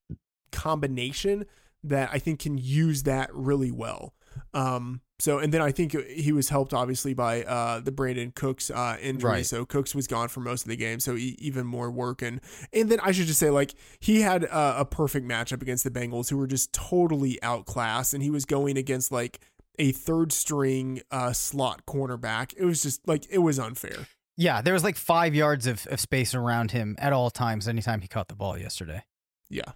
combination 0.51 1.45
that 1.83 2.09
I 2.11 2.19
think 2.19 2.39
can 2.39 2.57
use 2.57 3.03
that 3.03 3.33
really 3.33 3.71
well. 3.71 4.13
Um, 4.53 5.01
so 5.19 5.37
and 5.37 5.53
then 5.53 5.61
I 5.61 5.71
think 5.71 5.95
he 6.07 6.31
was 6.31 6.49
helped 6.49 6.73
obviously 6.73 7.13
by 7.13 7.43
uh, 7.43 7.79
the 7.79 7.91
Brandin 7.91 8.33
Cooks 8.33 8.71
uh, 8.71 8.97
injury. 9.01 9.29
Right. 9.29 9.45
So 9.45 9.65
Cooks 9.65 9.93
was 9.93 10.07
gone 10.07 10.29
for 10.29 10.39
most 10.39 10.63
of 10.63 10.69
the 10.69 10.75
game, 10.75 10.99
so 10.99 11.15
he, 11.15 11.35
even 11.39 11.65
more 11.65 11.91
work 11.91 12.21
and 12.21 12.41
and 12.73 12.89
then 12.89 12.99
I 13.01 13.11
should 13.11 13.27
just 13.27 13.39
say 13.39 13.49
like 13.49 13.75
he 13.99 14.21
had 14.21 14.45
a, 14.45 14.79
a 14.79 14.85
perfect 14.85 15.27
matchup 15.27 15.61
against 15.61 15.83
the 15.83 15.91
Bengals, 15.91 16.29
who 16.29 16.37
were 16.37 16.47
just 16.47 16.73
totally 16.73 17.41
outclassed, 17.43 18.13
and 18.13 18.23
he 18.23 18.31
was 18.31 18.45
going 18.45 18.77
against 18.77 19.11
like 19.11 19.39
a 19.77 19.91
third 19.91 20.31
string 20.31 21.01
uh, 21.11 21.33
slot 21.33 21.85
cornerback. 21.85 22.53
It 22.57 22.65
was 22.65 22.81
just 22.81 23.07
like 23.07 23.25
it 23.29 23.39
was 23.39 23.59
unfair. 23.59 24.07
Yeah, 24.37 24.61
there 24.61 24.73
was 24.73 24.83
like 24.83 24.95
five 24.95 25.35
yards 25.35 25.67
of, 25.67 25.85
of 25.87 25.99
space 25.99 26.33
around 26.33 26.71
him 26.71 26.95
at 26.97 27.13
all 27.13 27.29
times 27.29 27.67
anytime 27.67 28.01
he 28.01 28.07
caught 28.07 28.27
the 28.27 28.35
ball 28.35 28.57
yesterday. 28.57 29.03
Yeah. 29.49 29.73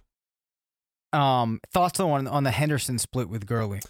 Um, 1.12 1.60
thoughts 1.72 2.00
on 2.00 2.26
on 2.26 2.44
the 2.44 2.50
Henderson 2.50 2.98
split 2.98 3.28
with 3.28 3.46
Gurley? 3.46 3.80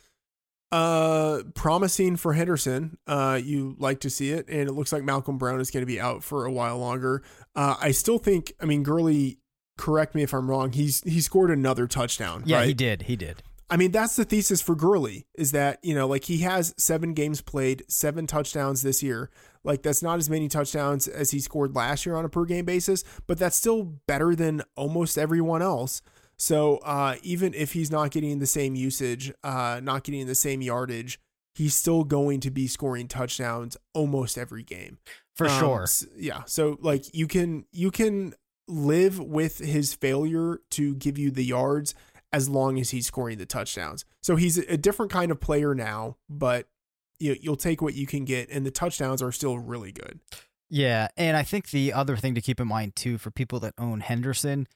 Uh, 0.73 1.43
promising 1.55 2.17
for 2.17 2.33
Henderson. 2.33 2.99
Uh, 3.07 3.41
you 3.43 3.77
like 3.79 4.01
to 4.01 4.11
see 4.11 4.31
it, 4.31 4.49
and 4.49 4.69
it 4.69 4.73
looks 4.73 4.93
like 4.93 5.05
Malcolm 5.05 5.39
Brown 5.39 5.61
is 5.61 5.71
going 5.71 5.83
to 5.83 5.87
be 5.87 6.01
out 6.01 6.25
for 6.25 6.45
a 6.45 6.53
while 6.53 6.79
longer. 6.79 7.23
Uh, 7.55 7.77
I 7.81 7.93
still 7.93 8.19
think. 8.19 8.53
I 8.61 8.65
mean, 8.65 8.83
Gurley. 8.83 9.39
Correct 9.79 10.15
me 10.15 10.23
if 10.23 10.33
I'm 10.33 10.49
wrong. 10.49 10.73
He's 10.73 11.03
he 11.03 11.21
scored 11.21 11.51
another 11.51 11.87
touchdown. 11.87 12.43
Yeah, 12.47 12.59
right? 12.59 12.69
he 12.69 12.73
did. 12.73 13.03
He 13.03 13.15
did. 13.15 13.43
I 13.69 13.77
mean, 13.77 13.91
that's 13.91 14.17
the 14.17 14.25
thesis 14.25 14.63
for 14.63 14.77
Gurley 14.77 15.27
is 15.35 15.51
that, 15.53 15.81
you 15.83 15.95
know, 15.95 16.07
like 16.07 16.25
he 16.25 16.39
has 16.39 16.73
seven 16.79 17.15
games 17.15 17.41
played, 17.41 17.83
seven 17.89 18.27
touchdowns 18.27 18.83
this 18.83 19.03
year. 19.03 19.29
Like 19.65 19.83
that's 19.83 20.03
not 20.03 20.19
as 20.19 20.31
many 20.31 20.49
touchdowns 20.49 21.09
as 21.09 21.33
he 21.33 21.41
scored 21.41 21.75
last 21.75 22.07
year 22.07 22.15
on 22.15 22.25
a 22.25 22.29
per 22.29 22.45
game 22.45 22.65
basis, 22.65 23.03
but 23.27 23.39
that's 23.39 23.57
still 23.57 23.83
better 23.83 24.37
than 24.37 24.63
almost 24.77 25.19
everyone 25.19 25.63
else. 25.63 26.01
So 26.39 26.79
uh, 26.79 27.17
even 27.23 27.55
if 27.55 27.73
he's 27.73 27.91
not 27.91 28.11
getting 28.11 28.39
the 28.39 28.47
same 28.47 28.75
usage, 28.75 29.33
uh, 29.43 29.81
not 29.83 30.05
getting 30.05 30.27
the 30.27 30.35
same 30.35 30.61
yardage, 30.61 31.19
he's 31.55 31.75
still 31.75 32.05
going 32.05 32.41
to 32.41 32.51
be 32.51 32.67
scoring 32.67 33.09
touchdowns 33.09 33.77
almost 33.95 34.37
every 34.37 34.63
game. 34.63 34.99
For 35.35 35.49
um, 35.49 35.59
sure. 35.59 35.87
Yeah. 36.17 36.43
So 36.47 36.79
like 36.81 37.15
you 37.15 37.27
can 37.27 37.65
you 37.73 37.91
can 37.91 38.35
live 38.69 39.19
with 39.19 39.59
his 39.59 39.95
failure 39.95 40.61
to 40.73 40.95
give 40.97 41.19
you 41.19 41.31
the 41.31 41.45
yards 41.45 41.95
as 42.33 42.49
long 42.49 42.79
as 42.79 42.91
he's 42.91 43.07
scoring 43.07 43.39
the 43.39 43.47
touchdowns. 43.47 44.05
So 44.23 44.37
he's 44.37 44.59
a 44.59 44.77
different 44.77 45.13
kind 45.13 45.31
of 45.31 45.41
player 45.41 45.75
now, 45.75 46.17
but 46.29 46.69
you 47.19 47.37
you'll 47.41 47.57
take 47.57 47.81
what 47.81 47.95
you 47.95 48.07
can 48.07 48.25
get 48.25 48.51
and 48.51 48.67
the 48.67 48.71
touchdowns 48.71 49.23
are 49.23 49.33
still 49.33 49.59
really 49.59 49.93
good. 49.93 50.21
Yeah, 50.69 51.09
and 51.17 51.37
I 51.37 51.45
think 51.45 51.71
the 51.71 51.93
other 51.93 52.17
thing 52.17 52.35
to 52.35 52.41
keep 52.41 52.59
in 52.59 52.67
mind 52.67 52.97
too 52.97 53.19
for 53.19 53.31
people 53.31 53.61
that 53.61 53.75
own 53.79 54.01
Henderson 54.01 54.67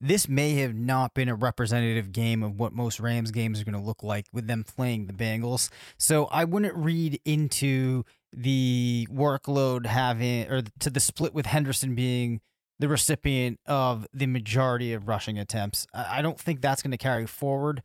this 0.00 0.28
may 0.28 0.54
have 0.56 0.74
not 0.74 1.14
been 1.14 1.28
a 1.28 1.34
representative 1.34 2.12
game 2.12 2.42
of 2.42 2.58
what 2.58 2.72
most 2.72 3.00
Rams 3.00 3.30
games 3.30 3.60
are 3.60 3.64
going 3.64 3.78
to 3.78 3.80
look 3.80 4.02
like 4.02 4.26
with 4.32 4.46
them 4.46 4.64
playing 4.64 5.06
the 5.06 5.12
Bengals. 5.12 5.70
So 5.98 6.26
I 6.26 6.44
wouldn't 6.44 6.74
read 6.74 7.20
into 7.24 8.04
the 8.32 9.08
workload 9.10 9.86
having 9.86 10.50
or 10.50 10.62
to 10.80 10.90
the 10.90 11.00
split 11.00 11.32
with 11.34 11.46
Henderson 11.46 11.94
being 11.94 12.40
the 12.78 12.88
recipient 12.88 13.58
of 13.66 14.06
the 14.12 14.26
majority 14.26 14.92
of 14.92 15.08
rushing 15.08 15.38
attempts. 15.38 15.86
I 15.94 16.20
don't 16.20 16.38
think 16.38 16.60
that's 16.60 16.82
going 16.82 16.90
to 16.90 16.98
carry 16.98 17.26
forward 17.26 17.82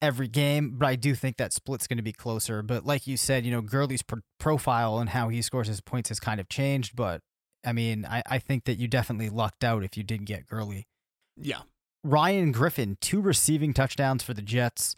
every 0.00 0.26
game, 0.26 0.74
but 0.76 0.86
I 0.86 0.96
do 0.96 1.14
think 1.14 1.36
that 1.36 1.52
split's 1.52 1.86
going 1.86 1.98
to 1.98 2.02
be 2.02 2.12
closer. 2.12 2.60
But 2.62 2.84
like 2.84 3.06
you 3.06 3.16
said, 3.16 3.46
you 3.46 3.52
know, 3.52 3.60
Gurley's 3.60 4.02
pro- 4.02 4.22
profile 4.40 4.98
and 4.98 5.10
how 5.10 5.28
he 5.28 5.40
scores 5.42 5.68
his 5.68 5.80
points 5.80 6.08
has 6.08 6.18
kind 6.18 6.40
of 6.40 6.48
changed. 6.48 6.96
But 6.96 7.20
I 7.64 7.72
mean, 7.72 8.04
I, 8.04 8.22
I 8.28 8.38
think 8.40 8.64
that 8.64 8.78
you 8.78 8.88
definitely 8.88 9.30
lucked 9.30 9.62
out 9.62 9.84
if 9.84 9.96
you 9.96 10.02
didn't 10.02 10.26
get 10.26 10.46
Gurley. 10.46 10.88
Yeah. 11.36 11.62
Ryan 12.04 12.52
Griffin, 12.52 12.96
two 13.00 13.20
receiving 13.20 13.72
touchdowns 13.72 14.22
for 14.22 14.34
the 14.34 14.42
Jets 14.42 14.96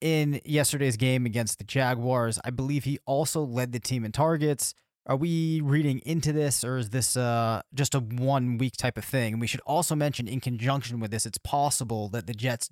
in 0.00 0.40
yesterday's 0.44 0.96
game 0.96 1.26
against 1.26 1.58
the 1.58 1.64
Jaguars. 1.64 2.38
I 2.44 2.50
believe 2.50 2.84
he 2.84 2.98
also 3.04 3.42
led 3.42 3.72
the 3.72 3.80
team 3.80 4.04
in 4.04 4.12
targets. 4.12 4.74
Are 5.06 5.16
we 5.16 5.60
reading 5.62 6.00
into 6.04 6.32
this, 6.32 6.62
or 6.62 6.76
is 6.76 6.90
this 6.90 7.16
uh, 7.16 7.62
just 7.74 7.94
a 7.94 8.00
one 8.00 8.58
week 8.58 8.76
type 8.76 8.98
of 8.98 9.04
thing? 9.04 9.34
And 9.34 9.40
we 9.40 9.46
should 9.46 9.62
also 9.66 9.94
mention, 9.94 10.28
in 10.28 10.40
conjunction 10.40 11.00
with 11.00 11.10
this, 11.10 11.24
it's 11.24 11.38
possible 11.38 12.08
that 12.10 12.26
the 12.26 12.34
Jets 12.34 12.68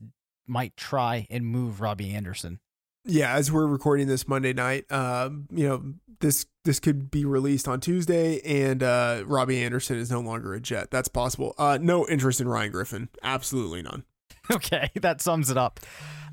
might 0.47 0.77
try 0.77 1.27
and 1.31 1.47
move 1.47 1.81
Robbie 1.81 2.15
Anderson. 2.15 2.61
Yeah, 3.07 3.35
as 3.35 3.53
we're 3.53 3.67
recording 3.67 4.09
this 4.09 4.27
Monday 4.27 4.53
night, 4.53 4.91
um, 4.91 5.47
you 5.51 5.69
know 5.69 5.95
this 6.21 6.47
this 6.65 6.81
could 6.81 7.11
be 7.11 7.25
released 7.25 7.69
on 7.69 7.81
Tuesday, 7.81 8.41
and 8.41 8.83
uh, 8.83 9.23
Robbie 9.27 9.63
Anderson 9.63 9.97
is 9.97 10.11
no 10.11 10.21
longer 10.21 10.55
a 10.55 10.61
Jet. 10.61 10.91
That's 10.91 11.09
possible. 11.09 11.55
Uh, 11.57 11.79
no 11.81 12.07
interest 12.09 12.41
in 12.41 12.49
Ryan 12.49 12.73
Griffin. 12.73 13.09
Absolutely 13.23 13.83
none. 13.83 14.05
Okay, 14.49 14.93
that 15.01 15.21
sums 15.21 15.51
it 15.51 15.57
up. 15.57 15.81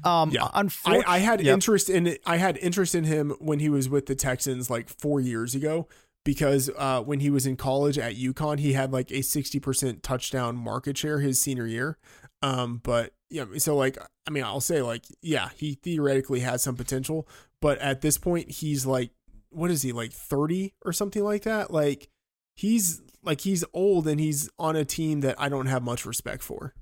Um, 0.04 0.30
yeah, 0.30 0.48
I, 0.54 1.04
I, 1.08 1.18
had 1.18 1.42
yep. 1.42 1.56
interest 1.56 1.90
in 1.90 2.16
I 2.28 2.38
had 2.38 2.58
interest 2.58 2.94
in 2.94 3.06
him 3.06 3.32
when 3.40 3.58
he 3.58 3.70
was 3.70 3.90
with 3.90 4.06
the 4.06 4.14
Texans 4.14 4.70
like 4.70 4.88
four 4.88 5.20
years 5.20 5.56
ago 5.56 5.88
because 6.24 6.70
uh, 6.78 7.02
when 7.02 7.20
he 7.20 7.30
was 7.30 7.46
in 7.46 7.58
college 7.58 7.98
at 7.98 8.16
UConn, 8.16 8.60
he 8.60 8.74
had 8.74 8.92
like 8.92 9.12
a 9.12 9.22
sixty 9.22 9.60
percent 9.60 10.04
touchdown 10.04 10.56
market 10.56 10.98
share 10.98 11.20
his 11.20 11.40
senior 11.40 11.68
year. 11.68 11.98
Um, 12.42 12.82
but 12.84 13.14
yeah, 13.30 13.46
so 13.58 13.76
like 13.76 13.98
I 14.28 14.32
mean, 14.32 14.44
I'll 14.44 14.62
say 14.62 14.82
like 14.82 15.06
yeah, 15.22 15.50
he 15.56 15.76
theoretically 15.76 16.42
has 16.42 16.64
some 16.64 16.76
potential, 16.76 17.28
but 17.62 17.78
at 17.80 18.02
this 18.02 18.18
point, 18.18 18.52
he's 18.52 18.86
like 18.86 19.12
what 19.54 19.72
is 19.72 19.84
he 19.84 19.92
like 19.92 20.12
30 20.12 20.74
or 20.84 20.92
something 20.92 21.24
like 21.24 21.44
that 21.44 21.72
like 21.72 22.10
he's 22.56 23.02
like 23.24 23.42
he's 23.42 23.64
old 23.74 24.08
and 24.08 24.20
he's 24.20 24.50
on 24.60 24.76
a 24.76 24.86
team 24.86 25.22
that 25.22 25.40
I 25.40 25.50
don't 25.50 25.68
have 25.68 25.84
much 25.84 26.06
respect 26.06 26.44
for. 26.44 26.74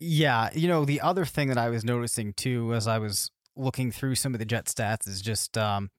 Yeah, 0.00 0.50
you 0.54 0.68
know, 0.68 0.84
the 0.84 1.00
other 1.00 1.24
thing 1.24 1.48
that 1.48 1.58
I 1.58 1.70
was 1.70 1.84
noticing 1.84 2.32
too 2.32 2.74
as 2.74 2.86
I 2.86 2.98
was 2.98 3.30
looking 3.56 3.90
through 3.90 4.14
some 4.14 4.34
of 4.34 4.38
the 4.38 4.44
Jet 4.44 4.66
stats 4.66 5.08
is 5.08 5.20
just 5.20 5.56
um 5.56 5.90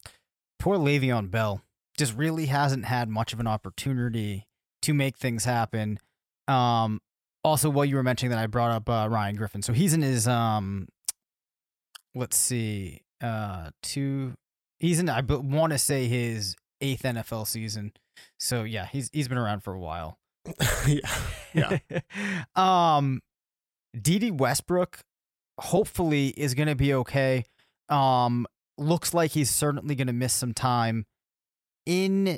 poor 0.60 0.78
Le'Veon 0.78 1.32
Bell. 1.32 1.62
Just 2.00 2.16
really 2.16 2.48
hasn't 2.48 2.86
had 2.86 3.10
much 3.10 3.34
of 3.34 3.40
an 3.40 3.46
opportunity 3.46 4.48
to 4.82 4.94
make 4.94 5.18
things 5.18 5.46
happen. 5.46 6.00
Um, 6.48 7.02
also, 7.44 7.70
while 7.70 7.86
you 7.86 7.98
were 7.98 8.04
mentioning 8.04 8.32
that, 8.32 8.40
I 8.40 8.48
brought 8.48 8.72
up 8.72 8.90
uh, 8.90 9.08
Ryan 9.10 9.36
Griffin. 9.36 9.62
So 9.62 9.74
he's 9.74 9.94
in 9.94 10.02
his 10.02 10.28
um, 10.28 10.88
let's 12.16 12.38
see, 12.38 13.02
uh, 13.22 13.72
two. 13.84 14.34
He's 14.80 15.00
in. 15.00 15.10
I 15.10 15.22
want 15.22 15.74
to 15.74 15.78
say 15.78 16.08
his 16.08 16.56
eighth 16.82 17.04
NFL 17.04 17.46
season. 17.48 17.92
So 18.40 18.64
yeah, 18.64 18.86
he's 18.86 19.10
he's 19.14 19.28
been 19.28 19.38
around 19.38 19.62
for 19.62 19.74
a 19.74 19.80
while. 19.80 20.18
yeah, 20.88 21.00
yeah. 21.54 21.80
um, 22.56 23.22
Dede 24.00 24.40
Westbrook 24.40 25.00
hopefully 25.60 26.30
is 26.30 26.54
going 26.54 26.70
to 26.70 26.76
be 26.76 26.94
okay. 26.94 27.44
Um, 27.90 28.48
looks 28.78 29.14
like 29.14 29.32
he's 29.32 29.50
certainly 29.50 29.96
going 29.96 30.08
to 30.08 30.14
miss 30.14 30.34
some 30.34 30.54
time. 30.54 31.06
In 31.90 32.38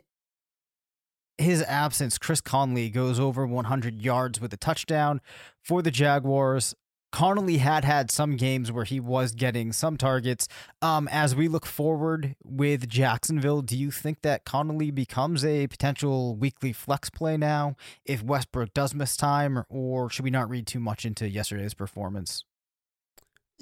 his 1.38 1.62
absence, 1.64 2.18
Chris 2.18 2.40
Conley 2.40 2.90
goes 2.90 3.20
over 3.20 3.46
100 3.46 4.02
yards 4.02 4.40
with 4.40 4.54
a 4.54 4.58
touchdown 4.58 5.20
for 5.62 5.82
the 5.82 5.92
Jaguars. 5.92 6.74
Conley 7.12 7.58
had 7.58 7.84
had 7.84 8.10
some 8.10 8.38
games 8.38 8.72
where 8.72 8.86
he 8.86 9.02
was 9.02 9.34
getting 9.34 9.74
some 9.74 9.98
targets. 9.98 10.48
Um, 10.82 11.10
as 11.12 11.36
we 11.36 11.50
look 11.50 11.66
forward 11.66 12.38
with 12.46 12.88
Jacksonville, 12.88 13.62
do 13.62 13.78
you 13.78 13.92
think 13.92 14.22
that 14.22 14.46
Conley 14.46 14.90
becomes 14.90 15.44
a 15.44 15.68
potential 15.68 16.38
weekly 16.38 16.72
flex 16.72 17.10
play 17.10 17.36
now 17.36 17.76
if 18.06 18.24
Westbrook 18.24 18.74
does 18.74 18.96
miss 18.96 19.18
time, 19.18 19.58
or, 19.58 19.66
or 19.68 20.10
should 20.10 20.24
we 20.24 20.32
not 20.32 20.50
read 20.50 20.66
too 20.66 20.80
much 20.80 21.04
into 21.04 21.28
yesterday's 21.28 21.74
performance? 21.74 22.46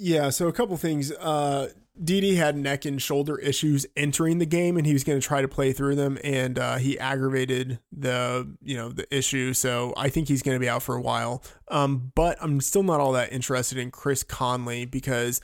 Yeah, 0.02 0.30
so 0.30 0.48
a 0.48 0.54
couple 0.54 0.78
things. 0.78 1.12
Uh, 1.12 1.70
Dede 2.02 2.38
had 2.38 2.56
neck 2.56 2.86
and 2.86 3.02
shoulder 3.02 3.38
issues 3.38 3.86
entering 3.98 4.38
the 4.38 4.46
game, 4.46 4.78
and 4.78 4.88
he 4.88 4.94
was 4.94 5.04
going 5.04 5.20
to 5.20 5.28
try 5.28 5.42
to 5.42 5.48
play 5.50 5.74
through 5.74 5.96
them, 5.96 6.18
and 6.24 6.58
uh, 6.58 6.78
he 6.78 6.98
aggravated 6.98 7.80
the 7.92 8.50
you 8.64 8.78
know 8.78 8.90
the 8.90 9.14
issue. 9.14 9.54
So 9.54 9.94
I 9.98 10.08
think 10.08 10.30
he's 10.30 10.42
going 10.42 10.56
to 10.56 10.60
be 10.60 10.70
out 10.70 10.84
for 10.84 10.96
a 10.96 11.02
while. 11.02 11.44
Um, 11.68 12.14
but 12.16 12.38
I'm 12.42 12.62
still 12.62 12.84
not 12.84 13.02
all 13.02 13.12
that 13.12 13.34
interested 13.34 13.78
in 13.78 13.92
Chris 13.92 14.24
Conley 14.24 14.86
because 14.86 15.42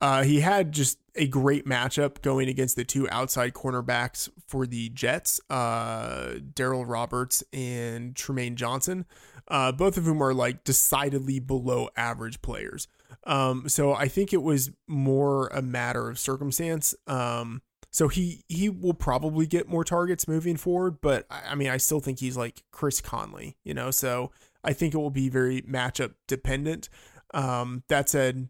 uh, 0.00 0.22
he 0.22 0.40
had 0.40 0.72
just 0.72 0.98
a 1.14 1.26
great 1.26 1.66
matchup 1.66 2.22
going 2.22 2.48
against 2.48 2.76
the 2.76 2.84
two 2.84 3.06
outside 3.10 3.52
cornerbacks 3.52 4.30
for 4.46 4.66
the 4.66 4.88
Jets, 4.88 5.38
uh, 5.50 6.36
Darryl 6.54 6.84
Roberts 6.86 7.44
and 7.52 8.14
Trumaine 8.14 8.54
Johnson, 8.54 9.04
uh, 9.48 9.72
both 9.72 9.98
of 9.98 10.04
whom 10.04 10.22
are 10.22 10.32
like 10.32 10.64
decidedly 10.64 11.40
below 11.40 11.90
average 11.94 12.40
players. 12.40 12.88
Um, 13.24 13.68
so 13.68 13.92
I 13.92 14.08
think 14.08 14.32
it 14.32 14.42
was 14.42 14.70
more 14.86 15.48
a 15.48 15.62
matter 15.62 16.08
of 16.08 16.18
circumstance. 16.18 16.94
Um, 17.06 17.62
so 17.90 18.08
he 18.08 18.44
he 18.48 18.68
will 18.68 18.94
probably 18.94 19.46
get 19.46 19.68
more 19.68 19.84
targets 19.84 20.28
moving 20.28 20.56
forward, 20.56 21.00
but 21.00 21.26
I, 21.30 21.50
I 21.50 21.54
mean 21.54 21.68
I 21.68 21.78
still 21.78 22.00
think 22.00 22.20
he's 22.20 22.36
like 22.36 22.62
Chris 22.72 23.00
Conley, 23.00 23.56
you 23.64 23.74
know. 23.74 23.90
So 23.90 24.30
I 24.62 24.72
think 24.72 24.94
it 24.94 24.98
will 24.98 25.10
be 25.10 25.28
very 25.28 25.62
matchup 25.62 26.14
dependent. 26.26 26.88
Um, 27.34 27.82
that 27.88 28.08
said, 28.08 28.48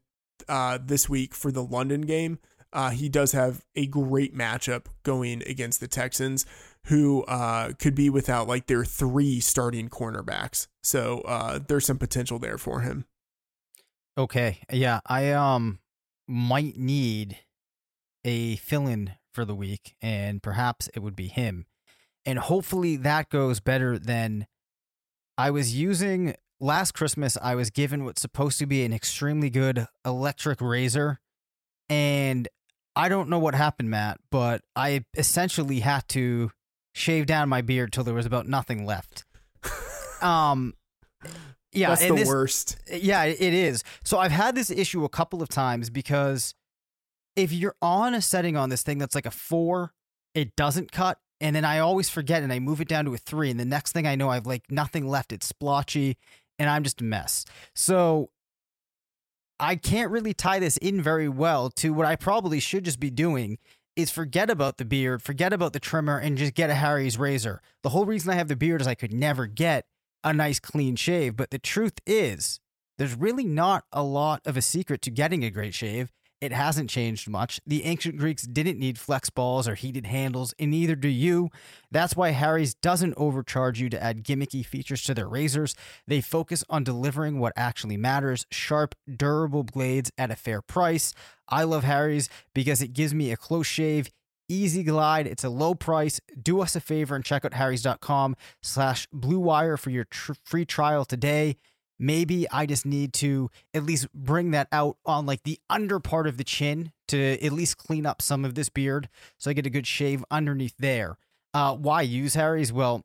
uh, 0.49 0.79
this 0.85 1.09
week 1.09 1.35
for 1.35 1.51
the 1.51 1.63
London 1.63 2.03
game, 2.03 2.39
uh, 2.73 2.91
he 2.91 3.09
does 3.09 3.33
have 3.33 3.65
a 3.75 3.87
great 3.87 4.37
matchup 4.37 4.87
going 5.03 5.43
against 5.47 5.81
the 5.81 5.89
Texans, 5.89 6.47
who 6.87 7.23
uh, 7.25 7.73
could 7.79 7.95
be 7.95 8.11
without 8.11 8.49
like 8.49 8.67
their 8.67 8.85
three 8.85 9.41
starting 9.41 9.89
cornerbacks. 9.89 10.69
So 10.83 11.21
uh, 11.21 11.61
there's 11.67 11.87
some 11.87 11.99
potential 11.99 12.39
there 12.39 12.59
for 12.59 12.81
him. 12.81 13.07
Okay. 14.19 14.59
Yeah, 14.73 14.99
I 15.07 15.31
um 15.31 15.79
might 16.27 16.77
need 16.77 17.39
a 18.25 18.57
fill-in 18.57 19.13
for 19.33 19.45
the 19.45 19.55
week 19.55 19.95
and 20.03 20.43
perhaps 20.43 20.91
it 20.93 20.99
would 20.99 21.15
be 21.15 21.29
him. 21.29 21.67
And 22.27 22.41
hopefully 22.41 22.97
that 22.97 23.31
goes 23.31 23.61
better 23.61 23.99
than 23.99 24.49
I 25.39 25.51
was 25.53 25.75
using 25.77 26.35
last 26.61 26.93
Christmas 26.93 27.39
I 27.41 27.55
was 27.55 27.71
given 27.71 28.05
what's 28.05 28.21
supposed 28.21 28.59
to 28.59 28.67
be 28.67 28.85
an 28.85 28.93
extremely 28.93 29.51
good 29.51 29.87
electric 30.05 30.61
razor 30.61 31.21
and 31.89 32.49
I 32.97 33.09
don't 33.09 33.29
know 33.29 33.39
what 33.39 33.55
happened, 33.55 33.91
Matt, 33.91 34.19
but 34.33 34.63
I 34.75 35.05
essentially 35.17 35.81
had 35.81 36.09
to 36.09 36.51
shave 36.93 37.27
down 37.27 37.49
my 37.49 37.63
beard 37.63 37.93
till 37.93 38.03
there 38.03 38.15
was 38.15 38.27
about 38.27 38.49
nothing 38.49 38.85
left. 38.85 39.25
um 40.21 40.75
yeah, 41.73 41.89
that's 41.89 42.07
the 42.07 42.15
this, 42.15 42.29
worst. 42.29 42.77
Yeah, 42.93 43.25
it 43.25 43.41
is. 43.41 43.85
So 44.05 44.19
I've 44.19 44.33
had 44.33 44.55
this 44.55 44.71
issue 44.71 45.05
a 45.05 45.09
couple 45.09 45.43
of 45.43 45.49
times 45.49 45.91
because 45.91 46.55
if 47.37 47.53
you're 47.53 47.77
on 47.83 48.15
a 48.15 48.23
setting 48.23 48.57
on 48.57 48.69
this 48.69 48.83
thing 48.83 48.99
that's 48.99 49.15
like 49.15 49.27
a 49.27 49.31
four, 49.31 49.93
it 50.35 50.57
doesn't 50.57 50.93
cut. 50.93 51.19
And 51.41 51.55
then 51.55 51.65
I 51.65 51.79
always 51.79 52.11
forget 52.11 52.43
and 52.43 52.53
I 52.53 52.59
move 52.59 52.81
it 52.81 52.89
down 52.89 53.05
to 53.05 53.15
a 53.15 53.19
three. 53.19 53.51
And 53.51 53.61
the 53.61 53.65
next 53.65 53.93
thing 53.93 54.07
I 54.07 54.17
know, 54.17 54.29
I've 54.29 54.47
like 54.47 54.65
nothing 54.71 55.07
left. 55.07 55.33
It's 55.33 55.47
splotchy 55.47 56.17
and 56.59 56.69
I'm 56.69 56.83
just 56.83 57.01
a 57.01 57.05
mess. 57.05 57.45
So 57.75 58.31
I 59.61 59.77
can't 59.77 60.11
really 60.11 60.35
tie 60.35 60.59
this 60.59 60.77
in 60.79 61.03
very 61.03 61.29
well 61.29 61.71
to 61.71 61.91
what 61.91 62.07
I 62.07 62.17
probably 62.17 62.61
should 62.61 62.85
just 62.85 63.01
be 63.01 63.11
doing 63.11 63.59
is 63.97 64.11
forget 64.11 64.49
about 64.49 64.79
the 64.79 64.85
beard, 64.85 65.23
forget 65.23 65.53
about 65.53 65.73
the 65.73 65.81
trimmer, 65.81 66.19
and 66.19 66.39
just 66.39 66.55
get 66.55 66.71
a 66.71 66.75
Harry's 66.75 67.19
razor. 67.19 67.61
The 67.83 67.89
whole 67.89 68.07
reason 68.07 68.31
I 68.31 68.35
have 68.35 68.47
the 68.47 68.55
beard 68.55 68.81
is 68.81 68.87
I 68.87 68.95
could 68.95 69.13
never 69.13 69.47
get 69.47 69.87
a 70.23 70.33
nice 70.33 70.61
clean 70.61 70.97
shave. 70.97 71.37
But 71.37 71.51
the 71.51 71.59
truth 71.59 71.99
is, 72.07 72.61
there's 72.99 73.15
really 73.15 73.45
not 73.45 73.85
a 73.93 74.03
lot 74.03 74.43
of 74.45 74.57
a 74.57 74.63
secret 74.63 75.03
to 75.03 75.11
getting 75.11 75.45
a 75.45 75.51
great 75.51 75.75
shave. 75.75 76.11
It 76.41 76.53
hasn't 76.53 76.89
changed 76.89 77.29
much. 77.29 77.61
The 77.67 77.85
ancient 77.85 78.17
Greeks 78.17 78.45
didn't 78.45 78.79
need 78.79 78.97
flex 78.97 79.29
balls 79.29 79.67
or 79.67 79.75
heated 79.75 80.07
handles, 80.07 80.55
and 80.57 80.71
neither 80.71 80.95
do 80.95 81.09
you. 81.09 81.49
That's 81.91 82.15
why 82.15 82.31
Harry's 82.31 82.75
doesn't 82.75 83.15
overcharge 83.17 83.81
you 83.81 83.89
to 83.91 84.01
add 84.01 84.23
gimmicky 84.23 84.65
features 84.65 85.03
to 85.05 85.15
their 85.15 85.29
razors. 85.29 85.75
They 86.07 86.21
focus 86.21 86.63
on 86.71 86.85
delivering 86.85 87.41
what 87.41 87.55
actually 87.57 87.97
matters 87.97 88.47
sharp, 88.53 88.95
durable 89.13 89.65
blades 89.65 90.13
at 90.17 90.31
a 90.31 90.37
fair 90.37 90.63
price. 90.63 91.13
I 91.49 91.65
love 91.65 91.83
Harry's 91.83 92.29
because 92.55 92.83
it 92.83 92.93
gives 92.93 93.13
me 93.13 93.33
a 93.33 93.37
close 93.37 93.67
shave 93.67 94.09
easy 94.49 94.83
glide. 94.83 95.27
It's 95.27 95.45
a 95.45 95.49
low 95.49 95.75
price. 95.75 96.21
Do 96.41 96.61
us 96.61 96.77
a 96.77 96.81
favor 96.81 97.15
and 97.15 97.25
check 97.25 97.45
out 97.45 97.55
harrys.com 97.55 98.37
slash 98.63 99.07
blue 99.13 99.39
wire 99.39 99.77
for 99.77 99.91
your 99.91 100.05
tr- 100.05 100.33
free 100.45 100.65
trial 100.65 101.05
today. 101.05 101.57
Maybe 102.01 102.49
i 102.51 102.65
just 102.65 102.87
need 102.87 103.13
to 103.15 103.51
at 103.75 103.83
least 103.83 104.07
bring 104.15 104.53
that 104.53 104.69
out 104.71 104.99
on 105.05 105.27
like 105.27 105.43
the 105.43 105.59
under 105.69 105.99
part 105.99 106.29
of 106.29 106.37
the 106.37 106.45
chin 106.45 106.93
to 107.09 107.45
at 107.45 107.51
least 107.53 107.77
clean 107.77 108.07
up 108.07 108.23
some 108.23 108.45
of 108.45 108.55
this 108.55 108.69
beard 108.69 109.09
so 109.37 109.51
i 109.51 109.53
get 109.53 109.67
a 109.67 109.71
good 109.71 109.85
shave 109.85 110.25
underneath 110.31 110.77
there. 110.79 111.19
Uh, 111.53 111.75
why 111.75 112.03
use 112.03 112.35
harry's? 112.35 112.73
Well 112.73 113.03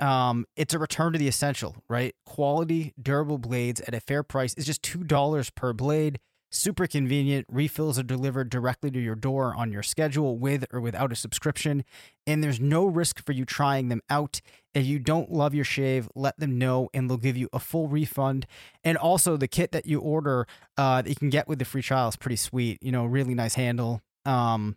um, 0.00 0.46
it's 0.56 0.74
a 0.74 0.78
return 0.78 1.12
to 1.12 1.18
the 1.18 1.28
essential, 1.28 1.76
right? 1.88 2.14
Quality, 2.24 2.94
durable 3.00 3.38
blades 3.38 3.80
at 3.82 3.94
a 3.94 4.00
fair 4.00 4.22
price 4.22 4.54
is 4.54 4.64
just 4.64 4.82
$2 4.82 5.54
per 5.54 5.72
blade. 5.72 6.18
Super 6.52 6.88
convenient. 6.88 7.46
Refills 7.48 7.96
are 7.98 8.02
delivered 8.02 8.50
directly 8.50 8.90
to 8.90 8.98
your 8.98 9.14
door 9.14 9.54
on 9.54 9.70
your 9.70 9.84
schedule 9.84 10.36
with 10.36 10.64
or 10.72 10.80
without 10.80 11.12
a 11.12 11.16
subscription. 11.16 11.84
And 12.26 12.42
there's 12.42 12.58
no 12.58 12.86
risk 12.86 13.24
for 13.24 13.30
you 13.30 13.44
trying 13.44 13.88
them 13.88 14.02
out. 14.10 14.40
If 14.74 14.84
you 14.84 14.98
don't 14.98 15.30
love 15.30 15.54
your 15.54 15.64
shave, 15.64 16.08
let 16.16 16.38
them 16.40 16.58
know 16.58 16.88
and 16.92 17.08
they'll 17.08 17.18
give 17.18 17.36
you 17.36 17.48
a 17.52 17.60
full 17.60 17.86
refund. 17.86 18.46
And 18.82 18.98
also, 18.98 19.36
the 19.36 19.48
kit 19.48 19.70
that 19.72 19.86
you 19.86 20.00
order 20.00 20.46
uh, 20.76 21.02
that 21.02 21.08
you 21.08 21.14
can 21.14 21.30
get 21.30 21.46
with 21.46 21.60
the 21.60 21.64
free 21.64 21.82
trial 21.82 22.08
is 22.08 22.16
pretty 22.16 22.36
sweet. 22.36 22.82
You 22.82 22.90
know, 22.90 23.06
really 23.06 23.34
nice 23.34 23.54
handle. 23.54 24.02
Um, 24.24 24.76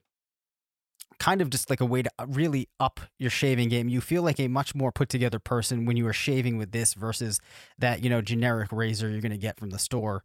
kind 1.20 1.42
of 1.42 1.50
just 1.50 1.70
like 1.70 1.82
a 1.82 1.86
way 1.86 2.04
to 2.04 2.12
uh, 2.20 2.26
really 2.28 2.70
up 2.80 3.00
your 3.18 3.30
shaving 3.30 3.70
game. 3.70 3.90
You 3.90 4.02
feel 4.02 4.22
like 4.22 4.40
a 4.40 4.48
much 4.48 4.76
more 4.76 4.92
put 4.92 5.10
together 5.10 5.40
person 5.40 5.86
when 5.86 5.98
you 5.98 6.08
are 6.08 6.14
shaving 6.14 6.58
with 6.58 6.72
this 6.72 6.94
versus 6.94 7.40
that, 7.80 8.04
you 8.04 8.10
know, 8.10 8.22
generic 8.22 8.72
razor 8.72 9.10
you're 9.10 9.22
going 9.22 9.32
to 9.32 9.38
get 9.38 9.58
from 9.58 9.72
the 9.72 9.80
store. 9.80 10.24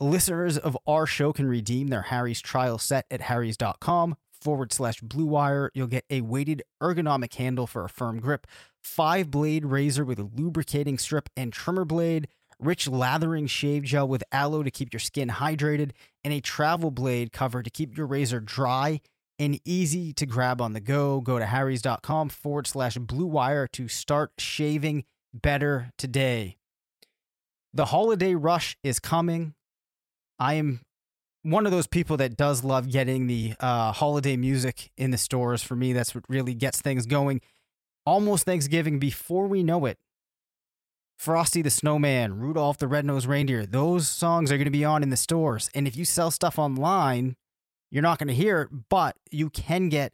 Listeners 0.00 0.58
of 0.58 0.76
our 0.86 1.06
show 1.06 1.32
can 1.32 1.46
redeem 1.46 1.88
their 1.88 2.02
Harry's 2.02 2.40
trial 2.40 2.78
set 2.78 3.06
at 3.10 3.22
harrys.com 3.22 4.16
forward 4.40 4.72
slash 4.72 5.00
blue 5.00 5.26
wire. 5.26 5.70
You'll 5.74 5.86
get 5.86 6.04
a 6.10 6.20
weighted 6.22 6.62
ergonomic 6.82 7.34
handle 7.34 7.66
for 7.66 7.84
a 7.84 7.88
firm 7.88 8.20
grip, 8.20 8.46
five 8.82 9.30
blade 9.30 9.64
razor 9.64 10.04
with 10.04 10.18
a 10.18 10.28
lubricating 10.34 10.98
strip 10.98 11.28
and 11.36 11.52
trimmer 11.52 11.84
blade, 11.84 12.28
rich 12.58 12.88
lathering 12.88 13.46
shave 13.46 13.84
gel 13.84 14.08
with 14.08 14.24
aloe 14.32 14.62
to 14.62 14.70
keep 14.70 14.92
your 14.92 15.00
skin 15.00 15.28
hydrated, 15.28 15.92
and 16.24 16.34
a 16.34 16.40
travel 16.40 16.90
blade 16.90 17.32
cover 17.32 17.62
to 17.62 17.70
keep 17.70 17.96
your 17.96 18.06
razor 18.06 18.40
dry 18.40 19.00
and 19.38 19.60
easy 19.64 20.12
to 20.12 20.26
grab 20.26 20.60
on 20.60 20.72
the 20.72 20.80
go. 20.80 21.20
Go 21.20 21.38
to 21.38 21.46
harrys.com 21.46 22.28
forward 22.28 22.66
slash 22.66 22.96
blue 22.98 23.26
wire 23.26 23.66
to 23.68 23.88
start 23.88 24.32
shaving 24.38 25.04
better 25.32 25.90
today. 25.96 26.56
The 27.74 27.86
holiday 27.86 28.34
rush 28.34 28.76
is 28.82 28.98
coming. 29.00 29.54
I 30.42 30.54
am 30.54 30.80
one 31.44 31.66
of 31.66 31.72
those 31.72 31.86
people 31.86 32.16
that 32.16 32.36
does 32.36 32.64
love 32.64 32.90
getting 32.90 33.28
the 33.28 33.54
uh, 33.60 33.92
holiday 33.92 34.36
music 34.36 34.90
in 34.96 35.12
the 35.12 35.16
stores. 35.16 35.62
For 35.62 35.76
me, 35.76 35.92
that's 35.92 36.16
what 36.16 36.24
really 36.28 36.52
gets 36.52 36.80
things 36.80 37.06
going. 37.06 37.40
Almost 38.04 38.44
Thanksgiving, 38.44 38.98
before 38.98 39.46
we 39.46 39.62
know 39.62 39.86
it, 39.86 39.98
Frosty 41.16 41.62
the 41.62 41.70
Snowman, 41.70 42.40
Rudolph 42.40 42.78
the 42.78 42.88
Red-Nosed 42.88 43.26
Reindeer, 43.26 43.66
those 43.66 44.08
songs 44.08 44.50
are 44.50 44.56
going 44.56 44.64
to 44.64 44.72
be 44.72 44.84
on 44.84 45.04
in 45.04 45.10
the 45.10 45.16
stores. 45.16 45.70
And 45.76 45.86
if 45.86 45.96
you 45.96 46.04
sell 46.04 46.32
stuff 46.32 46.58
online, 46.58 47.36
you're 47.92 48.02
not 48.02 48.18
going 48.18 48.26
to 48.26 48.34
hear 48.34 48.62
it, 48.62 48.70
but 48.88 49.16
you 49.30 49.48
can 49.48 49.88
get 49.88 50.12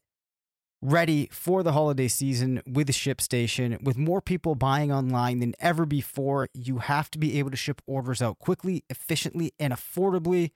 ready 0.80 1.28
for 1.32 1.62
the 1.62 1.72
holiday 1.72 2.08
season 2.08 2.62
with 2.66 2.88
ShipStation. 2.88 3.82
With 3.82 3.96
more 3.96 4.20
people 4.20 4.54
buying 4.54 4.92
online 4.92 5.40
than 5.40 5.54
ever 5.58 5.84
before, 5.84 6.48
you 6.54 6.78
have 6.78 7.10
to 7.10 7.18
be 7.18 7.38
able 7.38 7.50
to 7.50 7.56
ship 7.56 7.82
orders 7.86 8.22
out 8.22 8.38
quickly, 8.38 8.84
efficiently, 8.88 9.52
and 9.58 9.72
affordably. 9.72 10.52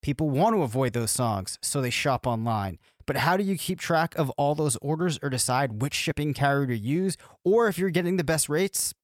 People 0.00 0.30
want 0.30 0.54
to 0.54 0.62
avoid 0.62 0.92
those 0.92 1.10
songs, 1.10 1.58
so 1.60 1.80
they 1.80 1.90
shop 1.90 2.26
online. 2.26 2.78
But 3.06 3.16
how 3.16 3.36
do 3.36 3.44
you 3.44 3.56
keep 3.56 3.80
track 3.80 4.16
of 4.16 4.30
all 4.30 4.54
those 4.54 4.76
orders 4.80 5.18
or 5.22 5.30
decide 5.30 5.82
which 5.82 5.94
shipping 5.94 6.34
carrier 6.34 6.66
to 6.68 6.78
use, 6.78 7.16
or 7.44 7.68
if 7.68 7.78
you're 7.78 7.90
getting 7.90 8.16
the 8.16 8.24
best 8.24 8.48
rates? 8.48 8.94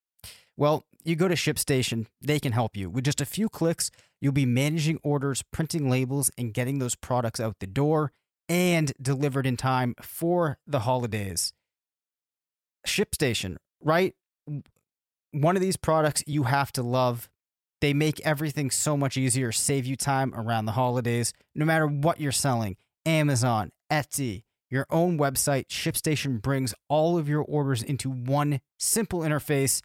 Well, 0.57 0.85
you 1.03 1.17
go 1.17 1.29
to 1.29 1.35
ShipStation, 1.35 2.07
they 2.23 2.39
can 2.39 2.53
help 2.53 2.77
you. 2.77 2.89
With 2.89 3.05
just 3.05 3.21
a 3.21 3.27
few 3.27 3.49
clicks, 3.49 3.91
you'll 4.21 4.33
be 4.33 4.47
managing 4.47 4.99
orders, 5.03 5.43
printing 5.53 5.91
labels, 5.91 6.31
and 6.39 6.55
getting 6.55 6.79
those 6.79 6.95
products 6.95 7.41
out 7.41 7.57
the 7.61 7.67
door 7.67 8.13
and 8.49 8.93
delivered 9.01 9.47
in 9.47 9.57
time 9.57 9.95
for 10.01 10.59
the 10.67 10.81
holidays. 10.81 11.53
ShipStation, 12.87 13.57
right? 13.81 14.15
One 15.33 15.57
of 15.57 15.63
these 15.63 15.77
products 15.77 16.23
you 16.27 16.45
have 16.45 16.73
to 16.73 16.83
love. 16.83 17.29
They 17.81 17.93
make 17.93 18.21
everything 18.21 18.71
so 18.71 18.97
much 18.97 19.17
easier, 19.17 19.53
save 19.53 19.85
you 19.85 19.97
time 19.97 20.35
around 20.35 20.67
the 20.67 20.73
holidays, 20.73 21.33
no 21.55 21.65
matter 21.65 21.87
what 21.87 22.21
you're 22.21 22.33
selling. 22.33 22.77
Amazon, 23.05 23.71
Etsy, 23.91 24.45
your 24.71 24.87
own 24.91 25.19
website, 25.19 25.67
ShipStation 25.67 26.41
brings 26.41 26.75
all 26.89 27.19
of 27.19 27.29
your 27.29 27.43
orders 27.43 27.83
into 27.83 28.11
one 28.11 28.61
simple 28.79 29.21
interface, 29.21 29.83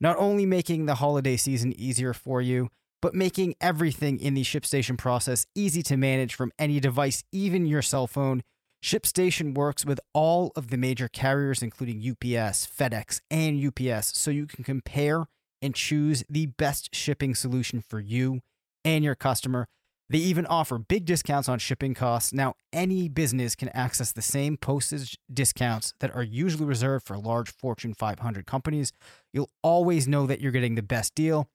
not 0.00 0.16
only 0.18 0.46
making 0.46 0.86
the 0.86 0.96
holiday 0.96 1.36
season 1.36 1.72
easier 1.78 2.12
for 2.12 2.42
you, 2.42 2.68
but 3.00 3.14
making 3.14 3.54
everything 3.60 4.18
in 4.18 4.34
the 4.34 4.42
ShipStation 4.42 4.98
process 4.98 5.46
easy 5.54 5.82
to 5.84 5.96
manage 5.96 6.34
from 6.34 6.52
any 6.58 6.80
device, 6.80 7.24
even 7.32 7.66
your 7.66 7.82
cell 7.82 8.06
phone. 8.06 8.42
ShipStation 8.84 9.54
works 9.54 9.84
with 9.84 10.00
all 10.12 10.52
of 10.54 10.68
the 10.68 10.76
major 10.76 11.08
carriers, 11.08 11.62
including 11.62 11.98
UPS, 11.98 12.66
FedEx, 12.66 13.20
and 13.30 13.64
UPS, 13.64 14.16
so 14.16 14.30
you 14.30 14.46
can 14.46 14.62
compare 14.62 15.26
and 15.60 15.74
choose 15.74 16.24
the 16.28 16.46
best 16.46 16.94
shipping 16.94 17.34
solution 17.34 17.80
for 17.80 17.98
you 17.98 18.40
and 18.84 19.04
your 19.04 19.16
customer. 19.16 19.66
They 20.10 20.18
even 20.18 20.46
offer 20.46 20.78
big 20.78 21.04
discounts 21.04 21.48
on 21.48 21.58
shipping 21.58 21.92
costs. 21.92 22.32
Now, 22.32 22.54
any 22.72 23.08
business 23.08 23.54
can 23.54 23.68
access 23.70 24.10
the 24.10 24.22
same 24.22 24.56
postage 24.56 25.18
discounts 25.30 25.92
that 26.00 26.14
are 26.14 26.22
usually 26.22 26.64
reserved 26.64 27.06
for 27.06 27.18
large 27.18 27.50
Fortune 27.50 27.92
500 27.92 28.46
companies. 28.46 28.90
You'll 29.34 29.50
always 29.62 30.08
know 30.08 30.26
that 30.26 30.40
you're 30.40 30.52
getting 30.52 30.76
the 30.76 30.82
best 30.82 31.14
deal. 31.14 31.50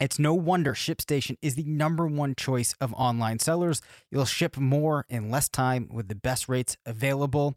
It's 0.00 0.18
no 0.18 0.32
wonder 0.32 0.72
ShipStation 0.72 1.36
is 1.42 1.56
the 1.56 1.64
number 1.64 2.06
one 2.06 2.34
choice 2.34 2.74
of 2.80 2.94
online 2.94 3.38
sellers. 3.38 3.82
You'll 4.10 4.24
ship 4.24 4.56
more 4.56 5.04
in 5.10 5.30
less 5.30 5.46
time 5.50 5.90
with 5.92 6.08
the 6.08 6.14
best 6.14 6.48
rates 6.48 6.78
available. 6.86 7.54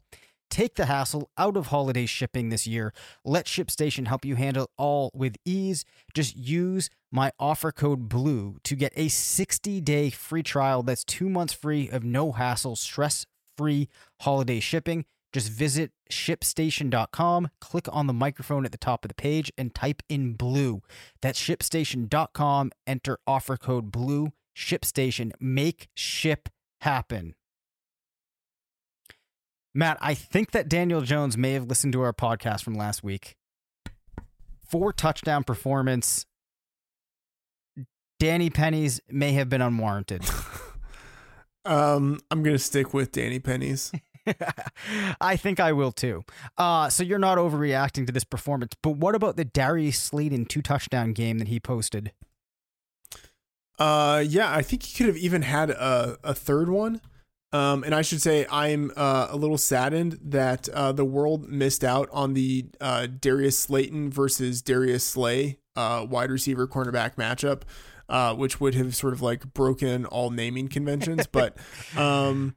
Take 0.50 0.74
the 0.74 0.84
hassle 0.84 1.30
out 1.38 1.56
of 1.56 1.68
holiday 1.68 2.04
shipping 2.04 2.50
this 2.50 2.66
year. 2.66 2.92
Let 3.24 3.46
ShipStation 3.46 4.08
help 4.08 4.26
you 4.26 4.36
handle 4.36 4.68
all 4.76 5.10
with 5.14 5.36
ease. 5.46 5.86
Just 6.12 6.36
use 6.36 6.90
my 7.10 7.32
offer 7.38 7.72
code 7.72 8.10
BLUE 8.10 8.58
to 8.64 8.76
get 8.76 8.92
a 8.94 9.08
60 9.08 9.80
day 9.80 10.10
free 10.10 10.42
trial 10.42 10.82
that's 10.82 11.02
two 11.02 11.30
months 11.30 11.54
free 11.54 11.88
of 11.88 12.04
no 12.04 12.32
hassle, 12.32 12.76
stress 12.76 13.24
free 13.56 13.88
holiday 14.20 14.60
shipping. 14.60 15.06
Just 15.34 15.50
visit 15.50 15.90
shipstation.com, 16.10 17.50
click 17.60 17.86
on 17.90 18.06
the 18.06 18.12
microphone 18.12 18.64
at 18.64 18.70
the 18.70 18.78
top 18.78 19.04
of 19.04 19.08
the 19.08 19.14
page, 19.14 19.52
and 19.58 19.74
type 19.74 20.00
in 20.08 20.34
blue. 20.34 20.80
That's 21.20 21.40
shipstation.com. 21.40 22.70
Enter 22.86 23.18
offer 23.26 23.56
code 23.56 23.90
blue. 23.90 24.32
ShipStation. 24.56 25.32
Make 25.40 25.88
ship 25.94 26.48
happen. 26.82 27.34
Matt, 29.74 29.98
I 30.00 30.14
think 30.14 30.52
that 30.52 30.68
Daniel 30.68 31.00
Jones 31.00 31.36
may 31.36 31.54
have 31.54 31.66
listened 31.66 31.92
to 31.94 32.02
our 32.02 32.12
podcast 32.12 32.62
from 32.62 32.74
last 32.74 33.02
week. 33.02 33.34
Four 34.68 34.92
touchdown 34.92 35.42
performance. 35.42 36.26
Danny 38.20 38.50
Pennies 38.50 39.00
may 39.10 39.32
have 39.32 39.48
been 39.48 39.60
unwarranted. 39.60 40.24
Um, 41.66 42.20
I'm 42.30 42.42
gonna 42.42 42.58
stick 42.58 42.92
with 42.92 43.10
Danny 43.10 43.38
Pennies. 43.38 43.90
I 45.20 45.36
think 45.36 45.60
I 45.60 45.72
will 45.72 45.92
too. 45.92 46.24
Uh, 46.56 46.88
so 46.88 47.02
you're 47.02 47.18
not 47.18 47.38
overreacting 47.38 48.06
to 48.06 48.12
this 48.12 48.24
performance, 48.24 48.74
but 48.82 48.90
what 48.90 49.14
about 49.14 49.36
the 49.36 49.44
Darius 49.44 49.98
Slayton 49.98 50.46
two 50.46 50.62
touchdown 50.62 51.12
game 51.12 51.38
that 51.38 51.48
he 51.48 51.60
posted? 51.60 52.12
Uh, 53.78 54.22
yeah, 54.26 54.52
I 54.52 54.62
think 54.62 54.84
he 54.84 54.96
could 54.96 55.06
have 55.06 55.16
even 55.16 55.42
had 55.42 55.70
a, 55.70 56.16
a 56.22 56.34
third 56.34 56.68
one. 56.68 57.00
Um, 57.52 57.84
and 57.84 57.94
I 57.94 58.02
should 58.02 58.20
say 58.20 58.46
I'm 58.50 58.90
uh, 58.96 59.28
a 59.30 59.36
little 59.36 59.58
saddened 59.58 60.18
that 60.22 60.68
uh, 60.70 60.90
the 60.90 61.04
world 61.04 61.48
missed 61.48 61.84
out 61.84 62.08
on 62.12 62.34
the 62.34 62.66
uh, 62.80 63.06
Darius 63.06 63.56
Slayton 63.58 64.10
versus 64.10 64.60
Darius 64.60 65.04
Slay 65.04 65.58
uh, 65.76 66.04
wide 66.08 66.32
receiver 66.32 66.66
cornerback 66.66 67.14
matchup 67.14 67.62
uh, 68.08 68.34
which 68.34 68.60
would 68.60 68.74
have 68.74 68.94
sort 68.94 69.12
of 69.12 69.22
like 69.22 69.52
broken 69.54 70.04
all 70.06 70.30
naming 70.30 70.68
conventions. 70.68 71.26
but 71.26 71.56
um, 71.96 72.56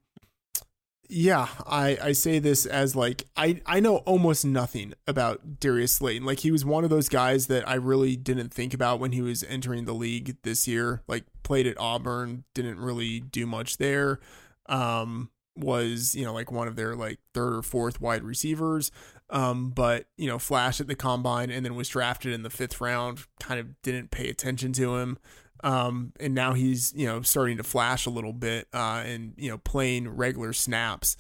yeah, 1.10 1.48
I, 1.66 1.98
I 2.02 2.12
say 2.12 2.40
this 2.40 2.66
as 2.66 2.96
like 2.96 3.26
I, 3.36 3.62
I 3.66 3.80
know 3.80 3.98
almost 3.98 4.46
nothing 4.46 4.94
about 5.08 5.60
Darius 5.60 5.94
Slayton. 5.94 6.26
Like 6.26 6.40
he 6.40 6.52
was 6.52 6.66
one 6.66 6.84
of 6.84 6.90
those 6.90 7.10
guys 7.10 7.48
that 7.48 7.68
I 7.68 7.76
really 7.76 8.16
didn't 8.16 8.54
think 8.54 8.74
about 8.74 9.00
when 9.00 9.14
he 9.14 9.22
was 9.22 9.44
entering 9.44 9.86
the 9.86 9.94
league 9.94 10.38
this 10.44 10.68
year. 10.68 11.02
Like 11.08 11.24
played 11.44 11.68
at 11.68 11.80
Auburn, 11.80 12.44
didn't 12.54 12.80
really 12.80 13.20
do 13.20 13.46
much 13.46 13.78
there. 13.78 14.20
Um, 14.68 15.30
was 15.58 16.14
you 16.16 16.24
know 16.24 16.34
like 16.34 16.52
one 16.52 16.68
of 16.68 16.76
their 16.76 16.96
like 16.96 17.20
third 17.34 17.54
or 17.54 17.62
fourth 17.62 18.00
wide 18.00 18.24
receivers 18.24 18.92
um, 19.30 19.72
but 19.72 20.06
you 20.16 20.28
know 20.28 20.38
flashed 20.38 20.80
at 20.80 20.88
the 20.88 20.96
combine 20.96 21.50
and 21.50 21.66
then 21.66 21.76
was 21.76 21.90
drafted 21.90 22.32
in 22.32 22.44
the 22.44 22.50
fifth 22.50 22.80
round 22.80 23.26
kind 23.40 23.60
of 23.60 23.82
didn't 23.82 24.12
pay 24.12 24.30
attention 24.30 24.72
to 24.72 24.98
him 24.98 25.18
um, 25.64 26.14
and 26.20 26.34
now 26.34 26.54
he's 26.54 26.94
you 26.96 27.06
know 27.06 27.22
starting 27.22 27.58
to 27.58 27.64
flash 27.64 28.06
a 28.06 28.10
little 28.10 28.34
bit 28.34 28.68
uh, 28.74 29.04
and 29.06 29.34
you 29.38 29.50
know 29.50 29.58
playing 29.60 30.08
regular 30.10 30.54
snaps 30.54 31.18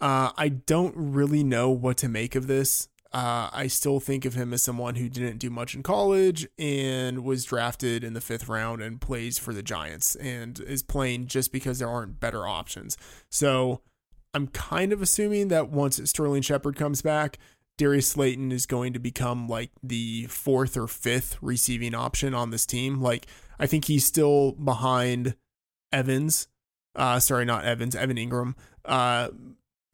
uh, 0.00 0.30
i 0.36 0.48
don't 0.48 0.94
really 0.96 1.42
know 1.42 1.70
what 1.70 1.96
to 1.96 2.08
make 2.08 2.34
of 2.34 2.46
this 2.46 2.88
uh, 3.12 3.48
I 3.52 3.68
still 3.68 4.00
think 4.00 4.26
of 4.26 4.34
him 4.34 4.52
as 4.52 4.62
someone 4.62 4.96
who 4.96 5.08
didn't 5.08 5.38
do 5.38 5.48
much 5.48 5.74
in 5.74 5.82
college 5.82 6.46
and 6.58 7.24
was 7.24 7.44
drafted 7.44 8.04
in 8.04 8.12
the 8.12 8.20
fifth 8.20 8.48
round 8.48 8.82
and 8.82 9.00
plays 9.00 9.38
for 9.38 9.54
the 9.54 9.62
Giants 9.62 10.14
and 10.16 10.60
is 10.60 10.82
playing 10.82 11.26
just 11.26 11.50
because 11.50 11.78
there 11.78 11.88
aren't 11.88 12.20
better 12.20 12.46
options. 12.46 12.98
So 13.30 13.80
I'm 14.34 14.48
kind 14.48 14.92
of 14.92 15.00
assuming 15.00 15.48
that 15.48 15.70
once 15.70 15.98
Sterling 16.04 16.42
Shepard 16.42 16.76
comes 16.76 17.00
back, 17.00 17.38
Darius 17.78 18.08
Slayton 18.08 18.52
is 18.52 18.66
going 18.66 18.92
to 18.92 18.98
become 18.98 19.48
like 19.48 19.70
the 19.82 20.26
fourth 20.26 20.76
or 20.76 20.86
fifth 20.86 21.38
receiving 21.40 21.94
option 21.94 22.34
on 22.34 22.50
this 22.50 22.66
team. 22.66 23.00
Like, 23.00 23.26
I 23.58 23.66
think 23.66 23.86
he's 23.86 24.04
still 24.04 24.52
behind 24.52 25.34
Evans. 25.90 26.48
Uh, 26.94 27.18
sorry, 27.18 27.46
not 27.46 27.64
Evans, 27.64 27.96
Evan 27.96 28.18
Engram. 28.18 28.54
Uh, 28.84 29.28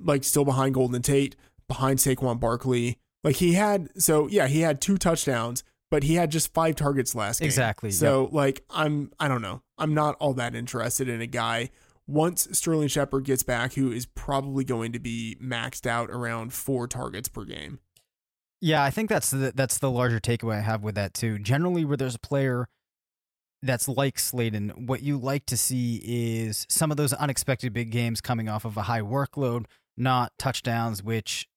like, 0.01 0.25
still 0.25 0.45
behind 0.45 0.75
Golden 0.75 1.01
Tate, 1.03 1.37
behind 1.69 2.01
Saquon 2.01 2.41
Barkley 2.41 2.99
like 3.25 3.37
he 3.37 3.55
had, 3.55 3.89
so 4.01 4.29
yeah, 4.29 4.47
he 4.47 4.61
had 4.61 4.81
two 4.81 4.99
touchdowns, 4.99 5.65
but 5.91 6.05
he 6.05 6.15
had 6.15 6.31
just 6.31 6.53
five 6.53 6.77
targets 6.77 7.15
last 7.15 7.41
game. 7.41 7.47
Exactly. 7.47 7.91
So 7.91 8.25
yep. 8.25 8.33
like 8.33 8.65
I'm, 8.71 9.11
I 9.19 9.27
don't 9.29 9.43
know, 9.43 9.63
I'm 9.79 9.95
not 9.95 10.15
all 10.21 10.35
that 10.35 10.55
interested 10.55 11.09
in 11.09 11.23
a 11.23 11.27
guy 11.27 11.71
once 12.07 12.49
Sterling 12.53 12.89
Shepard 12.89 13.25
gets 13.25 13.43
back, 13.43 13.75
who 13.75 13.91
is 13.91 14.07
probably 14.07 14.65
going 14.65 14.93
to 14.93 14.99
be 14.99 15.37
maxed 15.43 15.87
out 15.87 16.11
around 16.11 16.53
four 16.53 16.87
targets 16.87 17.29
per 17.29 17.45
game. 17.45 17.81
Yeah, 18.61 18.83
I 18.83 18.91
think 18.91 19.11
that's 19.11 19.31
the 19.31 19.53
that's 19.55 19.79
the 19.79 19.91
larger 19.91 20.21
takeaway 20.21 20.57
I 20.57 20.61
have 20.61 20.83
with 20.83 20.95
that 20.95 21.15
too. 21.15 21.39
Generally, 21.39 21.85
where 21.85 21.97
there's 21.97 22.15
a 22.15 22.21
player 22.21 22.67
that's 23.63 23.89
like 23.89 24.19
Slayton, 24.19 24.87
what 24.87 25.03
you 25.03 25.17
like 25.19 25.47
to 25.47 25.57
see 25.57 26.01
is 26.05 26.67
some 26.69 26.91
of 26.91 26.99
those 26.99 27.15
unexpected 27.15 27.73
big 27.73 27.91
games 27.91 28.21
coming 28.21 28.49
off 28.49 28.67
of 28.67 28.77
a 28.77 28.83
high 28.83 29.01
workload, 29.01 29.65
not 29.97 30.33
touchdowns, 30.39 31.03
which 31.03 31.49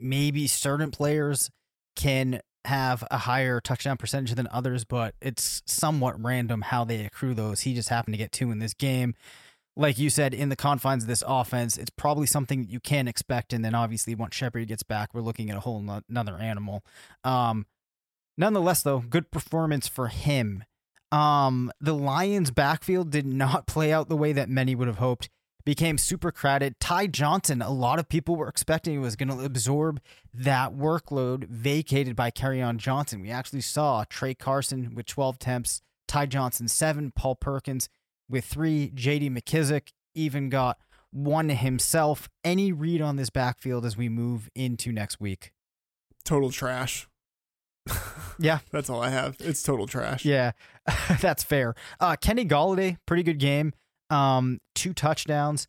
maybe 0.00 0.48
certain 0.48 0.90
players 0.90 1.50
can 1.94 2.40
have 2.64 3.04
a 3.10 3.18
higher 3.18 3.60
touchdown 3.60 3.96
percentage 3.96 4.34
than 4.34 4.48
others, 4.50 4.84
but 4.84 5.14
it's 5.20 5.62
somewhat 5.66 6.20
random 6.22 6.62
how 6.62 6.84
they 6.84 7.04
accrue 7.04 7.34
those. 7.34 7.60
He 7.60 7.74
just 7.74 7.88
happened 7.88 8.14
to 8.14 8.18
get 8.18 8.32
two 8.32 8.50
in 8.50 8.58
this 8.58 8.74
game. 8.74 9.14
Like 9.74 9.98
you 9.98 10.10
said, 10.10 10.34
in 10.34 10.50
the 10.50 10.56
confines 10.56 11.04
of 11.04 11.08
this 11.08 11.24
offense, 11.26 11.78
it's 11.78 11.90
probably 11.90 12.26
something 12.26 12.66
you 12.68 12.78
can 12.78 13.08
expect. 13.08 13.52
And 13.52 13.64
then 13.64 13.74
obviously, 13.74 14.14
once 14.14 14.34
Shepard 14.34 14.68
gets 14.68 14.82
back, 14.82 15.14
we're 15.14 15.22
looking 15.22 15.50
at 15.50 15.56
a 15.56 15.60
whole 15.60 15.80
no- 15.80 16.02
another 16.10 16.36
animal. 16.36 16.84
Um, 17.24 17.66
nonetheless, 18.36 18.82
though, 18.82 19.00
good 19.00 19.30
performance 19.30 19.88
for 19.88 20.08
him. 20.08 20.64
Um, 21.10 21.72
the 21.80 21.94
Lions' 21.94 22.50
backfield 22.50 23.10
did 23.10 23.26
not 23.26 23.66
play 23.66 23.92
out 23.92 24.08
the 24.08 24.16
way 24.16 24.32
that 24.32 24.48
many 24.48 24.74
would 24.74 24.88
have 24.88 24.98
hoped 24.98 25.28
became 25.64 25.98
super 25.98 26.32
crowded. 26.32 26.78
Ty 26.80 27.08
Johnson, 27.08 27.62
a 27.62 27.70
lot 27.70 27.98
of 27.98 28.08
people 28.08 28.36
were 28.36 28.48
expecting 28.48 29.00
was 29.00 29.16
going 29.16 29.28
to 29.28 29.44
absorb 29.44 30.00
that 30.34 30.72
workload 30.72 31.44
vacated 31.44 32.16
by 32.16 32.30
Kerryon 32.30 32.78
Johnson. 32.78 33.20
We 33.20 33.30
actually 33.30 33.60
saw 33.60 34.04
Tra 34.08 34.34
Carson 34.34 34.94
with 34.94 35.06
12 35.06 35.38
temps, 35.38 35.82
Ty 36.08 36.26
Johnson 36.26 36.68
seven, 36.68 37.12
Paul 37.14 37.36
Perkins 37.36 37.88
with 38.32 38.44
three, 38.44 38.90
J.D. 38.94 39.30
McKissic 39.30 39.92
even 40.14 40.48
got 40.48 40.78
one 41.12 41.50
himself. 41.50 42.28
Any 42.42 42.72
read 42.72 43.00
on 43.00 43.16
this 43.16 43.30
backfield 43.30 43.84
as 43.84 43.96
we 43.96 44.08
move 44.08 44.48
into 44.54 44.90
next 44.90 45.20
week? 45.20 45.52
Total 46.24 46.50
trash. 46.50 47.08
Yeah. 48.38 48.60
That's 48.70 48.88
all 48.88 49.00
I 49.02 49.10
have. 49.10 49.36
It's 49.38 49.62
total 49.62 49.86
trash. 49.86 50.24
Yeah, 50.24 50.52
that's 51.20 51.44
fair. 51.44 51.74
Uh, 52.00 52.16
Kenny 52.16 52.44
Golladay, 52.44 52.96
pretty 53.06 53.22
good 53.22 53.38
game. 53.38 53.72
Um, 54.10 54.58
two 54.74 54.94
touchdowns 54.94 55.68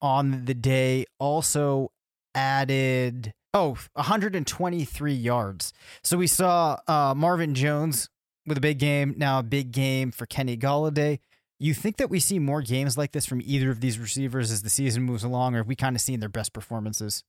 on 0.00 0.44
the 0.46 0.54
day. 0.54 1.04
Also 1.18 1.90
added 2.34 3.32
oh 3.52 3.76
123 3.94 5.12
yards. 5.12 5.72
So 6.02 6.16
we 6.16 6.28
saw 6.28 6.78
uh, 6.86 7.14
Marvin 7.16 7.54
Jones 7.54 8.08
with 8.46 8.56
a 8.56 8.62
big 8.62 8.78
game. 8.78 9.14
Now 9.16 9.40
a 9.40 9.42
big 9.42 9.72
game 9.72 10.10
for 10.12 10.24
Kenny 10.24 10.56
Golladay. 10.56 11.18
You 11.58 11.74
think 11.74 11.96
that 11.96 12.08
we 12.08 12.20
see 12.20 12.38
more 12.38 12.62
games 12.62 12.96
like 12.96 13.12
this 13.12 13.26
from 13.26 13.40
either 13.44 13.70
of 13.70 13.80
these 13.80 13.98
receivers 13.98 14.52
as 14.52 14.62
the 14.62 14.70
season 14.70 15.02
moves 15.02 15.24
along, 15.24 15.54
or 15.54 15.58
have 15.58 15.66
we 15.66 15.74
kind 15.74 15.96
of 15.96 16.02
seen 16.02 16.20
their 16.20 16.28
best 16.28 16.52
performances? 16.52 17.24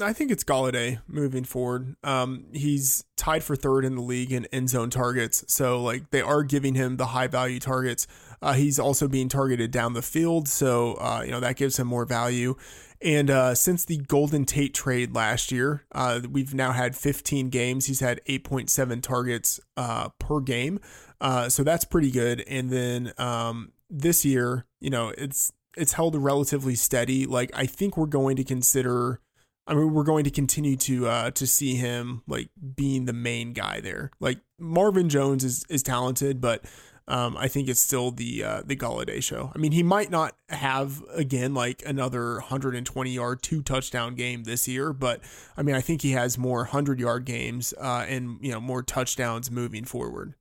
I 0.00 0.12
think 0.12 0.30
it's 0.30 0.44
Golladay 0.44 1.00
moving 1.06 1.44
forward. 1.44 1.96
Um, 2.04 2.46
he's 2.52 3.04
tied 3.16 3.42
for 3.42 3.56
third 3.56 3.84
in 3.84 3.96
the 3.96 4.02
league 4.02 4.32
in 4.32 4.46
end 4.46 4.70
zone 4.70 4.88
targets. 4.88 5.44
So, 5.48 5.82
like, 5.82 6.10
they 6.10 6.22
are 6.22 6.42
giving 6.42 6.74
him 6.74 6.96
the 6.96 7.06
high 7.06 7.26
value 7.26 7.58
targets. 7.58 8.06
Uh, 8.40 8.52
he's 8.52 8.78
also 8.78 9.08
being 9.08 9.28
targeted 9.28 9.72
down 9.72 9.94
the 9.94 10.02
field. 10.02 10.48
So, 10.48 10.94
uh, 10.94 11.22
you 11.24 11.32
know, 11.32 11.40
that 11.40 11.56
gives 11.56 11.78
him 11.78 11.88
more 11.88 12.06
value. 12.06 12.54
And 13.02 13.30
uh, 13.30 13.54
since 13.54 13.84
the 13.84 13.96
Golden 13.96 14.44
Tate 14.44 14.74
trade 14.74 15.14
last 15.14 15.50
year, 15.50 15.84
uh, 15.92 16.20
we've 16.30 16.54
now 16.54 16.72
had 16.72 16.94
15 16.94 17.48
games. 17.48 17.86
He's 17.86 18.00
had 18.00 18.20
8.7 18.28 19.02
targets 19.02 19.58
uh, 19.76 20.10
per 20.18 20.40
game. 20.40 20.80
Uh, 21.20 21.48
so 21.48 21.62
that's 21.62 21.84
pretty 21.84 22.10
good. 22.10 22.42
And 22.48 22.70
then 22.70 23.12
um, 23.18 23.72
this 23.88 24.24
year, 24.24 24.66
you 24.80 24.90
know, 24.90 25.12
it's 25.16 25.52
it's 25.76 25.92
held 25.92 26.16
relatively 26.16 26.74
steady. 26.74 27.26
Like 27.26 27.50
I 27.54 27.66
think 27.66 27.96
we're 27.96 28.06
going 28.06 28.36
to 28.36 28.44
consider. 28.44 29.20
I 29.66 29.74
mean, 29.74 29.92
we're 29.92 30.04
going 30.04 30.24
to 30.24 30.30
continue 30.30 30.76
to 30.76 31.06
uh, 31.06 31.30
to 31.32 31.46
see 31.46 31.76
him 31.76 32.22
like 32.26 32.48
being 32.74 33.04
the 33.04 33.12
main 33.12 33.52
guy 33.52 33.80
there. 33.80 34.10
Like 34.18 34.38
Marvin 34.58 35.08
Jones 35.08 35.44
is 35.44 35.64
is 35.68 35.82
talented, 35.82 36.40
but 36.40 36.64
um, 37.06 37.36
I 37.36 37.48
think 37.48 37.68
it's 37.68 37.80
still 37.80 38.12
the 38.12 38.44
uh, 38.44 38.62
the 38.64 38.76
Golladay 38.76 39.22
show. 39.22 39.50
I 39.54 39.58
mean, 39.58 39.72
he 39.72 39.82
might 39.82 40.10
not 40.10 40.34
have 40.48 41.02
again 41.12 41.54
like 41.54 41.82
another 41.84 42.34
120 42.34 43.10
yard, 43.10 43.42
two 43.42 43.62
touchdown 43.62 44.14
game 44.14 44.44
this 44.44 44.66
year, 44.66 44.92
but 44.92 45.20
I 45.56 45.62
mean, 45.62 45.74
I 45.74 45.80
think 45.80 46.02
he 46.02 46.12
has 46.12 46.38
more 46.38 46.58
100 46.58 47.00
yard 47.00 47.24
games 47.24 47.74
uh, 47.80 48.06
and 48.08 48.38
you 48.40 48.52
know 48.52 48.60
more 48.60 48.82
touchdowns 48.82 49.50
moving 49.50 49.84
forward. 49.84 50.34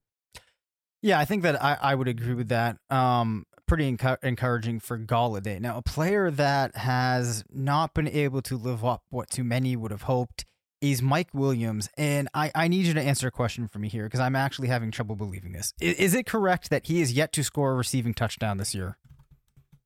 Yeah, 1.02 1.20
I 1.20 1.26
think 1.26 1.44
that 1.44 1.62
I, 1.64 1.78
I 1.82 1.96
would 1.96 2.08
agree 2.08 2.34
with 2.34 2.50
that. 2.50 2.78
Um, 2.90 3.46
pretty 3.68 3.96
encu- 3.96 4.18
encouraging 4.24 4.80
for 4.80 4.98
Golladay. 4.98 5.60
Now, 5.60 5.78
a 5.78 5.82
player 5.82 6.30
that 6.32 6.76
has 6.76 7.44
not 7.50 7.94
been 7.94 8.08
able 8.08 8.42
to 8.44 8.58
live 8.58 8.84
up 8.84 9.04
what 9.10 9.30
too 9.30 9.44
many 9.44 9.76
would 9.76 9.92
have 9.92 10.04
hoped 10.04 10.46
is 10.82 11.02
Mike 11.02 11.30
Williams. 11.34 11.90
And 11.98 12.28
I, 12.34 12.52
I 12.56 12.68
need 12.68 12.86
you 12.86 12.94
to 12.94 13.02
answer 13.02 13.28
a 13.28 13.32
question 13.32 13.68
for 13.68 13.80
me 13.80 13.88
here 13.90 14.06
because 14.06 14.20
I'm 14.20 14.36
actually 14.36 14.70
having 14.70 14.92
trouble 14.92 15.16
believing 15.16 15.52
this. 15.52 15.74
Is, 15.80 15.96
is 15.96 16.14
it 16.16 16.26
correct 16.26 16.70
that 16.70 16.88
he 16.88 17.02
is 17.02 17.14
yet 17.14 17.32
to 17.34 17.44
score 17.44 17.72
a 17.72 17.76
receiving 17.76 18.14
touchdown 18.14 18.58
this 18.58 18.74
year? 18.76 18.98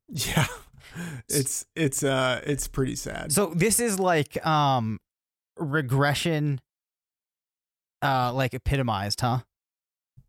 Yeah. 0.07 0.47
It's 1.27 1.65
it's 1.75 2.03
uh 2.03 2.41
it's 2.45 2.67
pretty 2.67 2.95
sad. 2.95 3.31
So 3.31 3.47
this 3.55 3.79
is 3.79 3.99
like 3.99 4.45
um 4.45 4.99
regression 5.57 6.61
uh 8.03 8.31
like 8.31 8.53
epitomized, 8.53 9.21
huh? 9.21 9.39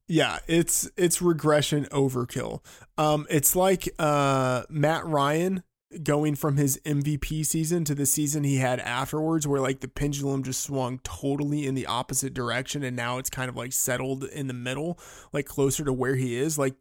Yeah, 0.07 0.39
it's 0.47 0.91
it's 0.97 1.23
regression 1.23 1.87
overkill. 1.87 2.63
Um, 2.99 3.27
it's 3.31 3.57
like 3.57 3.89
uh 3.99 4.65
Matt 4.69 5.07
Ryan 5.07 5.63
going 6.03 6.35
from 6.35 6.57
his 6.57 6.79
MVP 6.85 7.47
season 7.47 7.85
to 7.85 7.95
the 7.95 8.07
season 8.07 8.45
he 8.45 8.57
had 8.57 8.81
afterwards, 8.81 9.47
where 9.47 9.61
like 9.61 9.81
the 9.81 9.89
pendulum 9.89 10.43
just 10.43 10.63
swung 10.63 10.99
totally 11.05 11.67
in 11.67 11.75
the 11.75 11.87
opposite 11.87 12.35
direction, 12.35 12.83
and 12.83 12.97
now 12.97 13.19
it's 13.19 13.31
kind 13.31 13.49
of 13.49 13.57
like 13.57 13.73
settled 13.73 14.25
in 14.25 14.47
the 14.47 14.55
middle, 14.55 14.99
like 15.33 15.47
closer 15.47 15.85
to 15.85 15.93
where 15.93 16.17
he 16.17 16.37
is. 16.37 16.59
Like 16.59 16.75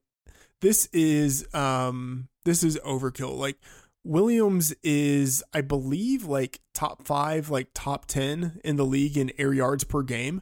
this 0.62 0.88
is 0.92 1.48
um 1.54 2.28
this 2.46 2.64
is 2.64 2.78
overkill. 2.80 3.38
Like 3.38 3.58
Williams 4.04 4.74
is, 4.84 5.42
I 5.54 5.62
believe, 5.62 6.26
like 6.26 6.60
top 6.74 7.06
five, 7.06 7.50
like 7.50 7.70
top 7.74 8.06
ten 8.06 8.60
in 8.64 8.76
the 8.76 8.86
league 8.86 9.18
in 9.18 9.32
air 9.38 9.54
yards 9.54 9.86
per 9.86 10.02
game. 10.02 10.42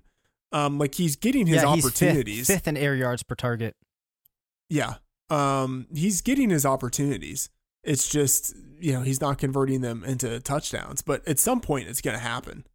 Um, 0.51 0.77
like 0.77 0.95
he's 0.95 1.15
getting 1.15 1.47
his 1.47 1.63
yeah, 1.63 1.75
he's 1.75 1.85
opportunities. 1.85 2.47
Fifth, 2.47 2.57
fifth 2.57 2.67
in 2.67 2.77
air 2.77 2.95
yards 2.95 3.23
per 3.23 3.35
target. 3.35 3.75
Yeah. 4.69 4.95
Um, 5.29 5.87
he's 5.93 6.21
getting 6.21 6.49
his 6.49 6.65
opportunities. 6.65 7.49
It's 7.83 8.07
just, 8.07 8.55
you 8.79 8.93
know, 8.93 9.01
he's 9.01 9.21
not 9.21 9.37
converting 9.37 9.81
them 9.81 10.03
into 10.03 10.39
touchdowns, 10.39 11.01
but 11.01 11.27
at 11.27 11.39
some 11.39 11.61
point 11.61 11.87
it's 11.87 12.01
going 12.01 12.15
to 12.15 12.23
happen. 12.23 12.65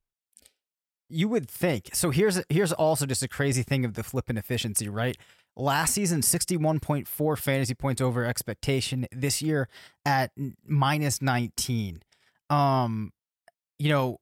You 1.08 1.28
would 1.28 1.48
think. 1.48 1.90
So 1.92 2.10
here's 2.10 2.42
here's 2.48 2.72
also 2.72 3.06
just 3.06 3.22
a 3.22 3.28
crazy 3.28 3.62
thing 3.62 3.84
of 3.84 3.94
the 3.94 4.02
flipping 4.02 4.36
efficiency, 4.36 4.88
right? 4.88 5.16
Last 5.54 5.94
season, 5.94 6.20
61.4 6.20 7.38
fantasy 7.38 7.74
points 7.74 8.00
over 8.02 8.24
expectation. 8.24 9.06
This 9.12 9.40
year 9.40 9.68
at 10.04 10.32
minus 10.66 11.22
19. 11.22 12.02
Um, 12.50 13.12
you 13.78 13.88
know, 13.88 14.18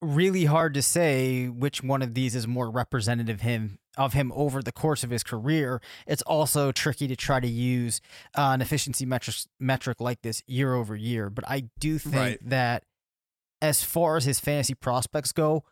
really 0.00 0.44
hard 0.44 0.74
to 0.74 0.82
say 0.82 1.48
which 1.48 1.82
one 1.82 2.02
of 2.02 2.14
these 2.14 2.34
is 2.34 2.46
more 2.46 2.70
representative 2.70 3.40
him 3.40 3.78
of 3.96 4.12
him 4.12 4.30
over 4.36 4.62
the 4.62 4.70
course 4.70 5.02
of 5.02 5.10
his 5.10 5.24
career. 5.24 5.80
It's 6.06 6.22
also 6.22 6.70
tricky 6.70 7.08
to 7.08 7.16
try 7.16 7.40
to 7.40 7.48
use 7.48 8.00
uh, 8.36 8.50
an 8.54 8.60
efficiency 8.62 9.04
metric 9.04 9.36
metric 9.58 10.00
like 10.00 10.22
this 10.22 10.42
year 10.46 10.74
over 10.74 10.94
year. 10.94 11.30
But 11.30 11.44
I 11.48 11.64
do 11.80 11.98
think 11.98 12.14
Right. 12.14 12.48
that 12.48 12.84
as 13.60 13.82
far 13.82 14.16
as 14.16 14.24
his 14.24 14.38
fantasy 14.38 14.74
prospects 14.74 15.32
go, 15.32 15.64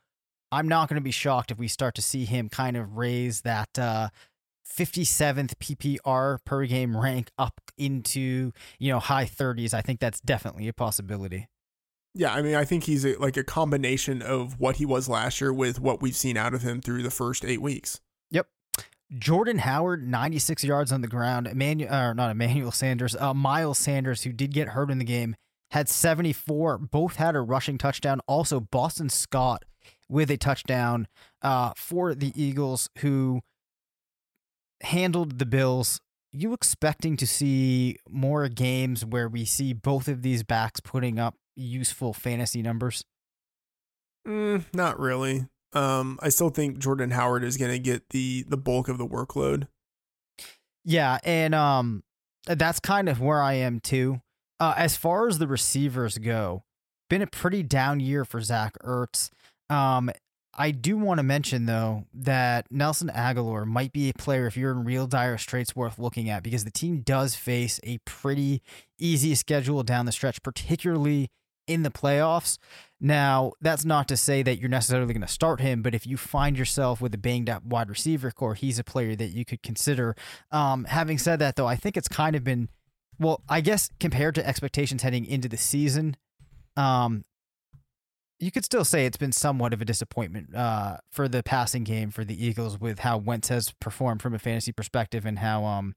I'm 0.50 0.66
not 0.66 0.88
going 0.88 0.96
to 0.96 1.04
be 1.04 1.12
shocked 1.12 1.52
if 1.52 1.58
we 1.58 1.68
start 1.68 1.94
to 1.96 2.02
see 2.02 2.24
him 2.24 2.48
kind 2.48 2.76
of 2.76 2.96
raise 2.96 3.42
that 3.42 3.78
uh, 3.78 4.08
57th 4.68 5.54
PPR 5.60 6.38
per 6.44 6.66
game 6.66 6.96
rank 6.96 7.30
up 7.38 7.60
into 7.78 8.50
you 8.80 8.90
know 8.92 8.98
high 8.98 9.24
30s. 9.24 9.72
I 9.72 9.82
think 9.82 10.00
that's 10.00 10.20
definitely 10.20 10.66
a 10.66 10.72
possibility. 10.72 11.46
Yeah, 12.18 12.32
I 12.32 12.40
mean, 12.40 12.54
I 12.54 12.64
think 12.64 12.84
he's 12.84 13.04
a, 13.04 13.14
like 13.16 13.36
a 13.36 13.44
combination 13.44 14.22
of 14.22 14.58
what 14.58 14.76
he 14.76 14.86
was 14.86 15.06
last 15.06 15.38
year 15.38 15.52
with 15.52 15.78
what 15.78 16.00
we've 16.00 16.16
seen 16.16 16.38
out 16.38 16.54
of 16.54 16.62
him 16.62 16.80
through 16.80 17.02
the 17.02 17.10
first 17.10 17.44
eight 17.44 17.60
weeks. 17.60 18.00
Yep. 18.30 18.48
Jordan 19.18 19.58
Howard, 19.58 20.08
96 20.08 20.64
yards 20.64 20.92
on 20.92 21.02
the 21.02 21.08
ground. 21.08 21.46
Emmanuel, 21.46 21.94
or 21.94 22.14
not 22.14 22.30
Emmanuel 22.30 22.72
Sanders, 22.72 23.14
uh, 23.16 23.34
Miles 23.34 23.78
Sanders, 23.78 24.22
who 24.22 24.32
did 24.32 24.54
get 24.54 24.68
hurt 24.68 24.90
in 24.90 24.96
the 24.98 25.04
game, 25.04 25.36
had 25.72 25.90
74. 25.90 26.78
Both 26.78 27.16
had 27.16 27.36
a 27.36 27.40
rushing 27.40 27.76
touchdown. 27.76 28.20
Also, 28.26 28.60
Boston 28.60 29.10
Scott 29.10 29.66
with 30.08 30.30
a 30.30 30.38
touchdown 30.38 31.08
uh, 31.42 31.72
for 31.76 32.14
the 32.14 32.32
Eagles, 32.34 32.88
who 33.00 33.42
handled 34.82 35.38
the 35.38 35.46
Bills. 35.46 36.00
You 36.32 36.54
expecting 36.54 37.18
to 37.18 37.26
see 37.26 37.98
more 38.08 38.48
games 38.48 39.04
where 39.04 39.28
we 39.28 39.44
see 39.44 39.74
both 39.74 40.08
of 40.08 40.22
these 40.22 40.42
backs 40.42 40.80
putting 40.80 41.18
up 41.18 41.34
useful 41.56 42.12
fantasy 42.12 42.62
numbers? 42.62 43.04
Mm, 44.26 44.64
not 44.72 44.98
really. 44.98 45.46
Um, 45.72 46.18
I 46.22 46.28
still 46.28 46.50
think 46.50 46.78
Jordan 46.78 47.10
Howard 47.10 47.44
is 47.44 47.56
going 47.56 47.72
to 47.72 47.78
get 47.78 48.10
the 48.10 48.44
the 48.48 48.56
bulk 48.56 48.88
of 48.88 48.98
the 48.98 49.06
workload. 49.06 49.68
Yeah, 50.84 51.18
and 51.24 51.54
um, 51.54 52.04
that's 52.46 52.80
kind 52.80 53.08
of 53.08 53.20
where 53.20 53.42
I 53.42 53.54
am 53.54 53.80
too. 53.80 54.20
Uh, 54.58 54.74
as 54.76 54.96
far 54.96 55.28
as 55.28 55.38
the 55.38 55.46
receivers 55.46 56.18
go, 56.18 56.64
been 57.10 57.22
a 57.22 57.26
pretty 57.26 57.62
down 57.62 58.00
year 58.00 58.24
for 58.24 58.40
Zach 58.40 58.74
Ertz. 58.82 59.30
Um, 59.68 60.10
I 60.58 60.70
do 60.70 60.96
want 60.96 61.18
to 61.18 61.22
mention 61.22 61.66
though 61.66 62.04
that 62.14 62.66
Nelson 62.70 63.10
Agholor 63.14 63.66
might 63.66 63.92
be 63.92 64.08
a 64.08 64.14
player 64.14 64.46
if 64.46 64.56
you're 64.56 64.72
in 64.72 64.84
real 64.84 65.06
dire 65.06 65.36
straits 65.36 65.76
worth 65.76 65.98
looking 65.98 66.30
at 66.30 66.42
because 66.42 66.64
the 66.64 66.70
team 66.70 67.00
does 67.00 67.34
face 67.34 67.78
a 67.84 67.98
pretty 68.06 68.62
easy 68.98 69.34
schedule 69.34 69.82
down 69.82 70.06
the 70.06 70.12
stretch, 70.12 70.42
particularly 70.42 71.28
in 71.66 71.82
the 71.82 71.90
playoffs. 71.90 72.58
Now, 73.00 73.52
that's 73.60 73.84
not 73.84 74.08
to 74.08 74.16
say 74.16 74.42
that 74.42 74.58
you're 74.58 74.70
necessarily 74.70 75.12
going 75.12 75.20
to 75.20 75.28
start 75.28 75.60
him, 75.60 75.82
but 75.82 75.94
if 75.94 76.06
you 76.06 76.16
find 76.16 76.56
yourself 76.56 77.00
with 77.00 77.12
a 77.14 77.18
banged 77.18 77.50
up 77.50 77.62
wide 77.64 77.90
receiver 77.90 78.30
core, 78.30 78.54
he's 78.54 78.78
a 78.78 78.84
player 78.84 79.14
that 79.16 79.32
you 79.32 79.44
could 79.44 79.62
consider. 79.62 80.16
Um, 80.50 80.84
having 80.84 81.18
said 81.18 81.38
that, 81.40 81.56
though, 81.56 81.66
I 81.66 81.76
think 81.76 81.96
it's 81.98 82.08
kind 82.08 82.34
of 82.34 82.42
been, 82.42 82.70
well, 83.18 83.42
I 83.48 83.60
guess 83.60 83.90
compared 84.00 84.34
to 84.36 84.46
expectations 84.46 85.02
heading 85.02 85.26
into 85.26 85.46
the 85.48 85.58
season, 85.58 86.16
um, 86.76 87.24
you 88.38 88.50
could 88.50 88.64
still 88.64 88.84
say 88.84 89.06
it's 89.06 89.16
been 89.16 89.32
somewhat 89.32 89.72
of 89.72 89.80
a 89.80 89.84
disappointment 89.84 90.54
uh, 90.54 90.98
for 91.10 91.26
the 91.28 91.42
passing 91.42 91.84
game 91.84 92.10
for 92.10 92.24
the 92.24 92.42
Eagles 92.46 92.78
with 92.78 92.98
how 93.00 93.16
Wentz 93.18 93.48
has 93.48 93.72
performed 93.80 94.20
from 94.22 94.34
a 94.34 94.38
fantasy 94.38 94.72
perspective 94.72 95.24
and 95.24 95.38
how 95.38 95.64
um, 95.64 95.94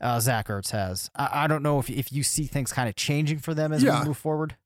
uh, 0.00 0.18
Zach 0.20 0.48
Ertz 0.48 0.70
has. 0.70 1.10
I, 1.14 1.44
I 1.44 1.46
don't 1.46 1.62
know 1.62 1.78
if 1.78 1.90
if 1.90 2.10
you 2.10 2.22
see 2.22 2.44
things 2.44 2.72
kind 2.72 2.88
of 2.88 2.96
changing 2.96 3.38
for 3.38 3.52
them 3.52 3.72
as 3.72 3.82
Yeah. 3.82 4.00
we 4.00 4.08
move 4.08 4.16
forward. 4.16 4.56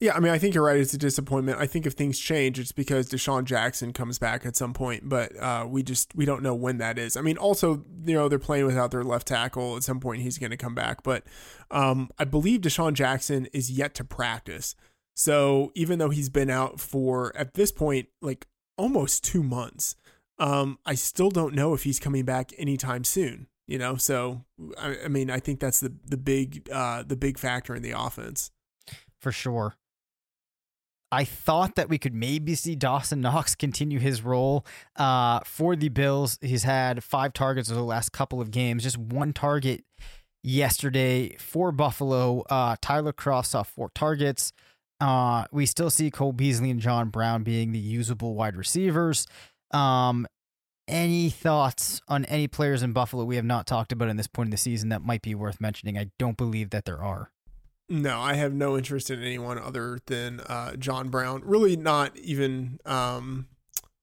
Yeah, 0.00 0.16
I 0.16 0.20
mean, 0.20 0.32
I 0.32 0.38
think 0.38 0.54
you're 0.54 0.64
right. 0.64 0.78
It's 0.78 0.94
a 0.94 0.98
disappointment. 0.98 1.58
I 1.58 1.66
think 1.66 1.84
if 1.84 1.92
things 1.92 2.18
change, 2.18 2.58
it's 2.58 2.72
because 2.72 3.10
DeSean 3.10 3.44
Jackson 3.44 3.92
comes 3.92 4.18
back 4.18 4.46
at 4.46 4.56
some 4.56 4.72
point, 4.72 5.10
but 5.10 5.36
uh, 5.38 5.66
we 5.68 5.82
just 5.82 6.14
we 6.14 6.24
don't 6.24 6.42
know 6.42 6.54
when 6.54 6.78
that 6.78 6.98
is. 6.98 7.18
I 7.18 7.20
mean, 7.20 7.36
also 7.36 7.84
you 8.06 8.14
know 8.14 8.26
they're 8.26 8.38
playing 8.38 8.64
without 8.64 8.92
their 8.92 9.04
left 9.04 9.28
tackle. 9.28 9.76
At 9.76 9.82
some 9.82 10.00
point, 10.00 10.22
he's 10.22 10.38
going 10.38 10.52
to 10.52 10.56
come 10.56 10.74
back, 10.74 11.02
but 11.02 11.24
um, 11.70 12.08
I 12.18 12.24
believe 12.24 12.62
DeSean 12.62 12.94
Jackson 12.94 13.46
is 13.52 13.70
yet 13.70 13.94
to 13.96 14.04
practice. 14.04 14.74
So 15.14 15.70
even 15.74 15.98
though 15.98 16.08
he's 16.08 16.30
been 16.30 16.48
out 16.48 16.80
for 16.80 17.36
at 17.36 17.52
this 17.52 17.70
point 17.70 18.08
like 18.22 18.46
almost 18.78 19.22
two 19.22 19.42
months, 19.42 19.96
um, 20.38 20.78
I 20.86 20.94
still 20.94 21.28
don't 21.28 21.54
know 21.54 21.74
if 21.74 21.82
he's 21.82 22.00
coming 22.00 22.24
back 22.24 22.52
anytime 22.56 23.04
soon. 23.04 23.48
You 23.66 23.76
know, 23.76 23.96
so 23.96 24.46
I, 24.78 24.96
I 25.04 25.08
mean, 25.08 25.30
I 25.30 25.40
think 25.40 25.60
that's 25.60 25.80
the 25.80 25.92
the 26.06 26.16
big 26.16 26.70
uh, 26.72 27.02
the 27.02 27.16
big 27.16 27.38
factor 27.38 27.74
in 27.74 27.82
the 27.82 27.92
offense 27.92 28.50
for 29.20 29.30
sure. 29.30 29.76
I 31.12 31.24
thought 31.24 31.74
that 31.74 31.88
we 31.88 31.98
could 31.98 32.14
maybe 32.14 32.54
see 32.54 32.76
Dawson 32.76 33.20
Knox 33.20 33.54
continue 33.56 33.98
his 33.98 34.22
role 34.22 34.64
uh, 34.96 35.40
for 35.44 35.76
the 35.76 35.88
Bills. 35.88 36.38
He's 36.40 36.64
had 36.64 37.02
five 37.02 37.32
targets 37.32 37.70
over 37.70 37.80
the 37.80 37.86
last 37.86 38.12
couple 38.12 38.40
of 38.40 38.50
games, 38.50 38.82
just 38.82 38.98
one 38.98 39.32
target 39.32 39.84
yesterday 40.42 41.36
for 41.38 41.72
Buffalo. 41.72 42.42
Uh, 42.42 42.76
Tyler 42.80 43.12
Kroft 43.12 43.46
saw 43.46 43.62
four 43.62 43.90
targets. 43.94 44.52
Uh, 45.00 45.44
we 45.50 45.66
still 45.66 45.90
see 45.90 46.10
Cole 46.10 46.32
Beasley 46.32 46.70
and 46.70 46.80
John 46.80 47.08
Brown 47.08 47.42
being 47.42 47.72
the 47.72 47.78
usable 47.78 48.34
wide 48.34 48.56
receivers. 48.56 49.26
Um, 49.72 50.26
any 50.86 51.30
thoughts 51.30 52.02
on 52.08 52.24
any 52.26 52.48
players 52.48 52.82
in 52.82 52.92
Buffalo 52.92 53.24
we 53.24 53.36
have 53.36 53.44
not 53.44 53.66
talked 53.66 53.92
about 53.92 54.08
in 54.08 54.16
this 54.16 54.26
point 54.26 54.48
in 54.48 54.50
the 54.50 54.56
season 54.56 54.88
that 54.90 55.02
might 55.02 55.22
be 55.22 55.34
worth 55.34 55.60
mentioning? 55.60 55.96
I 55.96 56.10
don't 56.18 56.36
believe 56.36 56.70
that 56.70 56.84
there 56.84 57.02
are. 57.02 57.30
No, 57.90 58.20
I 58.20 58.34
have 58.34 58.54
no 58.54 58.78
interest 58.78 59.10
in 59.10 59.20
anyone 59.20 59.58
other 59.58 59.98
than 60.06 60.38
uh, 60.40 60.76
John 60.76 61.08
Brown. 61.08 61.42
Really, 61.44 61.76
not 61.76 62.16
even 62.16 62.78
um, 62.86 63.48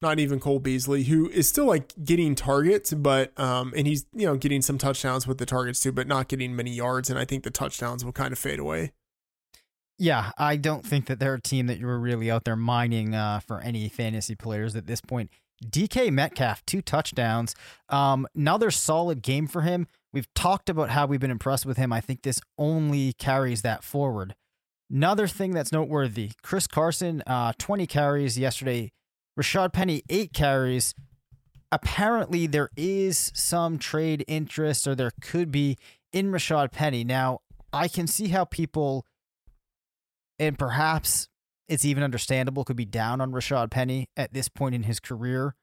not 0.02 0.20
even 0.20 0.42
Cole 0.42 0.60
Beasley, 0.60 1.04
who 1.04 1.30
is 1.30 1.48
still 1.48 1.66
like 1.66 1.94
getting 2.04 2.36
targets, 2.36 2.94
but 2.94 3.38
um, 3.40 3.74
and 3.78 3.88
he's 3.88 4.06
you 4.14 4.26
know 4.26 4.36
getting 4.36 4.62
some 4.62 4.78
touchdowns 4.78 5.26
with 5.26 5.38
the 5.38 5.46
targets 5.46 5.80
too, 5.80 5.94
but 5.94 6.06
not 6.06 6.28
getting 6.28 6.54
many 6.54 6.72
yards. 6.72 7.10
And 7.10 7.18
I 7.18 7.24
think 7.24 7.46
the 7.46 7.50
touchdowns 7.50 8.04
will 8.04 8.12
kind 8.12 8.34
of 8.34 8.38
fade 8.38 8.60
away. 8.60 8.92
Yeah, 9.98 10.32
I 10.38 10.58
don't 10.58 10.86
think 10.86 11.08
that 11.08 11.20
they're 11.20 11.36
a 11.36 11.42
team 11.42 11.68
that 11.68 11.80
you 11.80 11.88
were 11.88 12.00
really 12.00 12.30
out 12.30 12.44
there 12.44 12.58
mining 12.58 13.16
uh, 13.16 13.40
for 13.40 13.62
any 13.62 13.88
fantasy 13.88 14.36
players 14.36 14.76
at 14.76 14.86
this 14.86 15.00
point. 15.00 15.32
DK 15.66 16.12
Metcalf, 16.12 16.64
two 16.66 16.82
touchdowns. 16.82 17.56
Um, 17.90 18.28
another 18.36 18.70
solid 18.70 19.22
game 19.22 19.48
for 19.48 19.62
him. 19.62 19.88
We've 20.14 20.34
talked 20.34 20.70
about 20.70 20.90
how 20.90 21.06
we've 21.06 21.20
been 21.20 21.32
impressed 21.32 21.66
with 21.66 21.78
him. 21.78 21.92
I 21.92 22.02
think 22.02 22.22
this 22.22 22.40
only 22.58 23.14
carries 23.14 23.62
that 23.62 23.84
forward. 23.84 24.36
Another 24.90 25.28
thing 25.28 25.52
that's 25.52 25.72
noteworthy 25.72 26.32
Chris 26.42 26.66
Carson, 26.66 27.22
uh, 27.28 27.54
20 27.58 27.86
carries 27.88 28.38
yesterday. 28.38 28.92
Rashad 29.38 29.74
Penny, 29.74 30.02
eight 30.10 30.34
carries. 30.34 30.96
Apparently, 31.72 32.48
there 32.48 32.70
is 32.78 33.32
some 33.36 33.78
trade 33.78 34.24
interest, 34.28 34.88
or 34.88 34.96
there 34.96 35.12
could 35.22 35.52
be, 35.52 35.78
in 36.14 36.32
Rashad 36.32 36.72
Penny. 36.72 37.04
Now, 37.04 37.42
I 37.74 37.90
can 37.90 38.08
see 38.08 38.30
how 38.30 38.46
people, 38.46 39.06
and 40.40 40.58
perhaps 40.58 41.28
it's 41.68 41.84
even 41.84 42.04
understandable, 42.04 42.64
could 42.64 42.78
be 42.78 42.86
down 42.86 43.20
on 43.20 43.32
Rashad 43.32 43.70
Penny 43.70 44.10
at 44.16 44.34
this 44.34 44.48
point 44.48 44.74
in 44.74 44.84
his 44.84 45.02
career. 45.02 45.56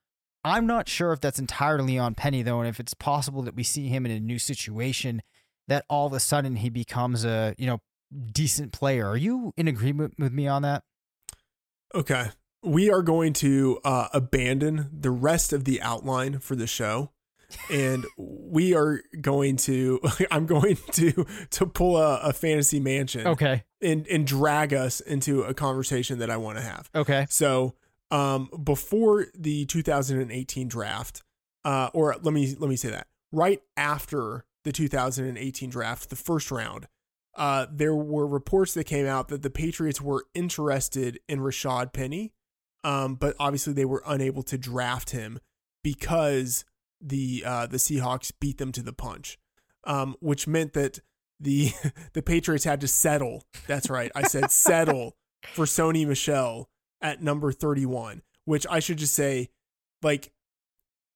I'm 0.44 0.66
not 0.66 0.88
sure 0.88 1.12
if 1.12 1.20
that's 1.20 1.38
entirely 1.38 1.98
on 1.98 2.14
Penny 2.14 2.42
though, 2.42 2.60
and 2.60 2.68
if 2.68 2.78
it's 2.78 2.94
possible 2.94 3.42
that 3.42 3.54
we 3.54 3.62
see 3.62 3.88
him 3.88 4.04
in 4.04 4.12
a 4.12 4.20
new 4.20 4.38
situation 4.38 5.22
that 5.68 5.84
all 5.88 6.06
of 6.06 6.12
a 6.12 6.20
sudden 6.20 6.56
he 6.56 6.68
becomes 6.68 7.24
a 7.24 7.54
you 7.58 7.66
know 7.66 7.80
decent 8.32 8.72
player. 8.72 9.08
Are 9.08 9.16
you 9.16 9.52
in 9.56 9.66
agreement 9.68 10.14
with 10.18 10.32
me 10.32 10.46
on 10.46 10.62
that? 10.62 10.82
Okay, 11.94 12.26
we 12.62 12.90
are 12.90 13.02
going 13.02 13.32
to 13.34 13.80
uh, 13.84 14.08
abandon 14.12 14.90
the 14.92 15.10
rest 15.10 15.52
of 15.52 15.64
the 15.64 15.80
outline 15.80 16.38
for 16.40 16.56
the 16.56 16.66
show. 16.66 17.10
and 17.70 18.04
we 18.16 18.74
are 18.74 19.00
going 19.20 19.54
to 19.56 20.00
i'm 20.32 20.44
going 20.44 20.76
to 20.90 21.24
to 21.50 21.66
pull 21.66 21.96
a, 21.96 22.18
a 22.20 22.32
fantasy 22.32 22.80
mansion 22.80 23.26
okay 23.28 23.62
and 23.80 24.06
and 24.08 24.26
drag 24.26 24.74
us 24.74 24.98
into 25.00 25.42
a 25.42 25.54
conversation 25.54 26.18
that 26.18 26.30
i 26.30 26.36
want 26.36 26.58
to 26.58 26.64
have 26.64 26.90
okay 26.96 27.26
so 27.28 27.74
um, 28.14 28.48
before 28.62 29.26
the 29.36 29.66
2018 29.66 30.68
draft, 30.68 31.24
uh, 31.64 31.90
or 31.92 32.14
let 32.22 32.32
me 32.32 32.54
let 32.60 32.70
me 32.70 32.76
say 32.76 32.90
that. 32.90 33.08
Right 33.32 33.60
after 33.76 34.44
the 34.62 34.70
2018 34.70 35.68
draft, 35.68 36.10
the 36.10 36.16
first 36.16 36.52
round, 36.52 36.86
uh, 37.36 37.66
there 37.72 37.94
were 37.94 38.24
reports 38.24 38.72
that 38.74 38.84
came 38.84 39.06
out 39.06 39.28
that 39.28 39.42
the 39.42 39.50
Patriots 39.50 40.00
were 40.00 40.26
interested 40.32 41.18
in 41.28 41.40
Rashad 41.40 41.92
Penny, 41.92 42.32
um, 42.84 43.16
but 43.16 43.34
obviously 43.40 43.72
they 43.72 43.84
were 43.84 44.04
unable 44.06 44.44
to 44.44 44.56
draft 44.56 45.10
him 45.10 45.40
because 45.82 46.64
the 47.00 47.42
uh, 47.44 47.66
the 47.66 47.78
Seahawks 47.78 48.30
beat 48.40 48.58
them 48.58 48.70
to 48.70 48.82
the 48.82 48.92
punch, 48.92 49.38
um, 49.82 50.14
which 50.20 50.46
meant 50.46 50.72
that 50.74 51.00
the 51.40 51.72
the 52.12 52.22
Patriots 52.22 52.62
had 52.62 52.80
to 52.82 52.86
settle. 52.86 53.42
That's 53.66 53.90
right, 53.90 54.12
I 54.14 54.22
said 54.22 54.52
settle 54.52 55.16
for 55.52 55.64
Sony 55.64 56.06
Michel 56.06 56.68
at 57.04 57.22
number 57.22 57.52
31, 57.52 58.22
which 58.46 58.66
I 58.68 58.80
should 58.80 58.96
just 58.96 59.14
say, 59.14 59.50
like, 60.02 60.32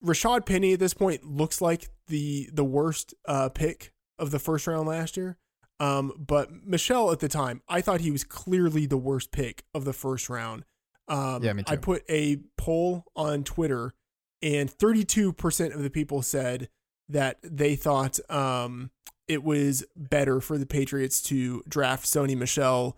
Rashad 0.05 0.47
Penny 0.47 0.75
at 0.75 0.79
this 0.79 0.95
point 0.95 1.25
looks 1.25 1.61
like 1.61 1.89
the 2.07 2.49
the 2.53 2.65
worst 2.65 3.15
uh, 3.27 3.49
pick 3.49 3.93
of 4.17 4.31
the 4.31 4.39
first 4.39 4.69
round 4.69 4.87
last 4.87 5.17
year. 5.17 5.37
Um, 5.81 6.13
but 6.17 6.51
Michel 6.65 7.11
at 7.11 7.21
the 7.21 7.29
time, 7.29 7.63
I 7.69 7.81
thought 7.81 8.01
he 8.01 8.11
was 8.11 8.23
clearly 8.23 8.87
the 8.87 8.97
worst 8.97 9.33
pick 9.33 9.65
of 9.75 9.85
the 9.85 9.93
first 9.93 10.29
round. 10.29 10.65
Um, 11.09 11.43
yeah, 11.43 11.53
me 11.53 11.63
too. 11.63 11.73
I 11.73 11.77
put 11.77 12.05
a 12.09 12.39
poll 12.57 13.05
on 13.17 13.43
Twitter, 13.43 13.95
and 14.43 14.71
32% 14.71 15.75
of 15.75 15.83
the 15.83 15.91
people 15.91 16.23
said 16.23 16.69
that 17.09 17.39
they 17.43 17.75
thought 17.75 18.19
um, 18.31 18.91
it 19.27 19.43
was 19.43 19.85
better 19.97 20.41
for 20.41 20.59
the 20.59 20.67
Patriots 20.67 21.23
to 21.23 21.63
draft 21.69 22.05
Sony 22.05 22.37
Michel 22.37 22.97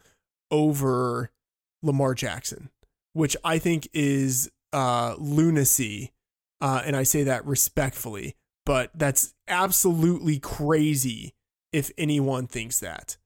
over 0.50 1.30
Lamar 1.82 2.14
Jackson 2.14 2.70
which 3.12 3.36
I 3.44 3.58
think 3.58 3.88
is 3.92 4.50
uh, 4.72 5.14
lunacy. 5.18 6.12
Uh, 6.60 6.82
and 6.84 6.94
I 6.94 7.04
say 7.04 7.24
that 7.24 7.46
respectfully, 7.46 8.36
but 8.66 8.90
that's 8.94 9.34
absolutely 9.48 10.38
crazy 10.38 11.34
if 11.72 11.90
anyone 11.96 12.46
thinks 12.46 12.80
that. 12.80 13.16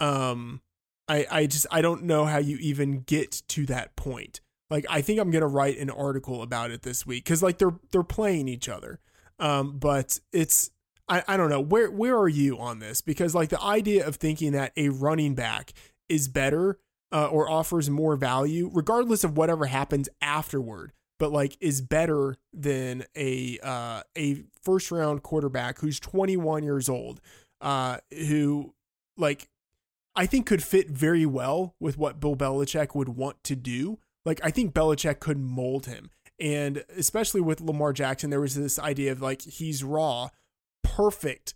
Um, 0.00 0.60
I, 1.08 1.26
I 1.30 1.46
just 1.46 1.66
I 1.70 1.82
don't 1.82 2.04
know 2.04 2.24
how 2.24 2.38
you 2.38 2.56
even 2.58 3.00
get 3.02 3.42
to 3.48 3.66
that 3.66 3.96
point. 3.96 4.40
Like 4.70 4.86
I 4.88 5.02
think 5.02 5.18
I'm 5.18 5.30
gonna 5.30 5.48
write 5.48 5.78
an 5.78 5.90
article 5.90 6.42
about 6.42 6.70
it 6.70 6.82
this 6.82 7.04
week 7.04 7.24
because 7.24 7.42
like 7.42 7.58
they're 7.58 7.78
they're 7.90 8.02
playing 8.02 8.48
each 8.48 8.68
other. 8.68 9.00
Um, 9.38 9.78
but 9.78 10.20
it's 10.32 10.70
I, 11.08 11.24
I 11.26 11.36
don't 11.36 11.50
know 11.50 11.60
where 11.60 11.90
where 11.90 12.16
are 12.16 12.28
you 12.28 12.58
on 12.58 12.78
this 12.78 13.00
because 13.00 13.34
like 13.34 13.48
the 13.48 13.60
idea 13.60 14.06
of 14.06 14.16
thinking 14.16 14.52
that 14.52 14.72
a 14.76 14.88
running 14.90 15.34
back 15.34 15.72
is 16.08 16.28
better 16.28 16.78
uh, 17.12 17.26
or 17.26 17.50
offers 17.50 17.90
more 17.90 18.16
value, 18.16 18.70
regardless 18.72 19.24
of 19.24 19.36
whatever 19.36 19.66
happens 19.66 20.08
afterward, 20.20 20.92
but 21.18 21.32
like 21.32 21.56
is 21.60 21.80
better 21.80 22.36
than 22.52 23.04
a 23.16 23.58
uh, 23.62 24.02
a 24.16 24.44
first 24.62 24.90
round 24.90 25.22
quarterback 25.22 25.80
who's 25.80 25.98
21 26.00 26.62
years 26.62 26.88
old, 26.88 27.20
uh, 27.60 27.98
who 28.28 28.74
like 29.16 29.48
I 30.14 30.26
think 30.26 30.46
could 30.46 30.62
fit 30.62 30.88
very 30.88 31.26
well 31.26 31.74
with 31.80 31.98
what 31.98 32.20
Bill 32.20 32.36
Belichick 32.36 32.94
would 32.94 33.10
want 33.10 33.42
to 33.44 33.56
do. 33.56 33.98
Like 34.24 34.40
I 34.44 34.50
think 34.50 34.72
Belichick 34.72 35.18
could 35.18 35.38
mold 35.38 35.86
him, 35.86 36.10
and 36.38 36.84
especially 36.96 37.40
with 37.40 37.60
Lamar 37.60 37.92
Jackson, 37.92 38.30
there 38.30 38.40
was 38.40 38.54
this 38.54 38.78
idea 38.78 39.12
of 39.12 39.20
like 39.20 39.42
he's 39.42 39.82
raw, 39.82 40.28
perfect. 40.84 41.54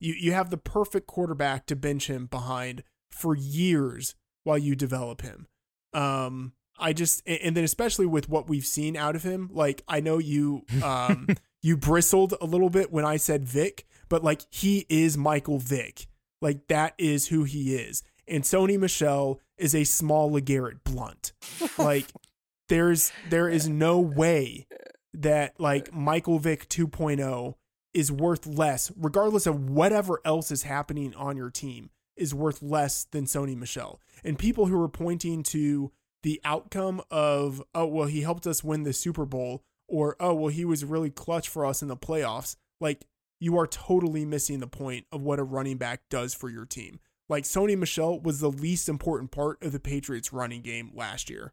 You 0.00 0.14
you 0.14 0.32
have 0.32 0.50
the 0.50 0.56
perfect 0.56 1.06
quarterback 1.06 1.66
to 1.66 1.76
bench 1.76 2.08
him 2.08 2.26
behind 2.26 2.82
for 3.10 3.36
years 3.36 4.14
while 4.48 4.58
you 4.58 4.74
develop 4.74 5.20
him. 5.20 5.46
Um, 5.92 6.54
I 6.78 6.94
just 6.94 7.22
and 7.26 7.54
then 7.54 7.64
especially 7.64 8.06
with 8.06 8.30
what 8.30 8.48
we've 8.48 8.64
seen 8.64 8.96
out 8.96 9.14
of 9.14 9.22
him, 9.22 9.50
like 9.52 9.82
I 9.86 10.00
know 10.00 10.16
you 10.16 10.64
um 10.82 11.28
you 11.62 11.76
bristled 11.76 12.34
a 12.40 12.46
little 12.46 12.70
bit 12.70 12.90
when 12.90 13.04
I 13.04 13.18
said 13.18 13.44
Vick, 13.44 13.86
but 14.08 14.24
like 14.24 14.42
he 14.50 14.86
is 14.88 15.18
Michael 15.18 15.58
Vick. 15.58 16.06
Like 16.40 16.66
that 16.68 16.94
is 16.96 17.28
who 17.28 17.44
he 17.44 17.74
is. 17.74 18.02
And 18.26 18.42
Sony 18.42 18.78
Michel 18.78 19.40
is 19.58 19.74
a 19.74 19.84
small 19.84 20.30
LeGarrette 20.30 20.82
Blunt. 20.82 21.32
Like 21.76 22.06
there's 22.70 23.12
there 23.28 23.50
is 23.50 23.68
no 23.68 24.00
way 24.00 24.66
that 25.12 25.60
like 25.60 25.92
Michael 25.92 26.38
Vick 26.38 26.68
2.0 26.70 27.54
is 27.92 28.10
worth 28.10 28.46
less, 28.46 28.90
regardless 28.96 29.46
of 29.46 29.68
whatever 29.68 30.20
else 30.24 30.50
is 30.50 30.62
happening 30.62 31.14
on 31.14 31.36
your 31.36 31.50
team, 31.50 31.90
is 32.18 32.34
worth 32.34 32.62
less 32.62 33.04
than 33.04 33.24
Sony 33.24 33.56
Michel. 33.56 34.00
and 34.24 34.38
people 34.38 34.66
who 34.66 34.80
are 34.80 34.88
pointing 34.88 35.42
to 35.44 35.92
the 36.22 36.40
outcome 36.44 37.00
of 37.10 37.62
oh 37.74 37.86
well 37.86 38.08
he 38.08 38.22
helped 38.22 38.46
us 38.46 38.64
win 38.64 38.82
the 38.82 38.92
Super 38.92 39.24
Bowl 39.24 39.62
or 39.86 40.16
oh 40.20 40.34
well 40.34 40.52
he 40.52 40.64
was 40.64 40.84
really 40.84 41.10
clutch 41.10 41.48
for 41.48 41.64
us 41.64 41.80
in 41.82 41.88
the 41.88 41.96
playoffs 41.96 42.56
like 42.80 43.06
you 43.40 43.56
are 43.56 43.66
totally 43.68 44.24
missing 44.24 44.58
the 44.58 44.66
point 44.66 45.06
of 45.12 45.22
what 45.22 45.38
a 45.38 45.44
running 45.44 45.76
back 45.76 46.00
does 46.10 46.34
for 46.34 46.50
your 46.50 46.66
team 46.66 46.98
Like 47.28 47.44
Sony 47.44 47.78
Michel 47.78 48.18
was 48.20 48.40
the 48.40 48.50
least 48.50 48.88
important 48.88 49.30
part 49.30 49.62
of 49.62 49.72
the 49.72 49.80
Patriots 49.80 50.32
running 50.32 50.62
game 50.62 50.90
last 50.94 51.28
year. 51.30 51.52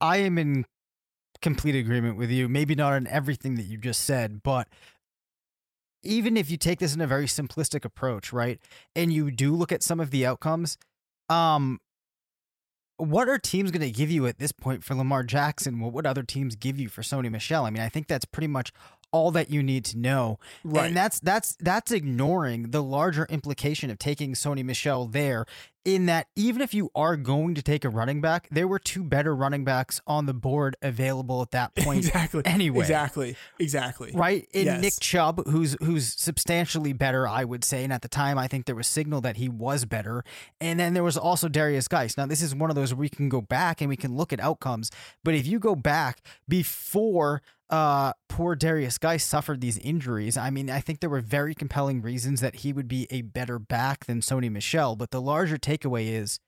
I 0.00 0.18
am 0.18 0.38
in 0.38 0.66
complete 1.40 1.74
agreement 1.76 2.16
with 2.16 2.30
you. 2.30 2.48
Maybe 2.48 2.74
not 2.74 2.92
on 2.92 3.06
everything 3.06 3.54
that 3.56 3.64
you 3.64 3.78
just 3.78 4.02
said, 4.02 4.42
but 4.42 4.68
even 6.02 6.36
if 6.36 6.50
you 6.50 6.56
take 6.56 6.78
this 6.78 6.94
in 6.94 7.00
a 7.00 7.06
very 7.06 7.26
simplistic 7.26 7.84
approach, 7.84 8.32
right? 8.32 8.58
And 8.94 9.12
you 9.12 9.30
do 9.30 9.54
look 9.54 9.72
at 9.72 9.82
some 9.82 10.00
of 10.00 10.10
the 10.10 10.26
outcomes, 10.26 10.78
um 11.28 11.78
what 13.00 13.30
are 13.30 13.38
teams 13.38 13.70
going 13.70 13.80
to 13.80 13.90
give 13.90 14.10
you 14.10 14.26
at 14.26 14.38
this 14.38 14.52
point 14.52 14.84
for 14.84 14.94
Lamar 14.94 15.22
Jackson? 15.22 15.80
What 15.80 15.94
would 15.94 16.06
other 16.06 16.22
teams 16.22 16.54
give 16.54 16.78
you 16.78 16.88
for 16.88 17.00
Sony 17.00 17.30
Michel? 17.30 17.64
I 17.64 17.70
mean, 17.70 17.82
I 17.82 17.88
think 17.88 18.08
that's 18.08 18.26
pretty 18.26 18.46
much 18.46 18.72
all 19.12 19.30
that 19.32 19.50
you 19.50 19.62
need 19.62 19.84
to 19.86 19.98
know. 19.98 20.38
Right. 20.64 20.86
And 20.86 20.96
that's 20.96 21.20
that's 21.20 21.56
that's 21.60 21.90
ignoring 21.92 22.70
the 22.70 22.82
larger 22.82 23.26
implication 23.30 23.90
of 23.90 23.98
taking 23.98 24.34
Sony 24.34 24.64
Michel 24.64 25.06
there 25.06 25.46
in 25.82 26.04
that 26.06 26.26
even 26.36 26.60
if 26.60 26.74
you 26.74 26.90
are 26.94 27.16
going 27.16 27.54
to 27.54 27.62
take 27.62 27.86
a 27.86 27.88
running 27.88 28.20
back, 28.20 28.46
there 28.50 28.68
were 28.68 28.78
two 28.78 29.02
better 29.02 29.34
running 29.34 29.64
backs 29.64 29.98
on 30.06 30.26
the 30.26 30.34
board 30.34 30.76
available 30.82 31.40
at 31.40 31.52
that 31.52 31.74
point. 31.76 32.04
exactly. 32.04 32.42
Anyway. 32.44 32.80
Exactly. 32.80 33.34
Exactly. 33.58 34.12
Right? 34.14 34.46
In 34.52 34.66
Yes. 34.66 34.82
Nick 34.82 34.92
Chubb, 35.00 35.46
who's 35.48 35.76
who's 35.82 36.12
substantially 36.20 36.92
better, 36.92 37.26
I 37.26 37.44
would 37.44 37.64
say. 37.64 37.82
And 37.82 37.92
at 37.94 38.02
the 38.02 38.08
time 38.08 38.36
I 38.38 38.46
think 38.46 38.66
there 38.66 38.74
was 38.74 38.86
signal 38.88 39.22
that 39.22 39.38
he 39.38 39.48
was 39.48 39.86
better. 39.86 40.22
And 40.60 40.78
then 40.78 40.92
there 40.92 41.02
was 41.04 41.16
also 41.16 41.48
Derrius 41.48 41.88
Guice. 41.88 42.16
Now 42.16 42.26
this 42.26 42.42
is 42.42 42.54
one 42.54 42.68
of 42.70 42.76
those 42.76 42.92
where 42.92 43.00
we 43.00 43.08
can 43.08 43.28
go 43.30 43.40
back 43.40 43.80
and 43.80 43.88
we 43.88 43.96
can 43.96 44.14
look 44.16 44.32
at 44.34 44.40
outcomes. 44.40 44.90
But 45.24 45.34
if 45.34 45.46
you 45.46 45.58
go 45.58 45.74
back 45.74 46.20
before 46.46 47.40
uh 47.70 48.12
poor 48.28 48.56
Derrius 48.56 48.98
Guice 48.98 49.24
suffered 49.24 49.60
these 49.60 49.78
injuries, 49.78 50.36
I 50.36 50.50
mean, 50.50 50.70
I 50.70 50.80
think 50.80 51.00
there 51.00 51.10
were 51.10 51.20
very 51.20 51.54
compelling 51.54 52.02
reasons 52.02 52.40
that 52.40 52.56
he 52.56 52.72
would 52.72 52.88
be 52.88 53.06
a 53.10 53.22
better 53.22 53.58
back 53.58 54.06
than 54.06 54.20
Sony 54.20 54.50
Michel. 54.50 54.96
But 54.96 55.10
the 55.10 55.20
larger 55.20 55.56
takeaway 55.56 56.08
is 56.08 56.40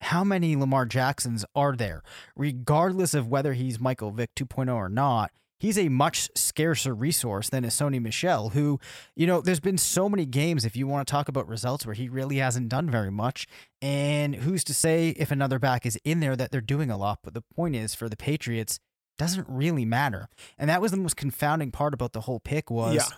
how 0.00 0.24
many 0.24 0.56
Lamar 0.56 0.86
Jacksons 0.86 1.44
are 1.54 1.74
there? 1.74 2.02
Regardless 2.36 3.14
of 3.14 3.28
whether 3.28 3.52
he's 3.54 3.80
Michael 3.80 4.10
Vick 4.10 4.34
2.0 4.36 4.72
or 4.74 4.88
not, 4.88 5.32
he's 5.58 5.78
a 5.78 5.88
much 5.88 6.28
scarcer 6.34 6.94
resource 6.94 7.48
than 7.48 7.64
a 7.64 7.68
Sony 7.68 8.00
Michel, 8.00 8.50
who, 8.50 8.78
you 9.16 9.26
know, 9.26 9.40
there's 9.40 9.60
been 9.60 9.78
so 9.78 10.08
many 10.08 10.24
games, 10.24 10.64
if 10.64 10.76
you 10.76 10.86
want 10.86 11.06
to 11.06 11.10
talk 11.10 11.28
about 11.28 11.48
results, 11.48 11.84
where 11.84 11.94
he 11.94 12.08
really 12.08 12.36
hasn't 12.36 12.68
done 12.68 12.88
very 12.88 13.10
much. 13.10 13.46
And 13.82 14.36
who's 14.36 14.64
to 14.64 14.74
say 14.74 15.10
if 15.10 15.30
another 15.30 15.58
back 15.58 15.84
is 15.84 15.98
in 16.04 16.20
there 16.20 16.36
that 16.36 16.52
they're 16.52 16.60
doing 16.60 16.90
a 16.90 16.96
lot? 16.96 17.20
But 17.22 17.34
the 17.34 17.42
point 17.42 17.74
is, 17.74 17.94
for 17.94 18.08
the 18.08 18.16
Patriots, 18.16 18.78
doesn't 19.18 19.46
really 19.48 19.84
matter. 19.84 20.28
And 20.56 20.70
that 20.70 20.80
was 20.80 20.90
the 20.90 20.96
most 20.96 21.16
confounding 21.16 21.70
part 21.70 21.92
about 21.92 22.12
the 22.12 22.22
whole 22.22 22.40
pick 22.40 22.70
was 22.70 22.94
Yeah. 22.94 23.08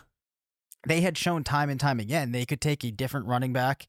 they 0.86 1.02
had 1.02 1.16
shown 1.16 1.44
time 1.44 1.70
and 1.70 1.78
time 1.78 2.00
again 2.00 2.32
they 2.32 2.44
could 2.46 2.60
take 2.60 2.82
a 2.84 2.90
different 2.90 3.26
running 3.26 3.52
back. 3.52 3.86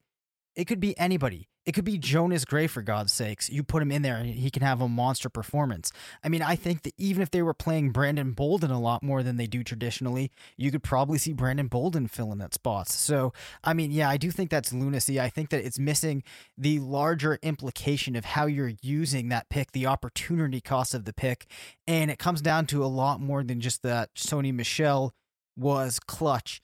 It 0.55 0.65
could 0.65 0.79
be 0.79 0.97
anybody. 0.99 1.47
It 1.65 1.73
could 1.73 1.85
be 1.85 1.97
Jonas 1.99 2.43
Gray, 2.43 2.67
for 2.67 2.81
God's 2.81 3.13
sakes. 3.13 3.49
You 3.49 3.63
put 3.63 3.83
him 3.83 3.91
in 3.91 4.01
there 4.01 4.17
and 4.17 4.27
he 4.27 4.49
can 4.49 4.63
have 4.63 4.81
a 4.81 4.87
monster 4.87 5.29
performance. 5.29 5.91
I 6.23 6.29
mean, 6.29 6.41
I 6.41 6.55
think 6.55 6.83
that 6.83 6.93
even 6.97 7.21
if 7.21 7.29
they 7.29 7.41
were 7.41 7.53
playing 7.53 7.91
Brandon 7.91 8.31
Bolden 8.31 8.71
a 8.71 8.79
lot 8.79 9.03
more 9.03 9.21
than 9.21 9.37
they 9.37 9.45
do 9.45 9.63
traditionally, 9.63 10.31
you 10.57 10.71
could 10.71 10.83
probably 10.83 11.19
see 11.19 11.33
Brandon 11.33 11.67
Bolden 11.67 12.07
fill 12.07 12.31
in 12.31 12.39
that 12.39 12.53
spot. 12.53 12.89
So, 12.89 13.31
I 13.63 13.73
mean, 13.73 13.91
yeah, 13.91 14.09
I 14.09 14.17
do 14.17 14.31
think 14.31 14.49
that's 14.49 14.73
lunacy. 14.73 15.19
I 15.19 15.29
think 15.29 15.49
that 15.49 15.63
it's 15.63 15.77
missing 15.77 16.23
the 16.57 16.79
larger 16.79 17.37
implication 17.43 18.15
of 18.15 18.25
how 18.25 18.47
you're 18.47 18.73
using 18.81 19.29
that 19.29 19.49
pick, 19.49 19.71
the 19.71 19.85
opportunity 19.85 20.61
cost 20.61 20.95
of 20.95 21.05
the 21.05 21.13
pick. 21.13 21.45
And 21.85 22.09
it 22.09 22.17
comes 22.17 22.41
down 22.41 22.65
to 22.67 22.83
a 22.83 22.87
lot 22.87 23.21
more 23.21 23.43
than 23.43 23.61
just 23.61 23.83
that 23.83 24.13
Sony 24.15 24.53
Michel 24.53 25.13
was 25.55 25.99
clutch 25.99 26.61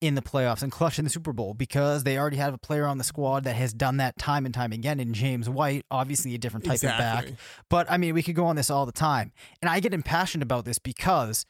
in 0.00 0.14
the 0.14 0.22
playoffs 0.22 0.62
and 0.62 0.70
clutch 0.70 0.98
in 0.98 1.04
the 1.04 1.10
Super 1.10 1.32
Bowl 1.32 1.54
because 1.54 2.04
they 2.04 2.16
already 2.18 2.36
have 2.36 2.54
a 2.54 2.58
player 2.58 2.86
on 2.86 2.98
the 2.98 3.04
squad 3.04 3.44
that 3.44 3.56
has 3.56 3.72
done 3.72 3.96
that 3.96 4.16
time 4.16 4.44
and 4.44 4.54
time 4.54 4.72
again 4.72 5.00
in 5.00 5.12
James 5.12 5.48
White, 5.48 5.84
obviously 5.90 6.34
a 6.34 6.38
different 6.38 6.64
type 6.64 6.76
of 6.76 6.82
back. 6.82 7.26
But 7.68 7.90
I 7.90 7.96
mean, 7.96 8.14
we 8.14 8.22
could 8.22 8.36
go 8.36 8.46
on 8.46 8.56
this 8.56 8.70
all 8.70 8.86
the 8.86 8.92
time. 8.92 9.32
And 9.60 9.68
I 9.68 9.80
get 9.80 9.92
impassioned 9.92 10.42
about 10.42 10.64
this 10.64 10.78
because 10.78 11.44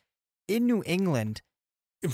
in 0.46 0.66
New 0.66 0.82
England, 0.86 1.42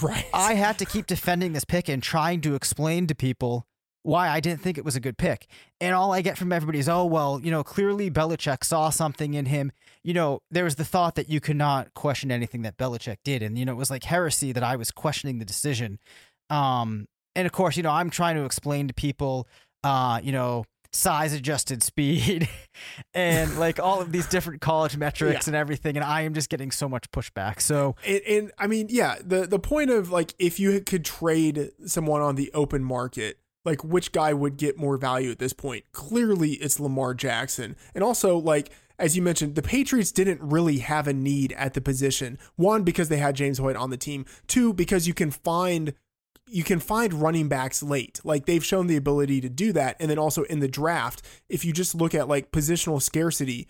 Right. 0.02 0.24
I 0.32 0.54
had 0.54 0.78
to 0.78 0.86
keep 0.86 1.06
defending 1.06 1.52
this 1.52 1.64
pick 1.64 1.88
and 1.88 2.02
trying 2.02 2.40
to 2.42 2.54
explain 2.54 3.06
to 3.08 3.14
people 3.14 3.66
why 4.02 4.28
I 4.28 4.40
didn't 4.40 4.60
think 4.60 4.76
it 4.76 4.84
was 4.84 4.96
a 4.96 5.00
good 5.00 5.16
pick. 5.16 5.46
And 5.80 5.94
all 5.94 6.12
I 6.12 6.20
get 6.20 6.36
from 6.36 6.52
everybody 6.52 6.78
is, 6.78 6.88
oh, 6.88 7.06
well, 7.06 7.40
you 7.42 7.50
know, 7.50 7.64
clearly 7.64 8.10
Belichick 8.10 8.62
saw 8.62 8.90
something 8.90 9.32
in 9.32 9.46
him. 9.46 9.72
You 10.02 10.12
know, 10.12 10.40
there 10.50 10.64
was 10.64 10.76
the 10.76 10.84
thought 10.84 11.14
that 11.14 11.30
you 11.30 11.40
could 11.40 11.56
not 11.56 11.94
question 11.94 12.30
anything 12.30 12.62
that 12.62 12.76
Belichick 12.76 13.16
did. 13.24 13.42
And, 13.42 13.58
you 13.58 13.64
know, 13.64 13.72
it 13.72 13.76
was 13.76 13.90
like 13.90 14.04
heresy 14.04 14.52
that 14.52 14.62
I 14.62 14.76
was 14.76 14.90
questioning 14.90 15.38
the 15.38 15.46
decision. 15.46 15.98
Um, 16.50 17.06
and 17.34 17.46
of 17.46 17.52
course, 17.52 17.76
you 17.76 17.82
know, 17.82 17.90
I'm 17.90 18.10
trying 18.10 18.36
to 18.36 18.44
explain 18.44 18.88
to 18.88 18.94
people, 18.94 19.48
uh, 19.82 20.20
you 20.22 20.32
know, 20.32 20.64
size 20.92 21.32
adjusted 21.32 21.82
speed 21.82 22.48
and 23.14 23.58
like 23.58 23.80
all 23.80 24.00
of 24.00 24.12
these 24.12 24.26
different 24.28 24.60
college 24.60 24.96
metrics 24.96 25.46
Yeah. 25.46 25.50
and 25.50 25.56
everything. 25.56 25.96
And 25.96 26.04
I 26.04 26.20
am 26.22 26.34
just 26.34 26.48
getting 26.48 26.70
so 26.70 26.88
much 26.88 27.10
pushback. 27.10 27.60
So, 27.60 27.96
And, 28.06 28.20
and 28.28 28.52
I 28.58 28.66
mean, 28.68 28.86
yeah, 28.90 29.16
the 29.24 29.46
the 29.46 29.58
point 29.58 29.90
of 29.90 30.10
like 30.10 30.34
if 30.38 30.60
you 30.60 30.80
could 30.80 31.04
trade 31.04 31.70
someone 31.86 32.20
on 32.22 32.36
the 32.36 32.50
open 32.54 32.84
market, 32.84 33.38
like 33.64 33.82
which 33.82 34.12
guy 34.12 34.32
would 34.32 34.56
get 34.56 34.76
more 34.78 34.96
value 34.96 35.30
at 35.32 35.38
this 35.40 35.52
point? 35.52 35.84
Clearly, 35.92 36.52
it's 36.52 36.78
Lamar 36.78 37.14
Jackson. 37.14 37.74
And 37.94 38.04
also, 38.04 38.36
like 38.38 38.70
as 38.96 39.16
you 39.16 39.22
mentioned, 39.22 39.56
the 39.56 39.62
Patriots 39.62 40.12
didn't 40.12 40.40
really 40.40 40.78
have 40.78 41.08
a 41.08 41.12
need 41.12 41.52
at 41.54 41.74
the 41.74 41.80
position. 41.80 42.38
One, 42.54 42.84
because 42.84 43.08
they 43.08 43.16
had 43.16 43.34
James 43.34 43.60
White 43.60 43.74
on 43.74 43.90
the 43.90 43.96
team. 43.96 44.24
Two, 44.46 44.72
because 44.72 45.08
you 45.08 45.14
can 45.14 45.32
find 45.32 45.94
you 46.54 46.62
can 46.62 46.78
find 46.78 47.12
running 47.14 47.48
backs 47.48 47.82
late. 47.82 48.20
Like 48.22 48.46
they've 48.46 48.64
shown 48.64 48.86
the 48.86 48.94
ability 48.94 49.40
to 49.40 49.48
do 49.48 49.72
that. 49.72 49.96
And 49.98 50.08
then 50.08 50.20
also 50.20 50.44
in 50.44 50.60
the 50.60 50.68
draft, 50.68 51.20
if 51.48 51.64
you 51.64 51.72
just 51.72 51.96
look 51.96 52.14
at 52.14 52.28
like 52.28 52.52
positional 52.52 53.02
scarcity, 53.02 53.66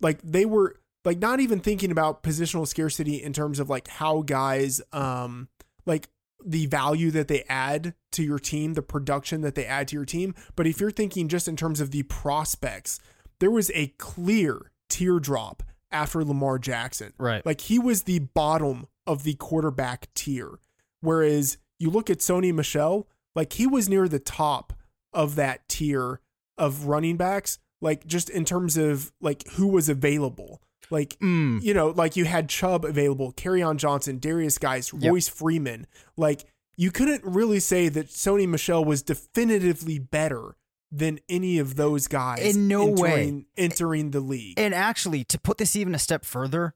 like 0.00 0.22
they 0.22 0.44
were 0.46 0.76
like 1.04 1.18
not 1.18 1.40
even 1.40 1.58
thinking 1.58 1.90
about 1.90 2.22
positional 2.22 2.64
scarcity 2.64 3.20
in 3.20 3.32
terms 3.32 3.58
of 3.58 3.68
like 3.68 3.88
how 3.88 4.22
guys 4.22 4.80
um 4.92 5.48
like 5.84 6.10
the 6.44 6.66
value 6.66 7.10
that 7.10 7.26
they 7.26 7.42
add 7.48 7.92
to 8.12 8.22
your 8.22 8.38
team, 8.38 8.74
the 8.74 8.82
production 8.82 9.40
that 9.40 9.56
they 9.56 9.66
add 9.66 9.88
to 9.88 9.96
your 9.96 10.04
team, 10.04 10.32
but 10.54 10.64
if 10.64 10.80
you're 10.80 10.92
thinking 10.92 11.26
just 11.26 11.48
in 11.48 11.56
terms 11.56 11.80
of 11.80 11.90
the 11.90 12.04
prospects, 12.04 13.00
there 13.40 13.50
was 13.50 13.68
a 13.74 13.88
clear 13.98 14.70
teardrop 14.88 15.64
after 15.90 16.24
Lamar 16.24 16.60
Jackson. 16.60 17.14
right. 17.18 17.44
Like 17.44 17.62
he 17.62 17.80
was 17.80 18.04
the 18.04 18.20
bottom 18.20 18.86
of 19.08 19.24
the 19.24 19.34
quarterback 19.34 20.06
tier. 20.14 20.60
Whereas 21.00 21.58
you 21.82 21.90
look 21.90 22.08
at 22.08 22.18
Sony 22.18 22.54
Michel, 22.54 23.08
like 23.34 23.52
he 23.54 23.66
was 23.66 23.88
near 23.88 24.08
the 24.08 24.18
top 24.18 24.72
of 25.12 25.34
that 25.36 25.68
tier 25.68 26.20
of 26.56 26.86
running 26.86 27.16
backs, 27.16 27.58
like 27.80 28.06
just 28.06 28.30
in 28.30 28.44
terms 28.44 28.76
of 28.76 29.12
like 29.20 29.46
who 29.54 29.66
was 29.66 29.88
available. 29.88 30.62
Like 30.90 31.18
Mm. 31.20 31.62
you 31.62 31.74
know, 31.74 31.88
like 31.88 32.16
you 32.16 32.24
had 32.24 32.48
Chubb 32.48 32.84
available, 32.84 33.32
on 33.62 33.78
Johnson, 33.78 34.20
Derrius 34.20 34.58
Yep. 34.92 35.10
Royce 35.10 35.28
Freeman. 35.28 35.86
Like 36.16 36.44
you 36.76 36.90
couldn't 36.90 37.24
really 37.24 37.60
say 37.60 37.88
that 37.88 38.08
Sony 38.08 38.48
Michel 38.48 38.84
was 38.84 39.02
definitively 39.02 39.98
better 39.98 40.54
than 40.90 41.18
any 41.28 41.58
of 41.58 41.76
those 41.76 42.06
guys 42.06 42.54
In 42.54 42.68
no 42.68 42.84
way. 42.86 43.10
entering, 43.12 43.46
entering 43.56 44.10
the 44.10 44.20
league. 44.20 44.58
And 44.58 44.74
actually, 44.74 45.24
to 45.24 45.40
put 45.40 45.56
this 45.58 45.74
even 45.74 45.94
a 45.94 45.98
step 45.98 46.24
further, 46.24 46.74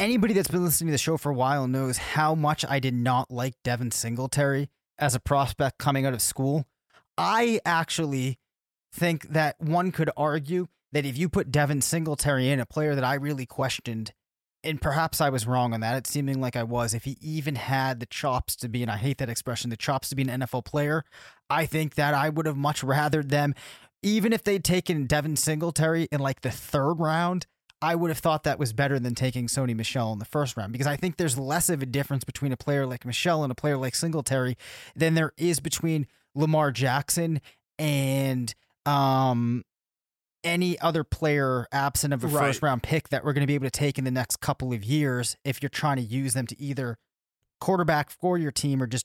anybody 0.00 0.32
that's 0.32 0.48
been 0.48 0.64
listening 0.64 0.88
to 0.88 0.92
the 0.92 0.98
show 0.98 1.18
for 1.18 1.30
a 1.30 1.34
while 1.34 1.68
knows 1.68 1.98
how 1.98 2.34
much 2.34 2.64
I 2.66 2.80
did 2.80 2.94
not 2.94 3.30
like 3.30 3.54
Devin 3.62 3.90
Singletary 3.90 4.70
as 4.98 5.14
a 5.14 5.20
prospect 5.20 5.78
coming 5.78 6.06
out 6.06 6.14
of 6.14 6.22
school. 6.22 6.66
I 7.18 7.60
actually 7.66 8.38
think 8.92 9.28
that 9.28 9.60
one 9.60 9.92
could 9.92 10.10
argue 10.16 10.68
that 10.92 11.04
if 11.04 11.18
you 11.18 11.28
put 11.28 11.52
Devin 11.52 11.82
Singletary 11.82 12.48
in, 12.48 12.60
a 12.60 12.66
player 12.66 12.94
that 12.94 13.04
I 13.04 13.14
really 13.14 13.44
questioned, 13.44 14.12
and 14.64 14.80
perhaps 14.80 15.20
I 15.20 15.28
was 15.28 15.46
wrong 15.46 15.74
on 15.74 15.80
that, 15.80 15.96
it's 15.98 16.10
seeming 16.10 16.40
like 16.40 16.56
I 16.56 16.62
was, 16.62 16.94
if 16.94 17.04
he 17.04 17.18
even 17.20 17.54
had 17.54 18.00
the 18.00 18.06
chops 18.06 18.56
to 18.56 18.68
be, 18.68 18.82
and 18.82 18.90
I 18.90 18.96
hate 18.96 19.18
that 19.18 19.28
expression, 19.28 19.70
the 19.70 19.76
chops 19.76 20.08
to 20.08 20.16
be 20.16 20.22
an 20.22 20.40
NFL 20.40 20.64
player, 20.64 21.04
I 21.50 21.66
think 21.66 21.94
that 21.96 22.14
I 22.14 22.30
would 22.30 22.46
have 22.46 22.56
much 22.56 22.80
rathered 22.82 23.28
them 23.28 23.54
even 24.02 24.32
if 24.32 24.42
they'd 24.42 24.64
taken 24.64 25.06
Devin 25.06 25.36
Singletary 25.36 26.08
in 26.10 26.20
like 26.20 26.40
the 26.40 26.50
third 26.50 26.94
round, 26.94 27.46
I 27.82 27.94
would 27.94 28.10
have 28.10 28.18
thought 28.18 28.44
that 28.44 28.58
was 28.58 28.72
better 28.72 28.98
than 28.98 29.14
taking 29.14 29.46
Sony 29.46 29.74
Michel 29.74 30.12
in 30.12 30.18
the 30.18 30.24
first 30.26 30.56
round 30.56 30.72
because 30.72 30.86
I 30.86 30.96
think 30.96 31.16
there's 31.16 31.38
less 31.38 31.70
of 31.70 31.80
a 31.82 31.86
difference 31.86 32.24
between 32.24 32.52
a 32.52 32.56
player 32.56 32.86
like 32.86 33.06
Michel 33.06 33.42
and 33.42 33.50
a 33.50 33.54
player 33.54 33.76
like 33.76 33.94
Singletary 33.94 34.56
than 34.94 35.14
there 35.14 35.32
is 35.38 35.60
between 35.60 36.06
Lamar 36.34 36.72
Jackson 36.72 37.40
and 37.78 38.54
um 38.86 39.64
any 40.42 40.78
other 40.80 41.04
player 41.04 41.66
absent 41.72 42.14
of 42.14 42.24
a 42.24 42.26
Right. 42.26 42.46
first 42.46 42.62
round 42.62 42.82
pick 42.82 43.08
that 43.10 43.24
we're 43.24 43.32
going 43.34 43.42
to 43.42 43.46
be 43.46 43.54
able 43.54 43.66
to 43.66 43.70
take 43.70 43.98
in 43.98 44.04
the 44.04 44.10
next 44.10 44.36
couple 44.40 44.72
of 44.72 44.82
years 44.84 45.36
if 45.44 45.62
you're 45.62 45.68
trying 45.68 45.96
to 45.96 46.02
use 46.02 46.32
them 46.34 46.46
to 46.46 46.60
either 46.60 46.96
quarterback 47.60 48.10
for 48.10 48.38
your 48.38 48.50
team 48.50 48.82
or 48.82 48.86
just 48.86 49.04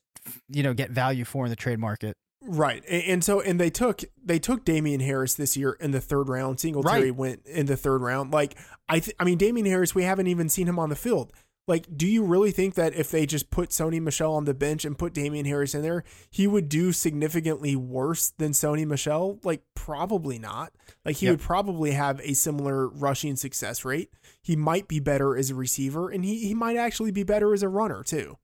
you 0.49 0.63
know 0.63 0.73
get 0.73 0.91
value 0.91 1.25
for 1.25 1.45
in 1.45 1.49
the 1.49 1.55
trade 1.55 1.79
market. 1.79 2.15
Right. 2.47 2.83
And, 2.87 3.23
so 3.23 3.41
and 3.41 3.59
they 3.59 3.69
took 3.69 4.03
they 4.23 4.39
took 4.39 4.63
Damien 4.65 4.99
Harris 5.01 5.33
this 5.33 5.57
year 5.57 5.73
in 5.79 5.91
the 5.91 6.01
third 6.01 6.29
round. 6.29 6.59
Singletary 6.59 7.09
Right. 7.11 7.15
went 7.15 7.45
in 7.45 7.65
the 7.65 7.77
third 7.77 8.01
round. 8.01 8.31
Like 8.31 8.55
I 8.87 8.99
th- 8.99 9.15
I 9.19 9.23
mean 9.23 9.37
Damien 9.37 9.65
Harris, 9.65 9.95
we 9.95 10.03
haven't 10.03 10.27
even 10.27 10.49
seen 10.49 10.67
him 10.67 10.77
on 10.79 10.89
the 10.89 10.95
field. 10.95 11.33
Like, 11.67 11.87
do 11.97 12.05
you 12.05 12.23
really 12.23 12.51
think 12.51 12.75
that 12.75 12.93
if 12.93 13.09
they 13.09 13.25
just 13.25 13.49
put 13.49 13.69
Sony 13.71 13.99
Michel 13.99 14.35
on 14.35 14.45
the 14.45 14.53
bench 14.53 14.85
and 14.85 14.95
put 14.95 15.15
Damien 15.15 15.45
Harris 15.47 15.73
in 15.73 15.81
there, 15.81 16.03
he 16.29 16.45
would 16.45 16.69
do 16.69 16.91
significantly 16.91 17.75
worse 17.75 18.29
than 18.37 18.51
Sony 18.51 18.85
Michel? 18.85 19.39
Like, 19.43 19.63
probably 19.73 20.37
not. 20.37 20.73
Like, 21.03 21.15
he 21.15 21.25
Yep. 21.25 21.31
would 21.33 21.41
probably 21.41 21.89
have 21.93 22.21
a 22.21 22.35
similar 22.35 22.87
rushing 22.87 23.35
success 23.35 23.83
rate. 23.83 24.11
He 24.43 24.55
might 24.55 24.87
be 24.87 24.99
better 24.99 25.35
as 25.35 25.49
a 25.49 25.55
receiver, 25.55 26.07
and 26.11 26.23
he, 26.23 26.37
he 26.47 26.53
might 26.53 26.77
actually 26.77 27.09
be 27.09 27.23
better 27.23 27.51
as 27.51 27.63
a 27.63 27.67
runner, 27.67 28.03
too. 28.03 28.37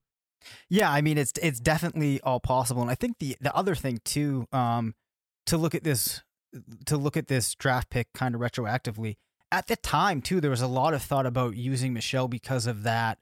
Yeah, 0.69 0.91
I 0.91 1.01
mean 1.01 1.17
it's 1.17 1.33
it's 1.41 1.59
definitely 1.59 2.19
all 2.21 2.39
possible, 2.39 2.81
and 2.81 2.91
I 2.91 2.95
think 2.95 3.19
the 3.19 3.37
the 3.39 3.55
other 3.55 3.75
thing 3.75 3.99
too, 4.03 4.47
um, 4.51 4.95
to 5.45 5.57
look 5.57 5.75
at 5.75 5.83
this 5.83 6.21
to 6.85 6.97
look 6.97 7.15
at 7.15 7.27
this 7.27 7.55
draft 7.55 7.89
pick 7.89 8.07
kind 8.13 8.35
of 8.35 8.41
retroactively 8.41 9.15
at 9.51 9.67
the 9.67 9.75
time 9.75 10.21
too, 10.21 10.39
there 10.39 10.51
was 10.51 10.61
a 10.61 10.67
lot 10.67 10.93
of 10.93 11.01
thought 11.01 11.25
about 11.25 11.55
using 11.55 11.93
Michel 11.93 12.27
because 12.27 12.65
of 12.65 12.83
that 12.83 13.19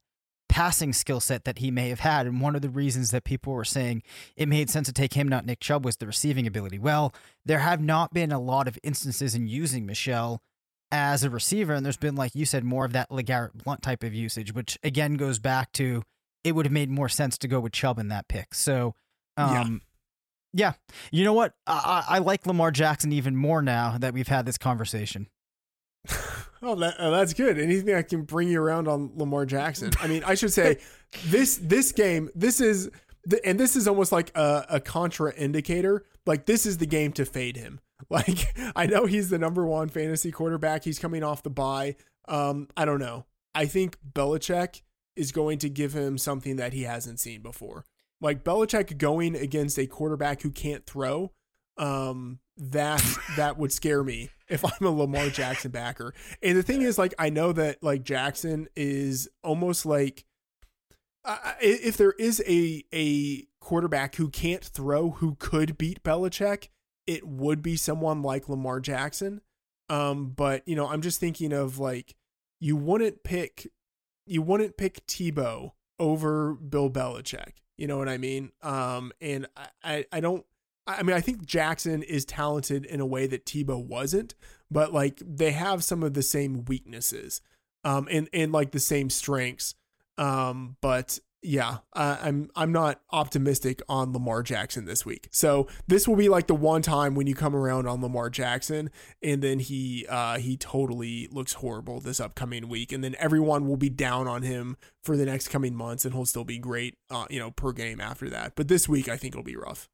passing 0.47 0.93
skill 0.93 1.19
set 1.19 1.45
that 1.45 1.59
he 1.59 1.71
may 1.71 1.89
have 1.89 1.99
had, 1.99 2.27
and 2.27 2.41
one 2.41 2.55
of 2.55 2.61
the 2.61 2.69
reasons 2.69 3.11
that 3.11 3.23
people 3.23 3.53
were 3.53 3.65
saying 3.65 4.03
it 4.35 4.47
made 4.47 4.69
sense 4.69 4.87
to 4.87 4.93
take 4.93 5.13
him, 5.13 5.27
not 5.27 5.45
Nick 5.45 5.59
Chubb, 5.59 5.85
was 5.85 5.97
the 5.97 6.07
receiving 6.07 6.47
ability. 6.47 6.79
Well, 6.79 7.13
there 7.45 7.59
have 7.59 7.81
not 7.81 8.13
been 8.13 8.31
a 8.31 8.39
lot 8.39 8.67
of 8.67 8.77
instances 8.83 9.35
in 9.35 9.47
using 9.47 9.85
Michel 9.85 10.41
as 10.91 11.23
a 11.23 11.29
receiver, 11.29 11.73
and 11.73 11.85
there's 11.85 11.97
been 11.97 12.15
like 12.15 12.35
you 12.35 12.45
said 12.45 12.63
more 12.63 12.85
of 12.85 12.93
that 12.93 13.09
Legarrette 13.09 13.63
Blunt 13.63 13.81
type 13.81 14.03
of 14.03 14.13
usage, 14.13 14.53
which 14.53 14.77
again 14.83 15.15
goes 15.15 15.39
back 15.39 15.71
to 15.73 16.03
it 16.43 16.53
would 16.53 16.65
have 16.65 16.73
made 16.73 16.89
more 16.89 17.09
sense 17.09 17.37
to 17.39 17.47
go 17.47 17.59
with 17.59 17.71
Chubb 17.73 17.99
in 17.99 18.07
that 18.09 18.27
pick. 18.27 18.53
So, 18.53 18.95
Yeah. 19.37 19.61
um, 19.61 19.81
yeah. 20.53 20.73
You 21.11 21.23
know 21.23 21.33
what? 21.33 21.53
I, 21.67 22.03
I 22.09 22.15
I 22.15 22.19
like 22.19 22.45
Lamar 22.47 22.71
Jackson 22.71 23.11
even 23.11 23.35
more 23.35 23.61
now 23.61 23.97
that 23.99 24.13
we've 24.13 24.27
had 24.27 24.45
this 24.45 24.57
conversation. 24.57 25.27
Oh, 26.61 26.75
that, 26.75 26.95
oh, 26.99 27.09
that's 27.11 27.33
good. 27.33 27.57
Anything 27.57 27.95
I 27.95 28.01
can 28.01 28.23
bring 28.23 28.49
you 28.49 28.61
around 28.61 28.89
on 28.89 29.11
Lamar 29.15 29.45
Jackson. 29.45 29.91
I 30.01 30.07
mean, 30.07 30.25
I 30.25 30.35
should 30.35 30.51
say 30.51 30.79
this 31.27 31.55
this 31.55 31.93
game. 31.93 32.29
This 32.35 32.59
is 32.59 32.89
the, 33.23 33.39
and 33.45 33.57
this 33.57 33.77
is 33.77 33.87
almost 33.87 34.11
like 34.11 34.35
a, 34.35 34.65
a 34.71 34.79
contra 34.81 35.33
indicator. 35.35 36.03
Like 36.25 36.47
this 36.47 36.65
is 36.65 36.77
the 36.77 36.85
game 36.85 37.13
to 37.13 37.23
fade 37.25 37.55
him. 37.55 37.79
Like 38.09 38.53
I 38.75 38.87
know 38.87 39.05
he's 39.05 39.29
the 39.29 39.37
number 39.39 39.65
one 39.65 39.87
fantasy 39.87 40.31
quarterback. 40.31 40.83
He's 40.83 40.99
coming 40.99 41.23
off 41.23 41.43
the 41.43 41.49
bye. 41.49 41.95
Um, 42.27 42.67
I 42.75 42.83
don't 42.83 42.99
know. 42.99 43.25
I 43.55 43.65
think 43.65 43.97
Belichick 44.13 44.81
is 45.19 45.31
going 45.31 45.57
to 45.59 45.69
give 45.69 45.93
him 45.93 46.17
something 46.17 46.55
that 46.55 46.73
he 46.73 46.83
hasn't 46.83 47.19
seen 47.19 47.41
before. 47.41 47.85
Like 48.21 48.43
Belichick 48.43 48.97
going 48.97 49.35
against 49.35 49.77
a 49.77 49.85
quarterback 49.87 50.41
who 50.41 50.51
can't 50.51 50.85
throw. 50.85 51.31
Um, 51.77 52.39
that 52.57 53.01
that 53.37 53.57
would 53.57 53.71
scare 53.71 54.03
me 54.03 54.29
if 54.49 54.65
I'm 54.65 54.85
a 54.85 54.89
Lamar 54.89 55.29
Jackson 55.29 55.71
backer. 55.71 56.13
And 56.41 56.57
the 56.57 56.63
thing 56.63 56.81
is, 56.81 56.97
like, 56.97 57.13
I 57.19 57.29
know 57.29 57.51
that 57.53 57.81
like 57.83 58.03
Jackson 58.03 58.67
is 58.75 59.29
almost 59.43 59.85
like 59.85 60.25
I- 61.25 61.55
if 61.61 61.97
there 61.97 62.13
is 62.13 62.41
a 62.47 62.83
a 62.93 63.47
quarterback 63.59 64.15
who 64.15 64.29
can't 64.29 64.63
throw 64.63 65.11
who 65.11 65.35
could 65.35 65.77
beat 65.77 66.03
Belichick, 66.03 66.69
it 67.07 67.27
would 67.27 67.61
be 67.61 67.75
someone 67.75 68.21
like 68.21 68.49
Lamar 68.49 68.79
Jackson. 68.79 69.41
Um, 69.89 70.29
but 70.29 70.67
you 70.67 70.75
know, 70.75 70.87
I'm 70.87 71.01
just 71.01 71.19
thinking 71.19 71.53
of 71.53 71.79
like 71.79 72.15
you 72.59 72.75
wouldn't 72.75 73.23
pick 73.23 73.67
you 74.29 74.41
wouldn't 74.41 74.77
pick 74.77 75.05
Tebow 75.07 75.71
over 75.99 76.53
Bill 76.53 76.89
Belichick. 76.89 77.53
You 77.77 77.87
know 77.87 77.97
what 77.97 78.09
I 78.09 78.17
mean? 78.17 78.51
Um, 78.61 79.11
and 79.21 79.47
I, 79.55 79.67
I, 79.83 80.05
I 80.11 80.19
don't. 80.19 80.45
I 80.85 81.03
mean, 81.03 81.15
I 81.15 81.21
think 81.21 81.45
Jackson 81.45 82.01
is 82.01 82.25
talented 82.25 82.83
in 82.85 82.99
a 82.99 83.05
way 83.05 83.27
that 83.27 83.45
Tebow 83.45 83.83
wasn't, 83.83 84.33
but 84.71 84.91
like 84.91 85.21
they 85.23 85.51
have 85.51 85.83
some 85.83 86.01
of 86.01 86.13
the 86.13 86.23
same 86.23 86.65
weaknesses, 86.65 87.41
um, 87.83 88.07
and 88.09 88.27
and 88.33 88.51
like 88.51 88.71
the 88.71 88.79
same 88.79 89.09
strengths. 89.09 89.75
Um, 90.17 90.77
but 90.81 91.19
yeah, 91.41 91.77
I, 91.93 92.17
I'm 92.21 92.49
I'm 92.55 92.71
not 92.71 93.01
optimistic 93.11 93.81
on 93.87 94.11
Lamar 94.11 94.43
Jackson 94.43 94.85
this 94.85 95.05
week. 95.05 95.29
So 95.31 95.67
this 95.87 96.07
will 96.07 96.17
be 96.17 96.27
like 96.27 96.47
the 96.47 96.55
one 96.55 96.81
time 96.81 97.15
when 97.15 97.27
you 97.27 97.35
come 97.35 97.55
around 97.55 97.87
on 97.87 98.01
Lamar 98.01 98.29
Jackson, 98.29 98.89
and 99.23 99.41
then 99.41 99.59
he 99.59 100.05
uh, 100.09 100.37
he 100.37 100.57
totally 100.57 101.27
looks 101.31 101.53
horrible 101.53 102.01
this 102.01 102.19
upcoming 102.19 102.67
week, 102.67 102.91
and 102.91 103.03
then 103.03 103.15
everyone 103.19 103.67
will 103.67 103.77
be 103.77 103.89
down 103.89 104.27
on 104.27 104.41
him 104.41 104.75
for 105.03 105.15
the 105.15 105.25
next 105.25 105.47
coming 105.47 105.75
months, 105.75 106.03
and 106.03 106.13
he'll 106.13 106.25
still 106.25 106.43
be 106.43 106.57
great, 106.57 106.97
uh, 107.09 107.25
you 107.29 107.39
know, 107.39 107.51
per 107.51 107.71
game 107.71 108.01
after 108.01 108.29
that. 108.29 108.53
But 108.55 108.67
this 108.67 108.89
week, 108.89 109.07
I 109.07 109.15
think 109.15 109.33
it'll 109.33 109.43
be 109.43 109.55
rough. 109.55 109.87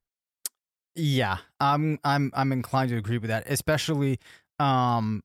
Yeah, 0.95 1.37
I'm 1.59 1.99
I'm 2.03 2.31
I'm 2.33 2.51
inclined 2.51 2.89
to 2.89 2.97
agree 2.97 3.19
with 3.19 3.29
that, 3.29 3.43
especially 3.47 4.19
um 4.57 5.21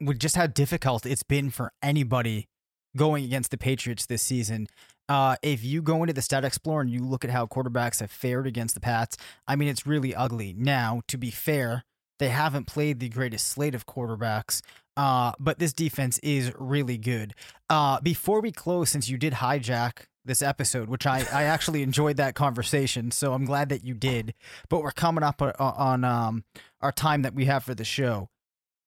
with 0.00 0.18
just 0.18 0.36
how 0.36 0.46
difficult 0.46 1.06
it's 1.06 1.22
been 1.22 1.48
for 1.48 1.72
anybody 1.82 2.48
going 2.96 3.24
against 3.24 3.50
the 3.50 3.58
Patriots 3.58 4.06
this 4.06 4.22
season. 4.22 4.66
Uh, 5.08 5.36
if 5.42 5.62
you 5.62 5.82
go 5.82 6.02
into 6.02 6.12
the 6.12 6.22
stat 6.22 6.44
explorer 6.44 6.82
and 6.82 6.90
you 6.90 7.00
look 7.00 7.24
at 7.24 7.30
how 7.30 7.46
quarterbacks 7.46 8.00
have 8.00 8.10
fared 8.10 8.46
against 8.46 8.74
the 8.74 8.80
Pats, 8.80 9.16
I 9.46 9.56
mean 9.56 9.68
it's 9.68 9.86
really 9.86 10.14
ugly. 10.14 10.54
Now, 10.56 11.02
to 11.08 11.16
be 11.16 11.30
fair, 11.30 11.84
they 12.18 12.28
haven't 12.28 12.66
played 12.66 12.98
the 12.98 13.08
greatest 13.08 13.46
slate 13.46 13.74
of 13.74 13.86
quarterbacks, 13.86 14.62
uh, 14.96 15.32
but 15.38 15.58
this 15.58 15.72
defense 15.72 16.18
is 16.20 16.52
really 16.58 16.98
good. 16.98 17.34
Uh, 17.68 18.00
before 18.00 18.40
we 18.40 18.50
close, 18.50 18.90
since 18.90 19.08
you 19.08 19.18
did 19.18 19.34
hijack 19.34 20.06
this 20.24 20.42
episode, 20.42 20.88
which 20.88 21.06
I, 21.06 21.24
I 21.32 21.44
actually 21.44 21.82
enjoyed 21.82 22.16
that 22.16 22.34
conversation, 22.34 23.10
so 23.10 23.32
I'm 23.32 23.44
glad 23.44 23.68
that 23.68 23.84
you 23.84 23.94
did. 23.94 24.34
But 24.68 24.82
we're 24.82 24.90
coming 24.90 25.22
up 25.22 25.40
on, 25.40 25.52
on 25.58 26.04
um, 26.04 26.44
our 26.80 26.92
time 26.92 27.22
that 27.22 27.34
we 27.34 27.44
have 27.44 27.64
for 27.64 27.74
the 27.74 27.84
show. 27.84 28.28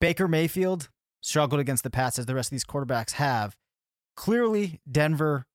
Baker 0.02 0.28
Mayfield 0.28 0.90
struggled 1.22 1.62
against 1.62 1.84
the 1.84 1.90
Pats 1.90 2.20
as 2.20 2.26
the 2.26 2.36
rest 2.36 2.48
of 2.48 2.52
these 2.52 2.66
quarterbacks 2.66 3.14
have. 3.14 3.56
Clearly, 4.16 4.82
Denver, 4.90 5.46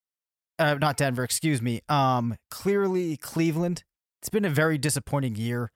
uh, 0.59 0.75
not 0.75 0.97
Denver, 0.97 1.25
excuse 1.25 1.61
me. 1.61 1.81
Um, 1.89 2.37
clearly, 2.51 3.17
Cleveland. 3.17 3.85
It's 4.21 4.29
been 4.29 4.45
a 4.45 4.51
very 4.51 4.79
disappointing 4.79 5.37
year. 5.37 5.71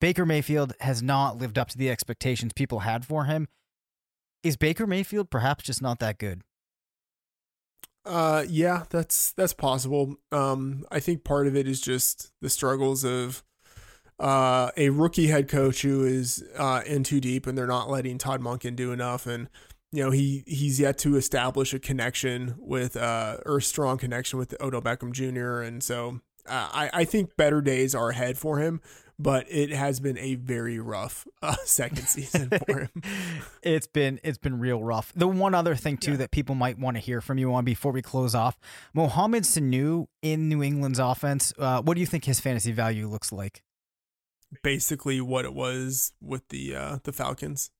Baker 0.00 0.24
Mayfield 0.24 0.72
has 0.80 1.02
not 1.02 1.38
lived 1.38 1.58
up 1.58 1.68
to 1.70 1.78
the 1.78 1.90
expectations 1.90 2.52
people 2.54 2.80
had 2.80 3.04
for 3.04 3.24
him. 3.24 3.48
Is 4.42 4.56
Baker 4.56 4.86
Mayfield 4.86 5.30
perhaps 5.30 5.64
just 5.64 5.82
not 5.82 5.98
that 6.00 6.18
good? 6.18 6.42
Uh, 8.04 8.44
yeah, 8.48 8.84
that's 8.88 9.32
that's 9.32 9.52
possible. 9.52 10.16
Um, 10.32 10.86
I 10.90 11.00
think 11.00 11.22
part 11.22 11.46
of 11.46 11.54
it 11.54 11.68
is 11.68 11.80
just 11.80 12.32
the 12.40 12.48
struggles 12.48 13.04
of 13.04 13.44
uh, 14.18 14.70
a 14.76 14.88
rookie 14.88 15.26
head 15.26 15.48
coach 15.48 15.82
who 15.82 16.04
is 16.04 16.42
uh, 16.56 16.80
in 16.86 17.04
too 17.04 17.20
deep, 17.20 17.46
and 17.46 17.56
they're 17.56 17.66
not 17.66 17.90
letting 17.90 18.16
Todd 18.16 18.40
Monken 18.40 18.74
do 18.74 18.92
enough, 18.92 19.26
and 19.26 19.50
you 19.92 20.04
know 20.04 20.10
he 20.10 20.44
he's 20.46 20.78
yet 20.80 20.98
to 20.98 21.16
establish 21.16 21.74
a 21.74 21.78
connection 21.78 22.54
with 22.58 22.96
uh, 22.96 23.38
or 23.46 23.58
a 23.58 23.62
strong 23.62 23.98
connection 23.98 24.38
with 24.38 24.54
Odell 24.60 24.82
Beckham 24.82 25.12
Jr. 25.12 25.60
And 25.62 25.82
so 25.82 26.20
uh, 26.46 26.68
I 26.72 26.90
I 26.92 27.04
think 27.04 27.36
better 27.36 27.60
days 27.60 27.94
are 27.94 28.10
ahead 28.10 28.38
for 28.38 28.58
him, 28.58 28.80
but 29.18 29.46
it 29.50 29.70
has 29.70 29.98
been 30.00 30.16
a 30.18 30.36
very 30.36 30.78
rough 30.78 31.26
uh, 31.42 31.56
second 31.64 32.06
season 32.06 32.50
for 32.66 32.80
him. 32.80 33.02
it's 33.62 33.86
been 33.88 34.20
it's 34.22 34.38
been 34.38 34.58
real 34.60 34.82
rough. 34.82 35.12
The 35.16 35.26
one 35.28 35.54
other 35.54 35.74
thing 35.74 35.96
too 35.96 36.12
Yeah. 36.12 36.16
that 36.18 36.30
people 36.30 36.54
might 36.54 36.78
want 36.78 36.96
to 36.96 37.00
hear 37.02 37.20
from 37.20 37.38
you 37.38 37.52
on 37.54 37.64
before 37.64 37.92
we 37.92 38.00
close 38.02 38.34
off, 38.34 38.58
Mohamed 38.94 39.42
Sanu 39.44 40.06
in 40.22 40.48
New 40.48 40.62
England's 40.62 40.98
offense. 40.98 41.52
Uh, 41.58 41.82
what 41.82 41.94
do 41.94 42.00
you 42.00 42.06
think 42.06 42.24
his 42.24 42.38
fantasy 42.40 42.72
value 42.72 43.08
looks 43.08 43.32
like? 43.32 43.62
Basically, 44.62 45.20
what 45.20 45.44
it 45.44 45.54
was 45.54 46.12
with 46.20 46.48
the 46.48 46.74
uh, 46.74 46.98
the 47.04 47.12
Falcons. 47.12 47.70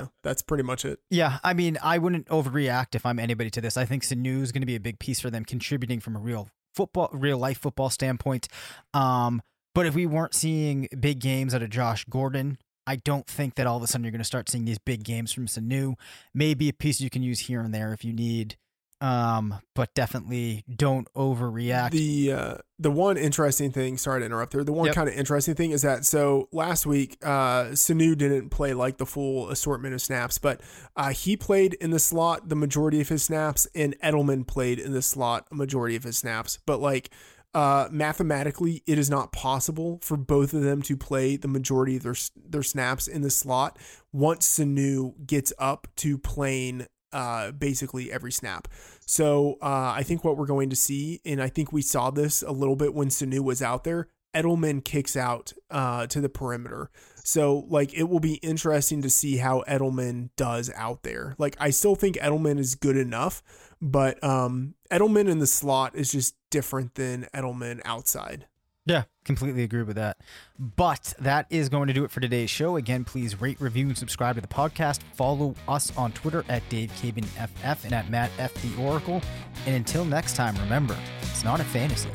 Know, 0.00 0.12
that's 0.22 0.42
pretty 0.42 0.62
much 0.62 0.84
it. 0.84 1.00
Yeah, 1.10 1.38
I 1.42 1.54
mean, 1.54 1.78
I 1.82 1.98
wouldn't 1.98 2.26
overreact 2.28 2.94
if 2.94 3.04
I'm 3.04 3.18
anybody 3.18 3.50
to 3.50 3.60
this. 3.60 3.76
I 3.76 3.84
think 3.84 4.02
Sanu 4.02 4.42
is 4.42 4.52
going 4.52 4.62
to 4.62 4.66
be 4.66 4.76
a 4.76 4.80
big 4.80 4.98
piece 4.98 5.20
for 5.20 5.30
them, 5.30 5.44
contributing 5.44 6.00
from 6.00 6.16
a 6.16 6.20
real 6.20 6.48
football, 6.74 7.10
real 7.12 7.38
life 7.38 7.58
football 7.58 7.90
standpoint. 7.90 8.48
Um, 8.94 9.42
but 9.74 9.86
if 9.86 9.94
we 9.94 10.06
weren't 10.06 10.34
seeing 10.34 10.88
big 10.98 11.20
games 11.20 11.54
out 11.54 11.62
of 11.62 11.70
Josh 11.70 12.04
Gordon, 12.04 12.58
I 12.86 12.96
don't 12.96 13.26
think 13.26 13.56
that 13.56 13.66
all 13.66 13.76
of 13.76 13.82
a 13.82 13.86
sudden 13.86 14.04
you're 14.04 14.12
going 14.12 14.20
to 14.20 14.24
start 14.24 14.48
seeing 14.48 14.64
these 14.64 14.78
big 14.78 15.04
games 15.04 15.32
from 15.32 15.46
Sanu. 15.46 15.94
Maybe 16.32 16.68
a 16.68 16.72
piece 16.72 17.00
you 17.00 17.10
can 17.10 17.22
use 17.22 17.40
here 17.40 17.60
and 17.60 17.74
there 17.74 17.92
if 17.92 18.04
you 18.04 18.12
need, 18.12 18.56
um, 19.00 19.54
but 19.74 19.94
definitely 19.94 20.64
don't 20.74 21.06
overreact. 21.14 21.90
The 21.92 22.32
uh, 22.32 22.54
the 22.78 22.90
one 22.90 23.16
interesting 23.16 23.70
thing, 23.70 23.96
sorry 23.96 24.20
to 24.20 24.26
interrupt 24.26 24.52
there. 24.52 24.64
The 24.64 24.72
one 24.72 24.86
Yep. 24.86 24.94
kind 24.94 25.08
of 25.08 25.14
interesting 25.14 25.54
thing 25.54 25.70
is 25.70 25.82
that 25.82 26.04
so 26.04 26.48
last 26.52 26.86
week, 26.86 27.16
uh, 27.22 27.66
Sanu 27.72 28.16
didn't 28.16 28.50
play 28.50 28.74
like 28.74 28.98
the 28.98 29.06
full 29.06 29.50
assortment 29.50 29.94
of 29.94 30.02
snaps, 30.02 30.38
but 30.38 30.60
uh, 30.96 31.10
he 31.10 31.36
played 31.36 31.74
in 31.74 31.90
the 31.90 31.98
slot 31.98 32.48
the 32.48 32.56
majority 32.56 33.00
of 33.00 33.08
his 33.08 33.22
snaps, 33.22 33.66
and 33.74 33.96
Edelman 34.02 34.46
played 34.46 34.78
in 34.78 34.92
the 34.92 35.02
slot 35.02 35.46
a 35.50 35.54
majority 35.54 35.94
of 35.96 36.02
his 36.04 36.18
snaps. 36.18 36.58
But 36.66 36.80
like 36.80 37.10
uh, 37.54 37.88
mathematically, 37.90 38.82
it 38.86 38.98
is 38.98 39.08
not 39.08 39.32
possible 39.32 39.98
for 40.02 40.16
both 40.16 40.52
of 40.52 40.62
them 40.62 40.82
to 40.82 40.96
play 40.96 41.36
the 41.36 41.48
majority 41.48 41.96
of 41.96 42.02
their 42.02 42.16
their 42.36 42.62
snaps 42.62 43.06
in 43.06 43.22
the 43.22 43.30
slot 43.30 43.78
once 44.12 44.58
Sanu 44.58 45.14
gets 45.26 45.52
up 45.58 45.86
to 45.96 46.18
playing 46.18 46.86
uh, 47.12 47.52
basically 47.52 48.12
every 48.12 48.32
snap. 48.32 48.68
So 49.06 49.56
uh, 49.62 49.92
I 49.96 50.02
think 50.02 50.24
what 50.24 50.36
we're 50.36 50.46
going 50.46 50.70
to 50.70 50.76
see, 50.76 51.20
and 51.24 51.42
I 51.42 51.48
think 51.48 51.72
we 51.72 51.82
saw 51.82 52.10
this 52.10 52.42
a 52.42 52.52
little 52.52 52.76
bit 52.76 52.94
when 52.94 53.08
Sanu 53.08 53.40
was 53.40 53.62
out 53.62 53.84
there, 53.84 54.08
Edelman 54.34 54.84
kicks 54.84 55.16
out 55.16 55.52
uh, 55.70 56.06
to 56.08 56.20
the 56.20 56.28
perimeter. 56.28 56.90
So 57.24 57.66
like 57.68 57.94
it 57.94 58.04
will 58.04 58.20
be 58.20 58.34
interesting 58.34 59.02
to 59.02 59.10
see 59.10 59.38
how 59.38 59.64
Edelman 59.68 60.30
does 60.36 60.70
out 60.74 61.02
there. 61.02 61.34
Like 61.38 61.56
I 61.58 61.70
still 61.70 61.94
think 61.94 62.16
Edelman 62.16 62.58
is 62.58 62.74
good 62.74 62.96
enough, 62.96 63.42
but 63.80 64.22
um, 64.22 64.74
Edelman 64.90 65.28
in 65.28 65.38
the 65.38 65.46
slot 65.46 65.94
is 65.94 66.12
just 66.12 66.36
different 66.50 66.94
than 66.94 67.26
Edelman 67.34 67.80
outside. 67.84 68.46
Yeah, 68.86 69.04
completely 69.28 69.62
agree 69.62 69.82
with 69.82 69.96
that. 69.96 70.16
But 70.58 71.12
that 71.20 71.46
is 71.50 71.68
going 71.68 71.86
to 71.86 71.92
do 71.92 72.02
it 72.02 72.10
for 72.10 72.18
today's 72.18 72.48
show. 72.48 72.76
Again, 72.76 73.04
please 73.04 73.40
rate, 73.40 73.60
review, 73.60 73.86
and 73.86 73.96
subscribe 73.96 74.36
to 74.36 74.40
the 74.40 74.48
podcast. 74.48 75.02
Follow 75.12 75.54
us 75.68 75.96
on 75.96 76.12
Twitter 76.12 76.44
at 76.48 76.66
Dave 76.70 76.90
Caban 77.00 77.26
FF 77.26 77.84
and 77.84 77.92
at 77.92 78.10
Matt 78.10 78.30
F 78.38 78.54
the 78.54 78.82
Oracle. 78.82 79.20
And 79.66 79.76
until 79.76 80.04
next 80.04 80.34
time, 80.34 80.56
remember, 80.56 80.96
it's 81.20 81.44
not 81.44 81.60
a 81.60 81.64
fantasy 81.64 82.10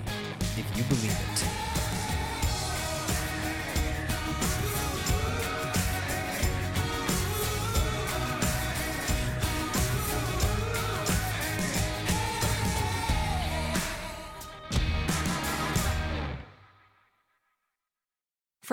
if 0.57 0.65
you 0.75 0.83
believe 0.83 1.11
it. 1.31 1.62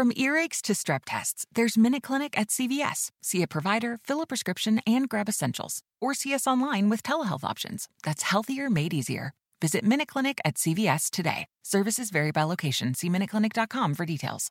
From 0.01 0.13
earaches 0.13 0.63
to 0.63 0.73
strep 0.73 1.01
tests, 1.05 1.45
there's 1.55 1.77
Minute 1.77 2.03
Clinic 2.03 2.33
at 2.39 2.49
CVS. 2.49 3.11
See 3.21 3.43
a 3.43 3.47
provider, 3.47 3.99
fill 4.03 4.23
a 4.23 4.27
prescription, 4.27 4.81
and 4.87 5.07
grab 5.07 5.29
essentials. 5.29 5.83
Or 6.01 6.15
see 6.15 6.33
us 6.33 6.47
online 6.47 6.89
with 6.89 7.03
telehealth 7.03 7.45
options. 7.45 7.87
That's 8.03 8.23
healthier 8.23 8.71
made 8.71 8.95
easier. 8.95 9.35
Visit 9.61 9.85
Minute 9.85 10.09
Clinic 10.09 10.41
at 10.43 10.55
CVS 10.55 11.11
today. 11.11 11.45
Services 11.63 12.09
vary 12.09 12.31
by 12.31 12.45
location. 12.45 12.95
See 12.95 13.11
MinuteClinic.com 13.11 13.93
for 13.93 14.07
details. 14.07 14.51